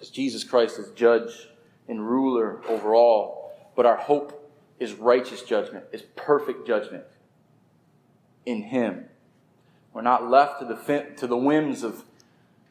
As 0.00 0.08
Jesus 0.08 0.44
Christ 0.44 0.78
is 0.78 0.92
judge 0.92 1.48
and 1.88 2.08
ruler 2.08 2.62
over 2.68 2.94
all, 2.94 3.56
but 3.74 3.86
our 3.86 3.96
hope 3.96 4.54
is 4.78 4.92
righteous 4.92 5.42
judgment, 5.42 5.86
is 5.90 6.02
perfect 6.14 6.64
judgment 6.64 7.02
in 8.46 8.62
Him. 8.62 9.06
We're 9.92 10.02
not 10.02 10.30
left 10.30 10.60
to 10.60 10.64
the, 10.66 11.06
to 11.16 11.26
the 11.26 11.36
whims 11.36 11.82
of 11.82 12.04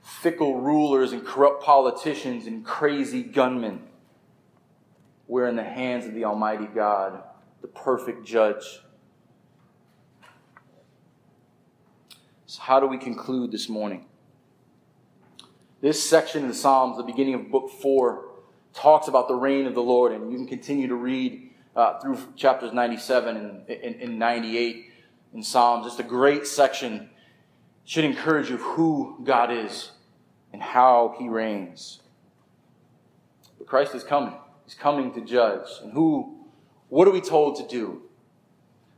fickle 0.01 0.61
rulers 0.61 1.11
and 1.11 1.25
corrupt 1.25 1.61
politicians 1.61 2.47
and 2.47 2.63
crazy 2.63 3.21
gunmen. 3.21 3.81
We're 5.31 5.47
in 5.47 5.55
the 5.55 5.63
hands 5.63 6.05
of 6.05 6.13
the 6.13 6.25
Almighty 6.25 6.65
God, 6.65 7.23
the 7.61 7.67
perfect 7.69 8.25
judge. 8.25 8.81
So, 12.47 12.61
how 12.61 12.81
do 12.81 12.87
we 12.87 12.97
conclude 12.97 13.49
this 13.49 13.69
morning? 13.69 14.07
This 15.79 16.03
section 16.03 16.41
of 16.41 16.49
the 16.49 16.53
Psalms, 16.53 16.97
the 16.97 17.03
beginning 17.03 17.35
of 17.35 17.49
book 17.49 17.69
four, 17.69 18.25
talks 18.73 19.07
about 19.07 19.29
the 19.29 19.35
reign 19.35 19.67
of 19.67 19.73
the 19.73 19.81
Lord, 19.81 20.11
and 20.11 20.33
you 20.33 20.37
can 20.37 20.47
continue 20.47 20.89
to 20.89 20.95
read 20.95 21.49
uh, 21.77 21.97
through 22.01 22.17
chapters 22.35 22.73
97 22.73 23.37
and, 23.37 23.69
and, 23.69 24.01
and 24.01 24.19
98 24.19 24.91
in 25.33 25.43
Psalms. 25.43 25.85
Just 25.85 26.01
a 26.01 26.03
great 26.03 26.45
section. 26.45 27.09
Should 27.85 28.03
encourage 28.03 28.49
you 28.49 28.55
of 28.55 28.61
who 28.61 29.21
God 29.23 29.49
is 29.49 29.91
and 30.51 30.61
how 30.61 31.15
he 31.17 31.29
reigns. 31.29 32.01
But 33.57 33.67
Christ 33.67 33.95
is 33.95 34.03
coming. 34.03 34.33
He's 34.65 34.75
coming 34.75 35.13
to 35.13 35.21
judge. 35.21 35.67
And 35.83 35.93
who, 35.93 36.45
what 36.89 37.07
are 37.07 37.11
we 37.11 37.21
told 37.21 37.57
to 37.57 37.67
do? 37.67 38.03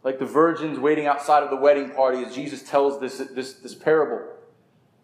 Like 0.03 0.19
the 0.19 0.25
virgins 0.25 0.79
waiting 0.79 1.07
outside 1.07 1.43
of 1.43 1.49
the 1.49 1.55
wedding 1.55 1.91
party 1.91 2.23
as 2.23 2.35
Jesus 2.35 2.61
tells 2.61 2.99
this, 2.99 3.17
this, 3.17 3.53
this 3.53 3.73
parable 3.73 4.33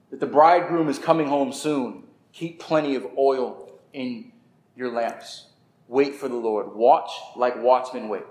that 0.09 0.19
the 0.19 0.25
bridegroom 0.25 0.89
is 0.89 0.99
coming 0.99 1.27
home 1.27 1.53
soon. 1.53 2.03
Keep 2.33 2.59
plenty 2.59 2.95
of 2.95 3.05
oil 3.17 3.71
in 3.93 4.31
your 4.75 4.91
lamps. 4.91 5.47
Wait 5.87 6.15
for 6.15 6.27
the 6.27 6.35
Lord. 6.35 6.75
Watch 6.75 7.09
like 7.35 7.61
watchmen 7.61 8.09
wait. 8.09 8.23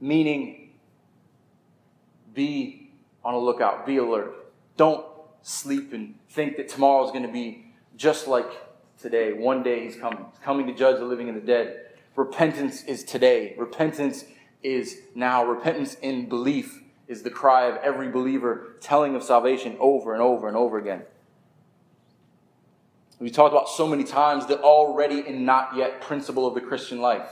Meaning, 0.00 0.74
be 2.34 2.90
on 3.24 3.34
a 3.34 3.38
lookout, 3.38 3.86
be 3.86 3.96
alert. 3.96 4.52
Don't 4.76 5.04
sleep 5.42 5.92
and 5.92 6.14
think 6.30 6.56
that 6.56 6.68
tomorrow 6.68 7.04
is 7.04 7.10
going 7.10 7.26
to 7.26 7.32
be 7.32 7.72
just 7.96 8.28
like 8.28 8.50
today. 9.06 9.32
One 9.32 9.62
day 9.62 9.84
he's 9.84 9.94
coming. 9.94 10.26
He's 10.32 10.40
coming 10.40 10.66
to 10.66 10.74
judge 10.74 10.98
the 10.98 11.04
living 11.04 11.28
and 11.28 11.36
the 11.36 11.46
dead. 11.46 11.92
Repentance 12.16 12.82
is 12.84 13.04
today. 13.04 13.54
Repentance 13.56 14.24
is 14.64 14.98
now. 15.14 15.44
Repentance 15.44 15.96
in 16.02 16.28
belief 16.28 16.82
is 17.06 17.22
the 17.22 17.30
cry 17.30 17.66
of 17.66 17.76
every 17.76 18.10
believer 18.10 18.74
telling 18.80 19.14
of 19.14 19.22
salvation 19.22 19.76
over 19.78 20.12
and 20.12 20.20
over 20.20 20.48
and 20.48 20.56
over 20.56 20.76
again. 20.76 21.02
We 23.20 23.30
talked 23.30 23.52
about 23.52 23.68
so 23.68 23.86
many 23.86 24.02
times 24.02 24.46
the 24.46 24.60
already 24.60 25.20
and 25.20 25.46
not 25.46 25.76
yet 25.76 26.00
principle 26.00 26.44
of 26.44 26.54
the 26.54 26.60
Christian 26.60 27.00
life. 27.00 27.30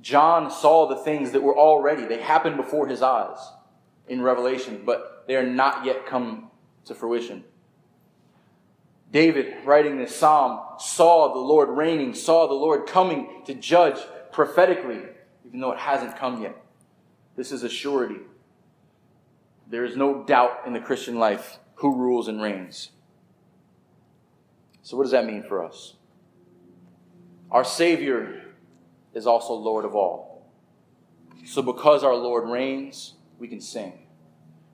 John 0.00 0.50
saw 0.50 0.88
the 0.88 0.96
things 0.96 1.30
that 1.32 1.42
were 1.42 1.56
already, 1.56 2.04
they 2.04 2.20
happened 2.20 2.56
before 2.56 2.88
his 2.88 3.00
eyes 3.00 3.38
in 4.08 4.22
Revelation, 4.22 4.82
but 4.84 5.24
they 5.28 5.36
are 5.36 5.46
not 5.46 5.84
yet 5.84 6.04
come 6.04 6.50
to 6.86 6.96
fruition. 6.96 7.44
David, 9.10 9.64
writing 9.64 9.96
this 9.96 10.14
psalm, 10.14 10.60
saw 10.78 11.32
the 11.32 11.40
Lord 11.40 11.70
reigning, 11.70 12.14
saw 12.14 12.46
the 12.46 12.54
Lord 12.54 12.86
coming 12.86 13.42
to 13.46 13.54
judge 13.54 13.98
prophetically, 14.32 15.00
even 15.46 15.60
though 15.60 15.72
it 15.72 15.78
hasn't 15.78 16.16
come 16.18 16.42
yet. 16.42 16.56
This 17.36 17.52
is 17.52 17.62
a 17.62 17.68
surety. 17.68 18.20
There 19.66 19.84
is 19.84 19.96
no 19.96 20.24
doubt 20.24 20.62
in 20.66 20.72
the 20.72 20.80
Christian 20.80 21.18
life 21.18 21.58
who 21.76 21.94
rules 21.94 22.28
and 22.28 22.40
reigns. 22.40 22.90
So, 24.82 24.96
what 24.96 25.04
does 25.04 25.12
that 25.12 25.26
mean 25.26 25.42
for 25.42 25.64
us? 25.64 25.94
Our 27.50 27.64
Savior 27.64 28.42
is 29.14 29.26
also 29.26 29.54
Lord 29.54 29.84
of 29.84 29.94
all. 29.94 30.50
So, 31.44 31.62
because 31.62 32.04
our 32.04 32.14
Lord 32.14 32.48
reigns, 32.48 33.14
we 33.38 33.48
can 33.48 33.60
sing. 33.60 34.06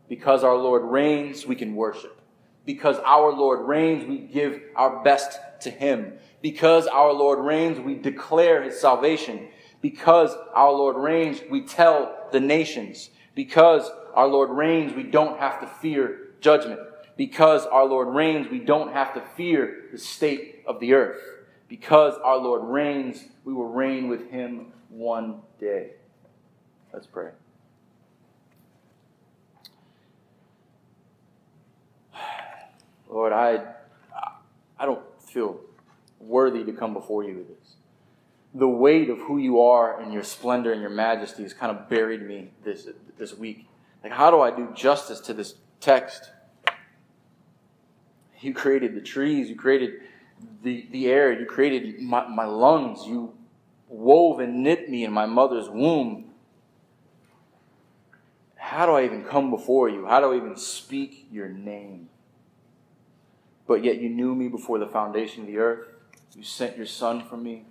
Because 0.08 0.42
our 0.44 0.56
Lord 0.56 0.82
reigns, 0.82 1.46
we 1.46 1.56
can 1.56 1.74
worship. 1.74 2.20
Because 2.64 2.98
our 3.04 3.32
Lord 3.32 3.66
reigns, 3.66 4.06
we 4.06 4.18
give 4.18 4.60
our 4.74 5.02
best 5.02 5.38
to 5.60 5.70
Him. 5.70 6.14
Because 6.40 6.86
our 6.86 7.12
Lord 7.12 7.44
reigns, 7.44 7.80
we 7.80 7.94
declare 7.94 8.62
His 8.62 8.80
salvation. 8.80 9.48
Because 9.80 10.34
our 10.54 10.72
Lord 10.72 10.96
reigns, 10.96 11.40
we 11.50 11.62
tell 11.62 12.28
the 12.32 12.40
nations. 12.40 13.10
Because 13.34 13.90
our 14.14 14.28
Lord 14.28 14.50
reigns, 14.50 14.94
we 14.94 15.02
don't 15.02 15.38
have 15.38 15.60
to 15.60 15.66
fear 15.66 16.30
judgment 16.40 16.80
because 17.16 17.66
our 17.66 17.84
Lord 17.84 18.08
reigns, 18.08 18.48
we 18.50 18.58
don't 18.58 18.92
have 18.92 19.14
to 19.14 19.20
fear 19.36 19.88
the 19.92 19.98
state 19.98 20.64
of 20.66 20.80
the 20.80 20.94
earth. 20.94 21.20
Because 21.68 22.14
our 22.24 22.36
Lord 22.36 22.62
reigns, 22.64 23.24
we 23.44 23.52
will 23.52 23.68
reign 23.68 24.08
with 24.08 24.30
him 24.30 24.72
one 24.88 25.40
day. 25.58 25.92
Let's 26.92 27.06
pray. 27.06 27.30
Lord, 33.14 33.32
I, 33.32 33.62
I 34.76 34.86
don't 34.86 35.04
feel 35.22 35.60
worthy 36.18 36.64
to 36.64 36.72
come 36.72 36.92
before 36.92 37.22
you 37.22 37.36
with 37.36 37.48
this. 37.48 37.76
The 38.54 38.66
weight 38.66 39.08
of 39.08 39.18
who 39.18 39.38
you 39.38 39.60
are 39.60 40.00
and 40.00 40.12
your 40.12 40.24
splendor 40.24 40.72
and 40.72 40.80
your 40.80 40.90
majesty 40.90 41.44
has 41.44 41.54
kind 41.54 41.70
of 41.70 41.88
buried 41.88 42.26
me 42.26 42.50
this, 42.64 42.88
this 43.16 43.32
week. 43.32 43.68
Like, 44.02 44.12
how 44.12 44.32
do 44.32 44.40
I 44.40 44.50
do 44.50 44.68
justice 44.74 45.20
to 45.20 45.32
this 45.32 45.54
text? 45.78 46.32
You 48.40 48.52
created 48.52 48.96
the 48.96 49.00
trees. 49.00 49.48
You 49.48 49.54
created 49.54 50.00
the, 50.64 50.88
the 50.90 51.06
air. 51.06 51.38
You 51.38 51.46
created 51.46 52.00
my, 52.00 52.26
my 52.26 52.46
lungs. 52.46 53.06
You 53.06 53.32
wove 53.88 54.40
and 54.40 54.64
knit 54.64 54.90
me 54.90 55.04
in 55.04 55.12
my 55.12 55.26
mother's 55.26 55.68
womb. 55.68 56.32
How 58.56 58.86
do 58.86 58.92
I 58.92 59.04
even 59.04 59.22
come 59.22 59.50
before 59.50 59.88
you? 59.88 60.04
How 60.04 60.18
do 60.18 60.32
I 60.32 60.36
even 60.36 60.56
speak 60.56 61.28
your 61.30 61.48
name? 61.48 62.08
But 63.66 63.84
yet 63.84 64.00
you 64.00 64.08
knew 64.08 64.34
me 64.34 64.48
before 64.48 64.78
the 64.78 64.86
foundation 64.86 65.42
of 65.42 65.46
the 65.48 65.58
earth. 65.58 65.88
You 66.36 66.42
sent 66.42 66.76
your 66.76 66.86
son 66.86 67.24
for 67.24 67.36
me. 67.36 67.64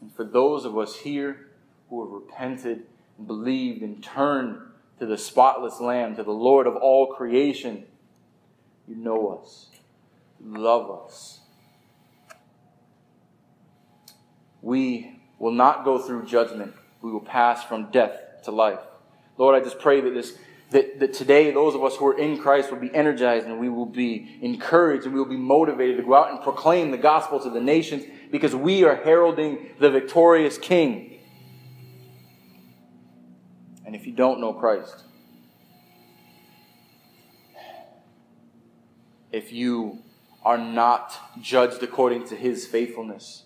And 0.00 0.14
for 0.14 0.24
those 0.24 0.64
of 0.64 0.78
us 0.78 0.96
here 0.96 1.48
who 1.90 2.04
have 2.04 2.12
repented 2.12 2.84
and 3.18 3.26
believed 3.26 3.82
and 3.82 4.02
turned 4.02 4.60
to 4.98 5.06
the 5.06 5.18
spotless 5.18 5.80
Lamb, 5.80 6.16
to 6.16 6.22
the 6.22 6.30
Lord 6.30 6.66
of 6.66 6.76
all 6.76 7.14
creation, 7.14 7.84
you 8.86 8.96
know 8.96 9.38
us 9.40 9.68
love 10.44 11.06
us. 11.06 11.40
We 14.62 15.20
will 15.38 15.52
not 15.52 15.84
go 15.84 15.98
through 15.98 16.26
judgment. 16.26 16.74
We 17.02 17.10
will 17.10 17.20
pass 17.20 17.64
from 17.64 17.90
death 17.90 18.42
to 18.44 18.50
life. 18.50 18.80
Lord, 19.36 19.60
I 19.60 19.64
just 19.64 19.78
pray 19.78 20.00
that 20.00 20.14
this 20.14 20.36
that, 20.70 20.98
that 21.00 21.12
today 21.12 21.50
those 21.50 21.74
of 21.74 21.84
us 21.84 21.96
who 21.96 22.06
are 22.06 22.18
in 22.18 22.38
Christ 22.38 22.70
will 22.70 22.78
be 22.78 22.94
energized 22.94 23.46
and 23.46 23.58
we 23.60 23.68
will 23.68 23.86
be 23.86 24.38
encouraged 24.40 25.04
and 25.04 25.14
we 25.14 25.20
will 25.20 25.28
be 25.28 25.36
motivated 25.36 25.98
to 25.98 26.02
go 26.02 26.14
out 26.14 26.30
and 26.30 26.40
proclaim 26.42 26.90
the 26.90 26.98
gospel 26.98 27.40
to 27.40 27.50
the 27.50 27.60
nations 27.60 28.04
because 28.30 28.54
we 28.54 28.84
are 28.84 28.96
heralding 28.96 29.70
the 29.78 29.90
victorious 29.90 30.58
King. 30.58 31.20
And 33.86 33.94
if 33.94 34.06
you 34.06 34.12
don't 34.12 34.40
know 34.40 34.52
Christ, 34.52 35.04
if 39.30 39.52
you 39.52 40.02
are 40.44 40.58
not 40.58 41.18
judged 41.40 41.82
according 41.82 42.24
to 42.26 42.36
his 42.36 42.66
faithfulness. 42.66 43.44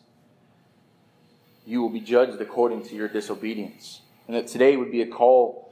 You 1.64 1.80
will 1.80 1.90
be 1.90 2.00
judged 2.00 2.40
according 2.40 2.84
to 2.86 2.94
your 2.94 3.08
disobedience. 3.08 4.00
And 4.26 4.36
that 4.36 4.48
today 4.48 4.76
would 4.76 4.90
be 4.90 5.02
a 5.02 5.06
call 5.06 5.67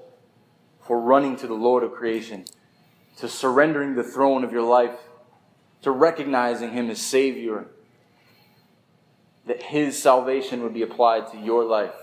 for 0.87 1.01
running 1.01 1.37
to 1.37 1.47
the 1.47 1.55
Lord 1.55 1.82
of 1.82 1.93
creation, 1.93 2.45
to 3.18 3.28
surrendering 3.28 3.95
the 3.95 4.05
throne 4.05 4.45
of 4.45 4.53
your 4.53 4.62
life, 4.62 4.99
to 5.82 5.91
recognizing 5.91 6.72
him 6.72 6.91
as 6.91 7.01
Savior, 7.01 7.66
that 9.47 9.62
his 9.62 10.01
salvation 10.01 10.62
would 10.62 10.74
be 10.74 10.82
applied 10.82 11.30
to 11.32 11.39
your 11.39 11.64
life. 11.64 11.95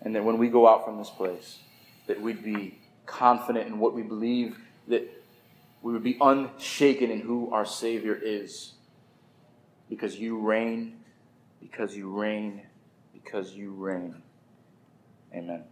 And 0.00 0.14
that 0.16 0.24
when 0.24 0.38
we 0.38 0.48
go 0.48 0.66
out 0.66 0.84
from 0.84 0.98
this 0.98 1.10
place, 1.10 1.58
that 2.06 2.20
we'd 2.20 2.42
be 2.42 2.78
confident 3.06 3.68
in 3.68 3.78
what 3.78 3.94
we 3.94 4.02
believe, 4.02 4.58
that 4.88 5.08
we 5.80 5.92
would 5.92 6.02
be 6.02 6.18
unshaken 6.20 7.10
in 7.10 7.20
who 7.20 7.52
our 7.52 7.64
Savior 7.64 8.18
is. 8.20 8.72
Because 9.88 10.16
you 10.16 10.38
reign, 10.38 11.01
because 11.62 11.96
you 11.96 12.10
reign, 12.10 12.66
because 13.12 13.52
you 13.54 13.72
reign. 13.72 14.22
Amen. 15.34 15.64